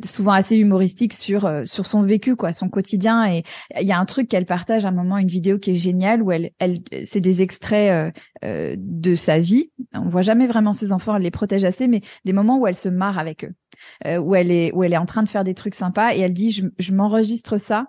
souvent 0.06 0.32
assez 0.32 0.58
humoristique 0.58 1.14
sur 1.14 1.50
sur 1.66 1.86
son 1.86 2.02
vécu 2.02 2.38
quoi, 2.38 2.54
son 2.54 2.70
quotidien 2.70 3.26
et 3.30 3.44
il 3.78 3.86
y 3.86 3.92
a 3.92 4.00
un 4.00 4.06
truc 4.06 4.30
qu'elle 4.30 4.46
partage 4.46 4.86
à 4.86 4.88
un 4.88 4.92
moment 4.92 5.18
une 5.18 5.28
vidéo 5.28 5.60
qui 5.60 5.72
est 5.72 5.76
géniale 5.76 6.22
où 6.22 6.32
elle 6.32 6.52
elle 6.60 6.80
c'est 7.04 7.20
des 7.20 7.42
extraits 7.42 8.14
de 8.42 9.16
sa 9.16 9.40
vie. 9.40 9.72
On 9.94 10.08
voit 10.08 10.22
jamais 10.22 10.48
vraiment 10.48 10.72
ses 10.72 10.94
enfants, 10.94 11.14
elle 11.18 11.24
les 11.24 11.32
protège 11.32 11.66
assez 11.66 11.90
mais 11.90 12.00
des 12.24 12.32
moments 12.32 12.58
où 12.58 12.68
elle 12.68 12.76
se 12.76 12.88
marre 12.88 13.20
avec 13.20 13.44
eux. 13.44 14.20
où 14.22 14.34
elle 14.34 14.50
est 14.50 14.72
où 14.72 14.86
elle 14.86 14.94
est 14.94 14.98
en 14.98 15.06
train 15.06 15.24
de 15.24 15.30
faire 15.30 15.44
des 15.44 15.56
trucs 15.56 15.76
sympas 15.76 16.16
et 16.16 16.20
elle 16.22 16.34
dit 16.34 16.52
je, 16.52 16.68
je 16.80 16.94
m'enregistre 16.94 17.58
ça 17.58 17.88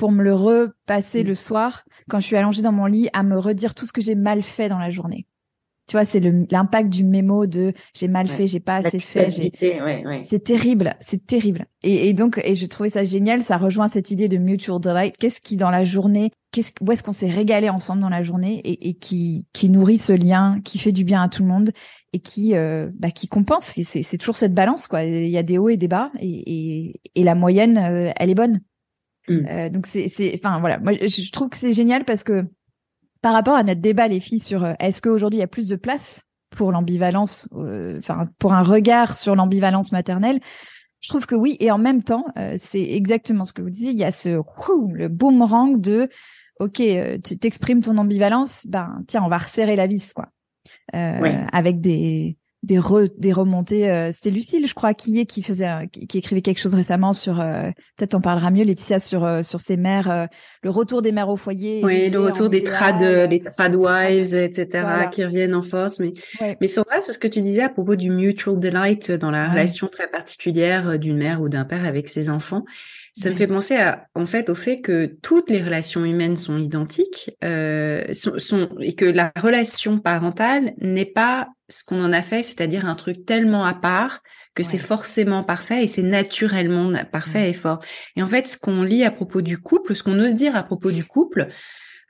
pour 0.00 0.12
me 0.12 0.22
le 0.22 0.32
repasser 0.32 1.22
mmh. 1.22 1.26
le 1.26 1.34
soir 1.34 1.84
quand 2.08 2.20
je 2.20 2.26
suis 2.26 2.36
allongée 2.36 2.62
dans 2.62 2.72
mon 2.72 2.86
lit 2.86 3.10
à 3.12 3.22
me 3.22 3.38
redire 3.38 3.74
tout 3.74 3.84
ce 3.84 3.92
que 3.92 4.00
j'ai 4.00 4.14
mal 4.14 4.42
fait 4.42 4.70
dans 4.70 4.78
la 4.78 4.88
journée. 4.88 5.26
Tu 5.86 5.92
vois, 5.92 6.06
c'est 6.06 6.20
l'impact 6.50 6.88
du 6.88 7.04
mémo 7.04 7.46
de 7.46 7.74
j'ai 7.94 8.08
mal 8.08 8.26
fait, 8.26 8.46
j'ai 8.46 8.60
pas 8.60 8.76
assez 8.76 8.98
fait. 8.98 9.28
C'est 9.28 10.42
terrible, 10.42 10.96
c'est 11.02 11.26
terrible. 11.26 11.66
Et, 11.82 12.14
donc, 12.14 12.40
et 12.42 12.54
je 12.54 12.64
trouvais 12.64 12.88
ça 12.88 13.04
génial. 13.04 13.42
Ça 13.42 13.58
rejoint 13.58 13.88
cette 13.88 14.10
idée 14.10 14.28
de 14.28 14.38
mutual 14.38 14.80
delight. 14.80 15.18
Qu'est-ce 15.18 15.42
qui 15.42 15.58
dans 15.58 15.70
la 15.70 15.84
journée, 15.84 16.30
qu'est-ce 16.50 16.72
où 16.80 16.90
est-ce 16.92 17.02
qu'on 17.02 17.12
s'est 17.12 17.28
régalé 17.28 17.68
ensemble 17.68 18.00
dans 18.00 18.08
la 18.08 18.22
journée 18.22 18.62
et, 18.64 18.94
qui 18.94 19.44
qui 19.52 19.68
nourrit 19.68 19.98
ce 19.98 20.14
lien, 20.14 20.60
qui 20.64 20.78
fait 20.78 20.92
du 20.92 21.04
bien 21.04 21.24
à 21.24 21.28
tout 21.28 21.42
le 21.42 21.48
monde 21.48 21.72
et 22.14 22.20
qui 22.20 22.56
euh, 22.56 22.88
bah, 22.94 23.10
qui 23.10 23.28
compense? 23.28 23.74
C'est 23.82 24.18
toujours 24.18 24.36
cette 24.36 24.54
balance 24.54 24.86
quoi. 24.86 25.04
Il 25.04 25.28
y 25.28 25.36
a 25.36 25.42
des 25.42 25.58
hauts 25.58 25.68
et 25.68 25.76
des 25.76 25.88
bas 25.88 26.10
et, 26.20 27.00
et, 27.14 27.22
la 27.22 27.34
moyenne, 27.34 27.76
euh, 27.76 28.12
elle 28.16 28.30
est 28.30 28.34
bonne. 28.34 28.60
Mm. 29.30 29.46
Euh, 29.48 29.68
donc 29.70 29.86
c'est, 29.86 30.08
c'est, 30.08 30.32
enfin 30.34 30.58
voilà, 30.60 30.78
moi 30.78 30.92
je 30.92 31.30
trouve 31.30 31.48
que 31.50 31.56
c'est 31.56 31.72
génial 31.72 32.04
parce 32.04 32.24
que 32.24 32.44
par 33.22 33.32
rapport 33.32 33.54
à 33.54 33.62
notre 33.62 33.80
débat 33.80 34.08
les 34.08 34.20
filles 34.20 34.40
sur 34.40 34.64
euh, 34.64 34.72
est-ce 34.80 35.00
qu'aujourd'hui 35.00 35.38
il 35.38 35.40
y 35.40 35.44
a 35.44 35.48
plus 35.48 35.68
de 35.68 35.76
place 35.76 36.26
pour 36.50 36.72
l'ambivalence, 36.72 37.48
euh, 37.54 37.98
enfin 37.98 38.28
pour 38.38 38.52
un 38.52 38.62
regard 38.62 39.14
sur 39.14 39.36
l'ambivalence 39.36 39.92
maternelle, 39.92 40.40
je 41.00 41.08
trouve 41.08 41.26
que 41.26 41.36
oui. 41.36 41.56
Et 41.60 41.70
en 41.70 41.78
même 41.78 42.02
temps, 42.02 42.26
c'est 42.58 42.82
exactement 42.82 43.46
ce 43.46 43.54
que 43.54 43.62
vous 43.62 43.70
disiez. 43.70 43.92
Il 43.92 43.98
y 43.98 44.04
a 44.04 44.10
ce 44.10 44.42
le 44.92 45.08
boomerang 45.08 45.80
de 45.80 46.10
ok, 46.58 46.82
tu 47.24 47.38
t'exprimes 47.38 47.80
ton 47.80 47.96
ambivalence, 47.96 48.66
ben 48.66 49.02
tiens, 49.06 49.22
on 49.24 49.28
va 49.28 49.38
resserrer 49.38 49.76
la 49.76 49.86
vis 49.86 50.12
quoi, 50.12 50.28
avec 50.92 51.80
des 51.80 52.36
des, 52.62 52.78
des 53.16 53.32
remontées. 53.32 53.90
Euh, 53.90 54.10
C'était 54.12 54.30
Lucille, 54.30 54.66
je 54.66 54.74
crois, 54.74 54.92
qui 54.94 55.18
est 55.18 55.26
qui 55.26 55.42
faisait, 55.42 55.88
qui, 55.90 56.18
écrivait 56.18 56.42
quelque 56.42 56.60
chose 56.60 56.74
récemment 56.74 57.12
sur. 57.12 57.40
Euh, 57.40 57.70
peut-être 57.96 58.14
on 58.14 58.20
parlera 58.20 58.50
mieux, 58.50 58.64
Laetitia, 58.64 58.98
sur 58.98 59.24
euh, 59.24 59.42
sur 59.42 59.60
ses 59.60 59.76
mères, 59.76 60.10
euh, 60.10 60.26
le 60.62 60.70
retour 60.70 61.02
des 61.02 61.12
mères 61.12 61.28
au 61.28 61.36
foyer. 61.36 61.80
Oui, 61.84 62.10
le 62.10 62.20
retour 62.20 62.50
des 62.50 62.62
trad, 62.62 63.00
les 63.00 63.40
trad 63.40 63.74
wives, 63.74 64.36
etc., 64.36 64.86
qui 65.10 65.24
reviennent 65.24 65.54
en 65.54 65.62
force. 65.62 66.00
Mais 66.00 66.12
mais 66.60 66.66
Sandra, 66.66 67.00
c'est 67.00 67.12
ce 67.12 67.18
que 67.18 67.28
tu 67.28 67.40
disais 67.40 67.62
à 67.62 67.68
propos 67.70 67.96
du 67.96 68.10
mutual 68.10 68.58
delight 68.58 69.10
dans 69.10 69.30
la 69.30 69.48
relation 69.48 69.88
très 69.88 70.08
particulière 70.08 70.98
d'une 70.98 71.16
mère 71.16 71.40
ou 71.40 71.48
d'un 71.48 71.64
père 71.64 71.84
avec 71.84 72.08
ses 72.08 72.28
enfants. 72.28 72.64
Ça 73.14 73.30
me 73.30 73.34
fait 73.34 73.46
penser 73.46 73.76
à, 73.76 74.06
en 74.14 74.24
fait, 74.24 74.48
au 74.50 74.54
fait 74.54 74.80
que 74.80 75.06
toutes 75.22 75.50
les 75.50 75.62
relations 75.62 76.04
humaines 76.04 76.36
sont 76.36 76.58
identiques, 76.58 77.30
euh, 77.42 78.04
sont, 78.12 78.38
sont, 78.38 78.68
et 78.80 78.94
que 78.94 79.04
la 79.04 79.32
relation 79.40 79.98
parentale 79.98 80.72
n'est 80.78 81.04
pas 81.04 81.48
ce 81.70 81.84
qu'on 81.84 82.02
en 82.04 82.12
a 82.12 82.22
fait, 82.22 82.42
c'est-à-dire 82.42 82.86
un 82.86 82.94
truc 82.94 83.24
tellement 83.24 83.64
à 83.64 83.74
part 83.74 84.22
que 84.54 84.62
c'est 84.62 84.78
forcément 84.78 85.44
parfait 85.44 85.84
et 85.84 85.88
c'est 85.88 86.02
naturellement 86.02 86.92
parfait 87.10 87.50
et 87.50 87.52
fort. 87.52 87.82
Et 88.16 88.22
en 88.22 88.26
fait, 88.26 88.48
ce 88.48 88.58
qu'on 88.58 88.82
lit 88.82 89.04
à 89.04 89.10
propos 89.10 89.42
du 89.42 89.58
couple, 89.58 89.94
ce 89.94 90.02
qu'on 90.02 90.18
ose 90.18 90.34
dire 90.34 90.56
à 90.56 90.64
propos 90.64 90.90
du 90.90 91.04
couple, 91.04 91.48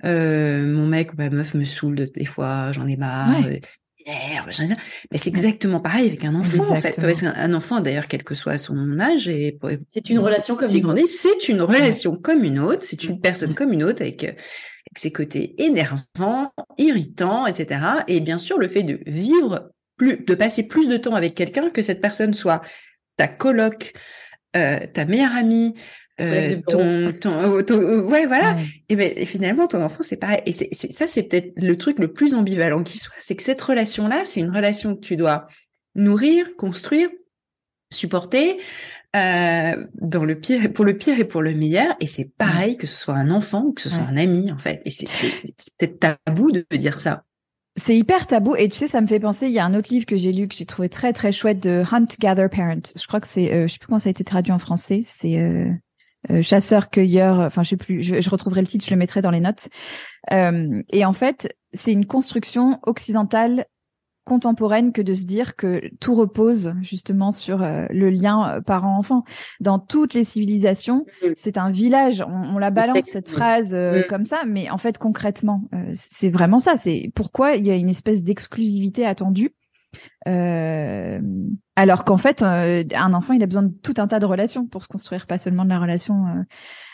euh, 0.04 0.66
mon 0.66 0.86
mec 0.86 1.12
ou 1.12 1.16
ma 1.16 1.28
meuf 1.28 1.54
me 1.54 1.64
saoule 1.64 1.96
des 1.96 2.24
fois, 2.24 2.72
j'en 2.72 2.86
ai 2.86 2.96
marre. 2.96 3.36
Mais 4.06 5.18
c'est 5.18 5.30
exactement 5.30 5.80
pareil 5.80 6.06
avec 6.08 6.24
un 6.24 6.34
enfant, 6.34 6.70
en 6.70 6.80
fait. 6.80 6.98
un 7.24 7.54
enfant, 7.54 7.80
d'ailleurs, 7.80 8.08
quel 8.08 8.24
que 8.24 8.34
soit 8.34 8.58
son 8.58 8.98
âge, 8.98 9.28
et 9.28 9.58
c'est 9.92 10.10
une 10.10 10.18
relation 10.18 10.56
comme 10.56 10.74
une 10.74 10.86
autre. 10.86 11.06
C'est 11.06 11.48
une 11.48 11.62
relation 11.62 12.16
comme 12.16 12.44
une 12.44 12.58
autre. 12.58 12.82
C'est 12.82 13.04
une 13.04 13.20
personne 13.20 13.54
comme 13.54 13.72
une 13.72 13.84
autre 13.84 14.02
avec, 14.02 14.24
avec 14.24 14.38
ses 14.96 15.12
côtés 15.12 15.54
énervants, 15.62 16.52
irritants, 16.78 17.46
etc. 17.46 17.80
Et 18.08 18.20
bien 18.20 18.38
sûr, 18.38 18.58
le 18.58 18.68
fait 18.68 18.82
de 18.82 19.00
vivre 19.06 19.70
plus, 19.96 20.24
de 20.24 20.34
passer 20.34 20.62
plus 20.62 20.88
de 20.88 20.96
temps 20.96 21.14
avec 21.14 21.34
quelqu'un, 21.34 21.70
que 21.70 21.82
cette 21.82 22.00
personne 22.00 22.34
soit 22.34 22.62
ta 23.16 23.28
coloc, 23.28 23.92
euh, 24.56 24.80
ta 24.92 25.04
meilleure 25.04 25.34
amie, 25.34 25.74
euh, 26.22 26.60
ton, 26.68 27.12
ton, 27.12 27.32
euh, 27.32 27.62
euh, 27.70 28.02
ouais, 28.02 28.26
voilà. 28.26 28.58
Et, 28.88 28.96
ben, 28.96 29.24
finalement, 29.26 29.66
ton 29.66 29.82
enfant, 29.82 30.02
c'est 30.02 30.16
pareil. 30.16 30.42
Et 30.46 30.52
c'est, 30.52 30.72
ça, 30.72 31.06
c'est 31.06 31.22
peut-être 31.22 31.52
le 31.56 31.76
truc 31.76 31.98
le 31.98 32.12
plus 32.12 32.34
ambivalent 32.34 32.82
qui 32.82 32.98
soit. 32.98 33.14
C'est 33.20 33.36
que 33.36 33.42
cette 33.42 33.60
relation-là, 33.60 34.22
c'est 34.24 34.40
une 34.40 34.54
relation 34.54 34.94
que 34.94 35.00
tu 35.00 35.16
dois 35.16 35.46
nourrir, 35.94 36.56
construire, 36.56 37.08
supporter, 37.92 38.58
euh, 39.16 39.86
dans 39.94 40.24
le 40.24 40.38
pire, 40.38 40.72
pour 40.72 40.84
le 40.84 40.96
pire 40.96 41.18
et 41.18 41.24
pour 41.24 41.42
le 41.42 41.54
meilleur. 41.54 41.94
Et 42.00 42.06
c'est 42.06 42.30
pareil 42.36 42.76
que 42.76 42.86
ce 42.86 42.96
soit 42.96 43.14
un 43.14 43.30
enfant 43.30 43.64
ou 43.64 43.72
que 43.72 43.80
ce 43.80 43.88
soit 43.88 44.04
un 44.04 44.16
ami, 44.16 44.52
en 44.52 44.58
fait. 44.58 44.82
Et 44.84 44.90
c'est, 44.90 45.08
c'est, 45.08 45.32
c'est 45.56 45.74
peut-être 45.78 46.18
tabou 46.26 46.52
de 46.52 46.64
dire 46.76 47.00
ça. 47.00 47.24
C'est 47.76 47.96
hyper 47.96 48.26
tabou 48.26 48.56
et 48.56 48.68
tu 48.68 48.76
sais 48.76 48.88
ça 48.88 49.00
me 49.00 49.06
fait 49.06 49.20
penser 49.20 49.46
il 49.46 49.52
y 49.52 49.58
a 49.58 49.64
un 49.64 49.74
autre 49.74 49.90
livre 49.92 50.04
que 50.04 50.16
j'ai 50.16 50.32
lu 50.32 50.48
que 50.48 50.54
j'ai 50.54 50.66
trouvé 50.66 50.88
très 50.88 51.12
très 51.12 51.30
chouette 51.30 51.62
de 51.62 51.84
Hunt 51.90 52.06
Gather 52.18 52.48
Parent. 52.50 52.80
Je 53.00 53.06
crois 53.06 53.20
que 53.20 53.28
c'est 53.28 53.52
euh, 53.54 53.66
je 53.68 53.72
sais 53.72 53.78
plus 53.78 53.86
comment 53.86 54.00
ça 54.00 54.08
a 54.08 54.10
été 54.10 54.24
traduit 54.24 54.52
en 54.52 54.58
français, 54.58 55.02
c'est 55.04 55.38
euh, 56.28 56.40
euh, 56.40 56.42
chasseur-cueilleur, 56.42 57.38
enfin 57.38 57.62
je 57.62 57.70
sais 57.70 57.76
plus, 57.76 58.02
je, 58.02 58.30
retrouverai 58.30 58.60
le 58.60 58.66
titre, 58.66 58.84
je 58.84 58.90
le 58.90 58.96
mettrai 58.96 59.22
dans 59.22 59.30
les 59.30 59.40
notes. 59.40 59.68
Euh, 60.32 60.82
et 60.90 61.04
en 61.04 61.12
fait, 61.12 61.56
c'est 61.72 61.92
une 61.92 62.06
construction 62.06 62.78
occidentale 62.82 63.66
contemporaine 64.24 64.92
que 64.92 65.02
de 65.02 65.14
se 65.14 65.24
dire 65.24 65.56
que 65.56 65.82
tout 65.98 66.14
repose 66.14 66.74
justement 66.82 67.32
sur 67.32 67.62
euh, 67.62 67.86
le 67.90 68.10
lien 68.10 68.60
parent-enfant. 68.64 69.24
Dans 69.60 69.78
toutes 69.78 70.14
les 70.14 70.24
civilisations, 70.24 71.06
c'est 71.36 71.58
un 71.58 71.70
village. 71.70 72.22
On, 72.28 72.58
la 72.58 72.70
balance 72.70 73.06
cette 73.06 73.30
phrase 73.30 73.76
comme 74.08 74.24
ça, 74.24 74.42
mais 74.46 74.70
en 74.70 74.78
fait 74.78 74.98
concrètement, 74.98 75.62
c'est 75.94 76.30
vraiment 76.30 76.60
ça. 76.60 76.76
C'est 76.76 77.10
pourquoi 77.14 77.54
il 77.54 77.66
y 77.66 77.70
a 77.70 77.74
une 77.74 77.88
espèce 77.88 78.22
d'exclusivité 78.22 79.06
attendue 79.06 79.54
euh, 80.28 81.20
alors 81.76 82.04
qu'en 82.04 82.16
fait, 82.16 82.42
euh, 82.42 82.84
un 82.94 83.14
enfant, 83.14 83.32
il 83.32 83.42
a 83.42 83.46
besoin 83.46 83.62
de 83.64 83.72
tout 83.82 83.94
un 83.98 84.06
tas 84.06 84.20
de 84.20 84.26
relations 84.26 84.66
pour 84.66 84.82
se 84.82 84.88
construire, 84.88 85.26
pas 85.26 85.38
seulement 85.38 85.64
de 85.64 85.70
la 85.70 85.78
relation 85.78 86.26
euh, 86.26 86.42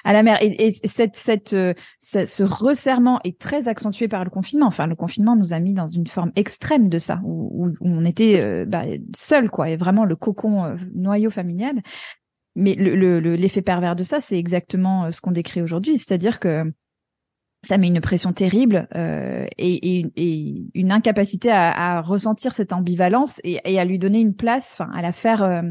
à 0.05 0.13
la 0.13 0.23
mère. 0.23 0.39
Et, 0.41 0.73
cette, 0.85 1.17
cette, 1.17 1.51
ce 1.51 2.43
resserrement 2.43 3.21
est 3.25 3.39
très 3.39 3.69
accentué 3.69 4.09
par 4.09 4.25
le 4.25 4.31
confinement. 4.31 4.67
Enfin, 4.67 4.87
le 4.87 4.95
confinement 4.95 5.37
nous 5.37 5.53
a 5.53 5.59
mis 5.59 5.75
dans 5.75 5.87
une 5.87 6.07
forme 6.07 6.33
extrême 6.37 6.89
de 6.89 6.99
ça, 6.99 7.21
où, 7.25 7.69
on 7.81 8.05
était 8.05 8.65
bah, 8.67 8.85
seul, 9.17 9.51
quoi, 9.51 9.71
et 9.71 9.77
vraiment 9.77 10.05
le 10.05 10.17
cocon 10.17 10.77
noyau 10.95 11.31
familial. 11.31 11.83
Mais 12.55 12.75
l'effet 12.75 12.97
le, 12.97 13.21
le, 13.21 13.63
pervers 13.63 13.97
de 13.97 14.03
ça, 14.03 14.21
c'est 14.21 14.39
exactement 14.39 15.11
ce 15.11 15.21
qu'on 15.21 15.33
décrit 15.33 15.61
aujourd'hui, 15.61 15.99
c'est-à-dire 15.99 16.41
que 16.41 16.65
ça 17.67 17.79
met 17.79 17.89
une 17.89 18.01
pression 18.01 18.33
terrible 18.33 18.87
euh, 18.95 19.47
et, 19.59 19.99
et, 19.99 20.07
et, 20.17 20.63
une 20.75 20.93
incapacité 20.93 21.51
à, 21.51 21.97
à, 21.97 22.01
ressentir 22.01 22.53
cette 22.53 22.73
ambivalence 22.73 23.41
et, 23.45 23.61
et, 23.65 23.81
à 23.81 23.85
lui 23.85 23.99
donner 23.99 24.21
une 24.21 24.35
place, 24.35 24.77
enfin 24.79 24.91
à 24.95 25.03
la 25.03 25.13
faire, 25.13 25.43
euh, 25.43 25.63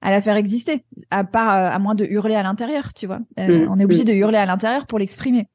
à 0.00 0.10
la 0.10 0.20
faire 0.20 0.36
exister, 0.36 0.84
à 1.10 1.24
part 1.24 1.50
à 1.50 1.78
moins 1.78 1.94
de 1.94 2.04
hurler 2.04 2.36
à 2.36 2.42
l'intérieur, 2.42 2.94
tu 2.94 3.06
vois. 3.06 3.20
Euh, 3.38 3.66
mm. 3.66 3.70
On 3.70 3.78
est 3.78 3.84
obligé 3.84 4.02
mm. 4.02 4.06
de 4.06 4.12
hurler 4.12 4.38
à 4.38 4.46
l'intérieur 4.46 4.86
pour 4.86 4.98
l'exprimer. 4.98 5.48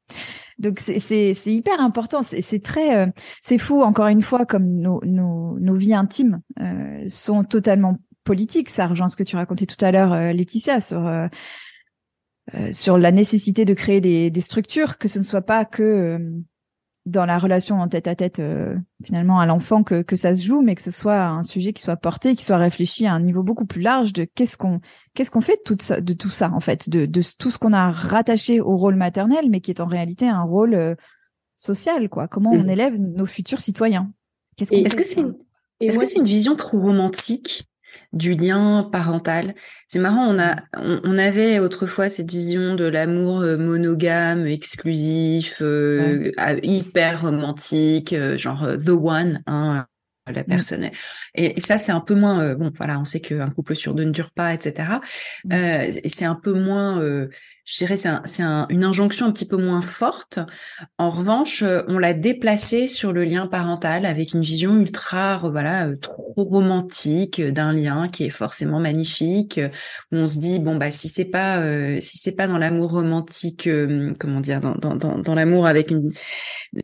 Donc 0.58 0.78
c'est 0.80 1.34
hyper 1.46 1.80
important, 1.80 2.20
c'est 2.20 2.62
très 2.62 2.94
euh, 2.94 3.06
c'est 3.40 3.56
fou 3.56 3.82
encore 3.82 4.08
une 4.08 4.20
fois 4.20 4.44
comme 4.44 4.66
nos 4.66 5.00
nos, 5.06 5.58
nos 5.58 5.74
vies 5.74 5.94
intimes 5.94 6.40
sont 7.06 7.44
totalement 7.44 7.96
politiques. 8.24 8.68
Ça 8.68 8.86
rejoint 8.86 9.08
ce 9.08 9.16
que 9.16 9.22
tu 9.22 9.36
racontais 9.36 9.64
tout 9.64 9.82
à 9.82 9.90
l'heure, 9.90 10.14
Laetitia, 10.34 10.80
sur 10.80 11.10
euh, 12.54 12.72
sur 12.72 12.98
la 12.98 13.12
nécessité 13.12 13.64
de 13.64 13.74
créer 13.74 14.00
des, 14.00 14.30
des, 14.30 14.40
structures, 14.40 14.98
que 14.98 15.08
ce 15.08 15.18
ne 15.18 15.24
soit 15.24 15.42
pas 15.42 15.64
que 15.64 15.82
euh, 15.82 16.18
dans 17.06 17.24
la 17.24 17.38
relation 17.38 17.80
en 17.80 17.88
tête 17.88 18.08
à 18.08 18.14
tête 18.14 18.40
euh, 18.40 18.76
finalement 19.04 19.40
à 19.40 19.46
l'enfant 19.46 19.82
que, 19.82 20.02
que 20.02 20.16
ça 20.16 20.34
se 20.34 20.44
joue, 20.44 20.60
mais 20.60 20.74
que 20.74 20.82
ce 20.82 20.90
soit 20.90 21.22
un 21.22 21.42
sujet 21.42 21.72
qui 21.72 21.82
soit 21.82 21.96
porté, 21.96 22.34
qui 22.34 22.44
soit 22.44 22.56
réfléchi 22.56 23.06
à 23.06 23.14
un 23.14 23.20
niveau 23.20 23.42
beaucoup 23.42 23.66
plus 23.66 23.80
large 23.80 24.12
de 24.12 24.24
qu'est-ce 24.24 24.56
qu'on 24.56 24.80
qu'est-ce 25.14 25.30
qu'on 25.30 25.40
fait 25.40 25.56
de 25.56 25.62
tout 25.64 25.76
ça, 25.80 26.00
de 26.00 26.12
tout 26.12 26.30
ça 26.30 26.50
en 26.52 26.60
fait, 26.60 26.88
de, 26.88 27.06
de 27.06 27.22
tout 27.38 27.50
ce 27.50 27.58
qu'on 27.58 27.72
a 27.72 27.90
rattaché 27.90 28.60
au 28.60 28.76
rôle 28.76 28.96
maternel, 28.96 29.48
mais 29.50 29.60
qui 29.60 29.70
est 29.70 29.80
en 29.80 29.86
réalité 29.86 30.28
un 30.28 30.42
rôle 30.42 30.96
social 31.56 32.08
quoi. 32.08 32.28
Comment 32.28 32.50
on 32.50 32.64
mmh. 32.64 32.70
élève 32.70 32.96
nos 32.96 33.26
futurs 33.26 33.60
citoyens? 33.60 34.12
Est-ce 34.58 34.96
que 34.96 35.04
c'est 35.04 35.24
est-ce 35.80 35.98
que 35.98 36.04
c'est 36.04 36.18
une 36.18 36.26
vision 36.26 36.56
trop 36.56 36.78
romantique? 36.78 37.69
Du 38.12 38.34
lien 38.34 38.88
parental. 38.90 39.54
C'est 39.86 39.98
marrant, 39.98 40.26
on 40.26 40.38
a, 40.38 40.56
on, 40.74 41.18
avait 41.18 41.58
autrefois 41.58 42.08
cette 42.08 42.30
vision 42.30 42.74
de 42.74 42.84
l'amour 42.84 43.40
euh, 43.40 43.56
monogame, 43.56 44.46
exclusif, 44.46 45.58
euh, 45.60 46.30
hyper 46.62 47.22
romantique, 47.22 48.12
euh, 48.12 48.36
genre 48.36 48.66
the 48.76 48.90
one, 48.90 49.42
hein, 49.46 49.86
la 50.26 50.42
mmh. 50.42 50.44
personne. 50.44 50.90
Et, 51.34 51.60
ça, 51.60 51.78
c'est 51.78 51.92
un 51.92 52.00
peu 52.00 52.14
moins. 52.14 52.54
bon, 52.54 52.72
voilà, 52.76 52.98
on 52.98 53.04
sait 53.04 53.20
qu'un 53.20 53.50
couple 53.50 53.76
sur 53.76 53.94
deux 53.94 54.04
ne 54.04 54.12
dure 54.12 54.30
pas, 54.30 54.54
etc. 54.54 55.00
Mmh. 55.44 55.52
et 55.52 56.08
c'est 56.08 56.24
un 56.24 56.36
peu 56.36 56.52
moins 56.52 57.00
je 57.70 57.78
dirais, 57.78 57.96
c'est 57.96 58.42
un, 58.42 58.66
une 58.68 58.82
injonction 58.82 59.26
un 59.26 59.32
petit 59.32 59.46
peu 59.46 59.56
moins 59.56 59.80
forte. 59.80 60.40
En 60.98 61.08
revanche, 61.08 61.62
euh, 61.62 61.82
on 61.86 61.98
l'a 61.98 62.14
déplacé 62.14 62.88
sur 62.88 63.12
le 63.12 63.22
lien 63.22 63.46
parental 63.46 64.06
avec 64.06 64.34
une 64.34 64.40
vision 64.40 64.76
ultra, 64.76 65.40
euh, 65.44 65.50
voilà, 65.50 65.86
euh, 65.86 65.96
trop 65.96 66.34
romantique 66.34 67.40
d'un 67.40 67.72
lien 67.72 68.08
qui 68.08 68.24
est 68.24 68.30
forcément 68.30 68.80
magnifique. 68.80 69.60
Où 70.10 70.16
on 70.16 70.26
se 70.26 70.38
dit 70.38 70.58
bon 70.58 70.76
bah 70.76 70.90
si 70.90 71.08
c'est 71.08 71.24
pas 71.24 71.60
si 72.00 72.18
c'est 72.18 72.32
pas 72.32 72.48
dans 72.48 72.58
l'amour 72.58 72.90
romantique, 72.90 73.68
comment 74.18 74.40
dire, 74.40 74.60
dans, 74.60 74.74
dans, 74.74 74.96
dans, 74.96 75.18
dans 75.18 75.34
l'amour 75.34 75.66
avec 75.66 75.90
une 75.92 76.10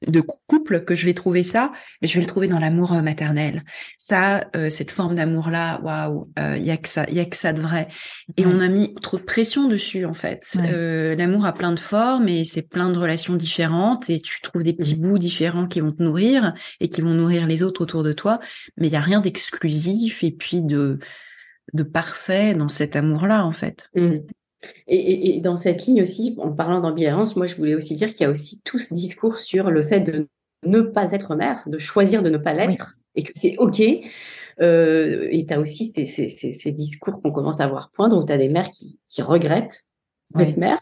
de 0.06 0.20
couple 0.20 0.84
que 0.84 0.94
je 0.94 1.04
vais 1.06 1.14
trouver 1.14 1.42
ça, 1.42 1.72
je 2.02 2.14
vais 2.14 2.20
le 2.20 2.26
trouver 2.26 2.46
dans 2.46 2.58
l'amour 2.58 2.92
maternel. 3.02 3.64
Ça, 3.98 4.44
cette 4.70 4.90
forme 4.90 5.16
d'amour 5.16 5.50
là, 5.50 5.80
waouh, 5.82 6.30
il 6.56 6.64
y 6.64 6.70
a 6.70 6.76
que 6.76 6.88
ça, 6.88 7.06
il 7.08 7.14
y 7.14 7.20
a 7.20 7.24
que 7.24 7.36
ça 7.36 7.52
de 7.52 7.60
vrai. 7.60 7.88
Et 8.36 8.46
on 8.46 8.60
a 8.60 8.68
mis 8.68 8.94
trop 8.94 9.16
de 9.16 9.22
pression 9.22 9.66
dessus 9.68 10.04
en 10.04 10.14
fait. 10.14 10.44
Euh, 10.76 11.16
l'amour 11.16 11.46
a 11.46 11.52
plein 11.52 11.72
de 11.72 11.78
formes 11.78 12.28
et 12.28 12.44
c'est 12.44 12.62
plein 12.62 12.90
de 12.90 12.98
relations 12.98 13.34
différentes 13.34 14.10
et 14.10 14.20
tu 14.20 14.40
trouves 14.42 14.62
des 14.62 14.72
petits 14.72 14.96
mmh. 14.96 15.00
bouts 15.00 15.18
différents 15.18 15.66
qui 15.66 15.80
vont 15.80 15.90
te 15.90 16.02
nourrir 16.02 16.54
et 16.80 16.88
qui 16.88 17.00
vont 17.00 17.14
nourrir 17.14 17.46
les 17.46 17.62
autres 17.62 17.82
autour 17.82 18.02
de 18.02 18.12
toi, 18.12 18.40
mais 18.76 18.88
il 18.88 18.92
y 18.92 18.96
a 18.96 19.00
rien 19.00 19.20
d'exclusif 19.20 20.22
et 20.22 20.30
puis 20.30 20.62
de 20.62 20.98
de 21.72 21.82
parfait 21.82 22.54
dans 22.54 22.68
cet 22.68 22.94
amour-là 22.94 23.44
en 23.44 23.50
fait. 23.50 23.90
Mmh. 23.96 24.18
Et, 24.88 25.40
dans 25.40 25.56
cette 25.56 25.86
ligne 25.86 26.02
aussi, 26.02 26.34
en 26.38 26.52
parlant 26.52 26.80
d'ambivalence, 26.80 27.36
moi 27.36 27.46
je 27.46 27.56
voulais 27.56 27.74
aussi 27.74 27.94
dire 27.94 28.12
qu'il 28.12 28.22
y 28.22 28.26
a 28.26 28.30
aussi 28.30 28.62
tout 28.62 28.78
ce 28.78 28.92
discours 28.92 29.38
sur 29.38 29.70
le 29.70 29.86
fait 29.86 30.00
de 30.00 30.28
ne 30.64 30.80
pas 30.80 31.12
être 31.12 31.34
mère, 31.34 31.62
de 31.66 31.78
choisir 31.78 32.22
de 32.22 32.30
ne 32.30 32.38
pas 32.38 32.54
l'être, 32.54 32.96
et 33.14 33.22
que 33.22 33.32
c'est 33.34 33.56
OK. 33.58 33.82
Euh, 34.62 35.28
et 35.30 35.44
tu 35.46 35.52
as 35.52 35.60
aussi 35.60 35.92
ces, 35.94 36.72
discours 36.72 37.20
qu'on 37.20 37.30
commence 37.30 37.60
à 37.60 37.66
voir 37.66 37.90
poindre 37.90 38.16
où 38.16 38.24
tu 38.24 38.32
as 38.32 38.38
des 38.38 38.48
mères 38.48 38.70
qui, 38.70 38.98
qui 39.06 39.22
regrettent 39.22 39.86
d'être 40.34 40.56
mère. 40.56 40.78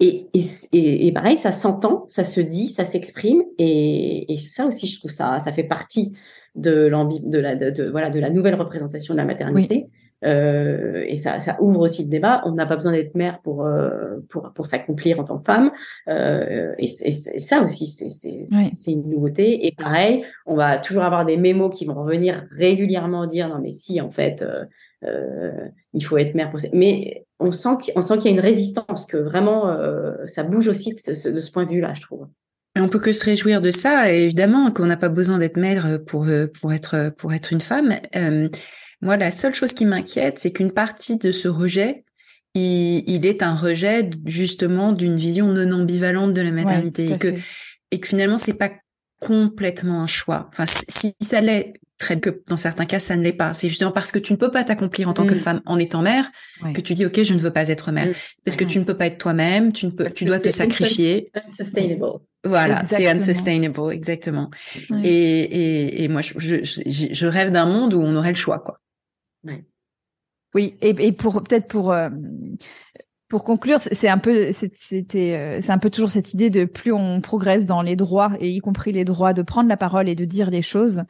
Et, 0.00 0.26
et, 0.34 1.06
et, 1.06 1.12
pareil, 1.12 1.36
ça 1.36 1.52
s'entend, 1.52 2.04
ça 2.08 2.24
se 2.24 2.40
dit, 2.40 2.68
ça 2.68 2.84
s'exprime. 2.84 3.42
Et, 3.58 4.32
et, 4.32 4.36
ça 4.36 4.66
aussi, 4.66 4.86
je 4.86 4.98
trouve 4.98 5.10
ça, 5.10 5.38
ça 5.38 5.52
fait 5.52 5.64
partie 5.64 6.12
de, 6.54 6.90
de, 7.24 7.38
la, 7.38 7.54
de, 7.54 7.88
voilà, 7.90 8.10
de 8.10 8.18
la 8.18 8.30
nouvelle 8.30 8.54
représentation 8.54 9.14
de 9.14 9.18
la 9.18 9.24
maternité. 9.24 9.86
Euh, 10.24 11.04
et 11.06 11.16
ça, 11.16 11.40
ça 11.40 11.56
ouvre 11.60 11.80
aussi 11.80 12.04
le 12.04 12.10
débat. 12.10 12.42
On 12.44 12.52
n'a 12.52 12.66
pas 12.66 12.76
besoin 12.76 12.92
d'être 12.92 13.14
mère 13.14 13.40
pour, 13.40 13.64
euh, 13.64 14.16
pour, 14.28 14.52
pour 14.54 14.66
s'accomplir 14.66 15.18
en 15.18 15.24
tant 15.24 15.38
que 15.38 15.44
femme. 15.44 15.70
Euh, 16.08 16.74
et, 16.78 16.86
ça 16.88 17.62
aussi, 17.62 17.86
c'est 17.86 18.92
une 18.92 19.08
nouveauté. 19.08 19.66
Et 19.66 19.72
pareil, 19.72 20.24
on 20.46 20.56
va 20.56 20.78
toujours 20.78 21.04
avoir 21.04 21.24
des 21.24 21.36
mémos 21.36 21.74
qui 21.74 21.86
vont 21.86 21.94
revenir 21.94 22.46
régulièrement 22.50 23.26
dire 23.26 23.48
non 23.48 23.60
mais 23.60 23.70
si 23.70 24.00
en 24.00 24.10
fait 24.10 24.42
euh, 24.42 24.64
il 25.02 26.04
faut 26.04 26.18
être 26.18 26.34
mère 26.34 26.50
pour 26.50 26.60
ça. 26.60 26.68
Mais 26.72 27.26
on 27.38 27.52
sent 27.52 27.76
qu'il 27.82 28.02
sent 28.02 28.18
qu'il 28.18 28.26
y 28.26 28.28
a 28.28 28.32
une 28.32 28.40
résistance, 28.40 29.06
que 29.06 29.16
vraiment 29.16 29.70
euh, 29.70 30.26
ça 30.26 30.42
bouge 30.42 30.68
aussi 30.68 30.94
de 30.94 31.14
ce, 31.14 31.50
point 31.50 31.64
de 31.64 31.70
vue-là, 31.70 31.94
je 31.94 32.02
trouve. 32.02 32.28
Et 32.76 32.80
on 32.80 32.88
peut 32.88 33.00
que 33.00 33.12
se 33.12 33.24
réjouir 33.24 33.60
de 33.60 33.70
ça, 33.70 34.12
évidemment, 34.12 34.70
qu'on 34.70 34.86
n'a 34.86 34.96
pas 34.96 35.08
besoin 35.08 35.38
d'être 35.38 35.56
mère 35.56 36.00
pour 36.06 36.28
euh, 36.28 36.46
pour 36.46 36.72
être 36.72 37.12
pour 37.16 37.32
être 37.32 37.52
une 37.52 37.60
femme. 37.60 37.96
moi, 39.00 39.16
la 39.16 39.30
seule 39.30 39.54
chose 39.54 39.72
qui 39.72 39.86
m'inquiète, 39.86 40.38
c'est 40.38 40.52
qu'une 40.52 40.72
partie 40.72 41.18
de 41.18 41.32
ce 41.32 41.48
rejet, 41.48 42.04
il, 42.54 43.26
est 43.26 43.42
un 43.42 43.54
rejet 43.54 44.10
justement 44.26 44.92
d'une 44.92 45.16
vision 45.16 45.46
non 45.46 45.80
ambivalente 45.80 46.34
de 46.34 46.42
la 46.42 46.50
maternité, 46.50 47.12
et 47.12 47.18
que 47.18 47.34
et 47.90 48.00
que 48.00 48.06
finalement 48.06 48.36
c'est 48.36 48.58
pas 48.58 48.70
complètement 49.20 50.02
un 50.02 50.06
choix. 50.06 50.48
Enfin, 50.52 50.64
si 50.66 51.14
ça 51.20 51.40
l'est, 51.40 51.74
très 52.00 52.18
que 52.18 52.42
dans 52.48 52.56
certains 52.56 52.86
cas, 52.86 52.98
ça 52.98 53.14
ne 53.14 53.22
l'est 53.22 53.32
pas. 53.32 53.54
C'est 53.54 53.68
justement 53.68 53.92
parce 53.92 54.10
que 54.10 54.18
tu 54.18 54.32
ne 54.32 54.38
peux 54.38 54.50
pas 54.50 54.64
t'accomplir 54.64 55.08
en 55.08 55.12
tant 55.12 55.26
que 55.26 55.34
mm. 55.34 55.38
femme 55.38 55.60
en 55.66 55.78
étant 55.78 56.02
mère 56.02 56.30
que 56.74 56.80
tu 56.80 56.94
dis 56.94 57.06
ok, 57.06 57.22
je 57.22 57.34
ne 57.34 57.38
veux 57.38 57.52
pas 57.52 57.68
être 57.68 57.92
mère. 57.92 58.08
Mm. 58.08 58.14
Parce 58.44 58.56
que 58.56 58.64
tu 58.64 58.78
ne 58.78 58.84
peux 58.84 58.96
pas 58.96 59.06
être 59.06 59.18
toi-même, 59.18 59.72
tu 59.72 59.86
ne 59.86 59.90
peux, 59.90 60.10
tu 60.10 60.24
dois 60.24 60.40
te 60.40 60.50
sacrifier. 60.50 61.30
Unsustainable. 61.46 62.20
Voilà, 62.42 62.82
c'est 62.84 63.06
unsustainable, 63.06 63.92
exactement. 63.92 64.50
Et, 65.04 65.10
et, 65.10 66.02
et 66.04 66.08
moi, 66.08 66.22
je, 66.22 66.32
je, 66.38 66.82
je 67.12 67.26
rêve 67.26 67.52
d'un 67.52 67.66
monde 67.66 67.94
où 67.94 68.00
on 68.00 68.16
aurait 68.16 68.30
le 68.30 68.34
choix, 68.34 68.58
quoi. 68.58 68.80
Oui, 70.52 70.74
et, 70.80 71.06
et 71.06 71.12
pour 71.12 71.42
peut-être 71.44 71.68
pour 71.68 71.92
euh, 71.92 72.08
pour 73.30 73.44
conclure, 73.44 73.78
c'est 73.78 74.08
un 74.08 74.18
peu, 74.18 74.50
c'était, 74.50 75.36
euh, 75.36 75.58
c'est 75.60 75.70
un 75.70 75.78
peu 75.78 75.88
toujours 75.88 76.10
cette 76.10 76.34
idée 76.34 76.50
de 76.50 76.64
plus 76.64 76.92
on 76.92 77.20
progresse 77.20 77.64
dans 77.64 77.80
les 77.80 77.94
droits 77.94 78.32
et 78.40 78.50
y 78.50 78.58
compris 78.58 78.90
les 78.90 79.04
droits 79.04 79.32
de 79.32 79.42
prendre 79.42 79.68
la 79.68 79.76
parole 79.76 80.08
et 80.08 80.16
de 80.16 80.24
dire 80.24 80.50
les 80.50 80.62
choses, 80.62 81.04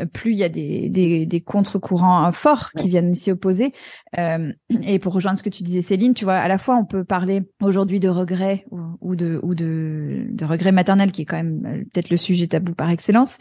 euh, 0.00 0.06
plus 0.06 0.32
il 0.32 0.38
y 0.38 0.42
a 0.44 0.48
des, 0.48 0.88
des, 0.88 1.26
des 1.26 1.40
contre-courants 1.42 2.32
forts 2.32 2.70
qui 2.72 2.88
viennent 2.88 3.14
s'y 3.14 3.30
opposer. 3.30 3.74
Euh, 4.16 4.50
et 4.86 4.98
pour 4.98 5.12
rejoindre 5.12 5.38
ce 5.38 5.42
que 5.42 5.50
tu 5.50 5.62
disais, 5.62 5.82
Céline, 5.82 6.14
tu 6.14 6.24
vois, 6.24 6.36
à 6.36 6.48
la 6.48 6.56
fois 6.56 6.76
on 6.76 6.86
peut 6.86 7.04
parler 7.04 7.42
aujourd'hui 7.60 8.00
de 8.00 8.08
regrets 8.08 8.64
ou, 9.02 9.14
de 9.14 9.38
ou 9.42 9.54
de, 9.54 10.28
de 10.30 10.44
regrets 10.46 10.72
maternels, 10.72 11.12
qui 11.12 11.22
est 11.22 11.26
quand 11.26 11.36
même 11.36 11.84
peut-être 11.92 12.08
le 12.08 12.16
sujet 12.16 12.46
tabou 12.46 12.72
par 12.72 12.88
excellence. 12.88 13.36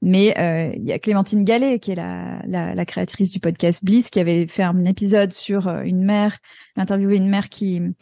Mais 0.00 0.32
il 0.76 0.84
y 0.84 0.92
a 0.92 1.00
Clémentine 1.00 1.42
Gallet, 1.42 1.80
qui 1.80 1.90
est 1.90 1.96
la, 1.96 2.40
la, 2.46 2.76
la 2.76 2.84
créatrice 2.84 3.32
du 3.32 3.40
podcast 3.40 3.84
Bliss, 3.84 4.10
qui 4.10 4.20
avait 4.20 4.46
fait 4.46 4.62
un 4.62 4.84
épisode 4.84 5.32
sur 5.32 5.68
une 5.68 6.04
mère, 6.04 6.38
interviewé 6.80 7.16
une 7.16 7.28
mère 7.28 7.48
qui 7.48 7.80
Mm. 7.80 7.94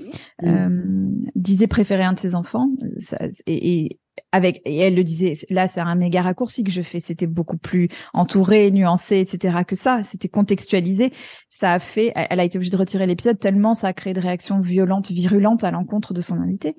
Euh, 0.45 1.09
disait 1.35 1.66
préférer 1.66 2.05
un 2.05 2.12
de 2.12 2.18
ses 2.18 2.35
enfants. 2.35 2.68
et, 3.47 3.99
avec 4.33 4.61
et 4.64 4.79
elle 4.79 4.97
le 4.97 5.05
disait 5.05 5.35
là 5.49 5.68
c'est 5.68 5.81
un 5.81 5.95
méga 5.95 6.22
raccourci 6.22 6.64
que 6.64 6.72
je 6.72 6.83
fais 6.83 6.99
c'était 6.99 7.29
beaucoup 7.29 7.57
plus 7.57 7.89
entouré 8.12 8.72
nuancé 8.72 9.20
etc 9.20 9.59
que 9.64 9.76
ça 9.76 10.01
c'était 10.03 10.29
contextualisé 10.29 11.12
ça 11.49 11.74
a 11.74 11.79
fait 11.79 12.12
elle 12.16 12.41
a 12.41 12.45
été 12.45 12.59
obligée 12.59 12.72
de 12.72 12.76
retirer 12.76 13.07
l'épisode 13.07 13.39
tellement 13.39 13.76
ça 13.76 13.87
a 13.87 13.93
créé 13.93 14.14
de 14.14 14.20
réactions 14.20 14.61
violentes 14.61 15.12
virulentes 15.12 15.62
à 15.62 15.70
l'encontre 15.70 16.14
de 16.14 16.20
son 16.20 16.35
invité 16.35 16.74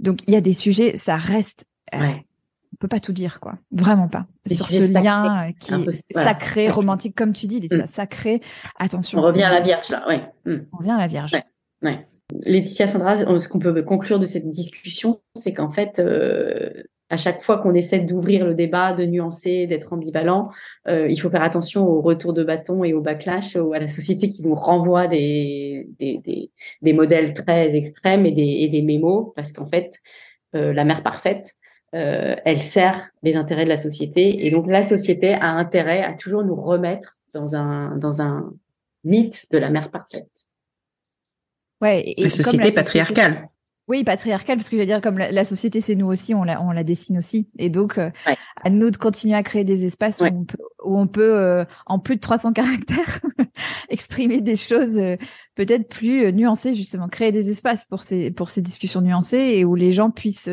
donc 0.00 0.18
il 0.26 0.34
y 0.34 0.36
a 0.36 0.40
des 0.40 0.52
sujets 0.52 0.96
ça 0.96 1.16
reste 1.16 1.64
euh, 1.94 2.12
on 2.72 2.76
peut 2.76 2.88
pas 2.88 3.00
tout 3.00 3.12
dire 3.12 3.40
quoi. 3.40 3.58
Vraiment 3.72 4.08
pas. 4.08 4.26
Sur 4.50 4.68
ce 4.68 4.82
lien 4.82 5.48
euh, 5.48 5.52
qui 5.58 5.74
est 5.74 6.12
sacré 6.12 6.70
romantique 6.70 7.16
comme 7.16 7.32
tu 7.32 7.46
dis 7.46 7.68
mm. 7.70 7.86
sacré. 7.86 8.40
Attention. 8.78 9.18
On 9.18 9.22
revient 9.22 9.42
à 9.42 9.52
la 9.52 9.60
vierge 9.60 9.90
là 9.90 10.06
ouais. 10.08 10.22
Mm. 10.44 10.66
on 10.72 10.76
revient 10.78 10.92
à 10.92 10.98
la 10.98 11.06
vierge. 11.06 11.36
Ouais. 11.82 12.06
Laetitia 12.44 12.86
Sandra, 12.86 13.16
ce 13.16 13.48
qu'on 13.48 13.58
peut 13.58 13.82
conclure 13.82 14.18
de 14.20 14.26
cette 14.26 14.48
discussion, 14.50 15.12
c'est 15.34 15.52
qu'en 15.52 15.70
fait, 15.70 15.98
euh, 15.98 16.70
à 17.08 17.16
chaque 17.16 17.42
fois 17.42 17.58
qu'on 17.58 17.74
essaie 17.74 18.00
d'ouvrir 18.00 18.46
le 18.46 18.54
débat, 18.54 18.92
de 18.92 19.04
nuancer, 19.04 19.66
d'être 19.66 19.92
ambivalent, 19.92 20.50
euh, 20.86 21.08
il 21.10 21.20
faut 21.20 21.28
faire 21.28 21.42
attention 21.42 21.86
au 21.86 22.00
retour 22.00 22.32
de 22.32 22.44
bâton 22.44 22.84
et 22.84 22.94
au 22.94 23.00
backlash, 23.00 23.56
à 23.56 23.78
la 23.78 23.88
société 23.88 24.28
qui 24.28 24.46
nous 24.46 24.54
renvoie 24.54 25.08
des, 25.08 25.88
des, 25.98 26.50
des, 26.82 26.92
modèles 26.92 27.34
très 27.34 27.74
extrêmes 27.74 28.26
et 28.26 28.32
des, 28.32 28.42
et 28.42 28.68
des 28.68 28.82
mémos, 28.82 29.32
parce 29.34 29.50
qu'en 29.50 29.66
fait, 29.66 29.98
euh, 30.54 30.72
la 30.72 30.84
mère 30.84 31.02
parfaite, 31.02 31.56
elle 31.92 32.62
sert 32.62 33.10
les 33.22 33.36
intérêts 33.36 33.64
de 33.64 33.70
la 33.70 33.76
société, 33.76 34.46
et 34.46 34.50
donc 34.50 34.66
la 34.68 34.82
société 34.82 35.34
a 35.34 35.50
intérêt 35.50 36.02
à 36.02 36.14
toujours 36.14 36.44
nous 36.44 36.54
remettre 36.54 37.18
dans 37.32 37.54
un, 37.54 37.96
dans 37.96 38.22
un 38.22 38.52
mythe 39.04 39.46
de 39.50 39.58
la 39.58 39.70
mère 39.70 39.90
parfaite. 39.90 40.48
Ouais, 41.80 42.14
et 42.16 42.22
la 42.22 42.30
société 42.30 42.70
patriarcale. 42.72 43.48
Oui, 43.88 44.04
patriarcale, 44.04 44.56
parce 44.56 44.70
que 44.70 44.76
je 44.76 44.82
veux 44.82 44.86
dire, 44.86 45.00
comme 45.00 45.18
la, 45.18 45.44
société, 45.44 45.80
c'est 45.80 45.96
nous 45.96 46.06
aussi, 46.06 46.32
on 46.32 46.44
la, 46.44 46.62
on 46.62 46.70
la 46.70 46.84
dessine 46.84 47.18
aussi. 47.18 47.48
Et 47.58 47.70
donc, 47.70 47.98
euh, 47.98 48.10
à 48.62 48.70
nous 48.70 48.92
de 48.92 48.96
continuer 48.96 49.34
à 49.34 49.42
créer 49.42 49.64
des 49.64 49.84
espaces 49.84 50.20
où 50.20 50.26
on 50.26 50.44
peut, 50.44 50.58
où 50.84 50.96
on 50.96 51.08
peut 51.08 51.34
euh, 51.34 51.64
en 51.86 51.98
plus 51.98 52.14
de 52.14 52.20
300 52.20 52.52
caractères, 52.52 53.20
exprimer 53.88 54.42
des 54.42 54.54
choses 54.54 54.96
euh, 54.96 55.16
peut-être 55.56 55.88
plus 55.88 56.32
nuancées, 56.32 56.74
justement, 56.74 57.08
créer 57.08 57.32
des 57.32 57.50
espaces 57.50 57.84
pour 57.84 58.04
ces, 58.04 58.30
pour 58.30 58.50
ces 58.50 58.62
discussions 58.62 59.00
nuancées 59.00 59.54
et 59.56 59.64
où 59.64 59.74
les 59.74 59.92
gens 59.92 60.12
puissent 60.12 60.48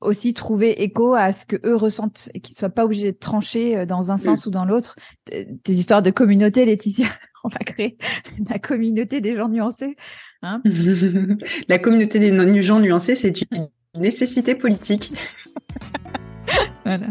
aussi 0.00 0.34
trouver 0.34 0.82
écho 0.82 1.14
à 1.14 1.32
ce 1.32 1.46
que 1.46 1.56
eux 1.64 1.76
ressentent 1.76 2.28
et 2.34 2.40
qu'ils 2.40 2.56
soient 2.56 2.68
pas 2.68 2.84
obligés 2.84 3.12
de 3.12 3.18
trancher 3.18 3.86
dans 3.86 4.10
un 4.10 4.18
sens 4.18 4.46
ou 4.46 4.50
dans 4.50 4.64
l'autre. 4.64 4.96
Des 5.30 5.78
histoires 5.78 6.02
de 6.02 6.10
communauté, 6.10 6.64
Laetitia 6.64 7.08
on 7.46 7.48
va 7.48 7.58
créer 7.60 7.96
la 8.50 8.58
communauté 8.58 9.20
des 9.20 9.36
gens 9.36 9.48
nuancés. 9.48 9.96
Hein. 10.42 10.60
la 11.68 11.78
communauté 11.78 12.18
des 12.18 12.62
gens 12.62 12.80
nuancés, 12.80 13.14
c'est 13.14 13.40
une 13.52 13.68
nécessité 13.94 14.54
politique. 14.54 15.12
voilà. 16.84 17.06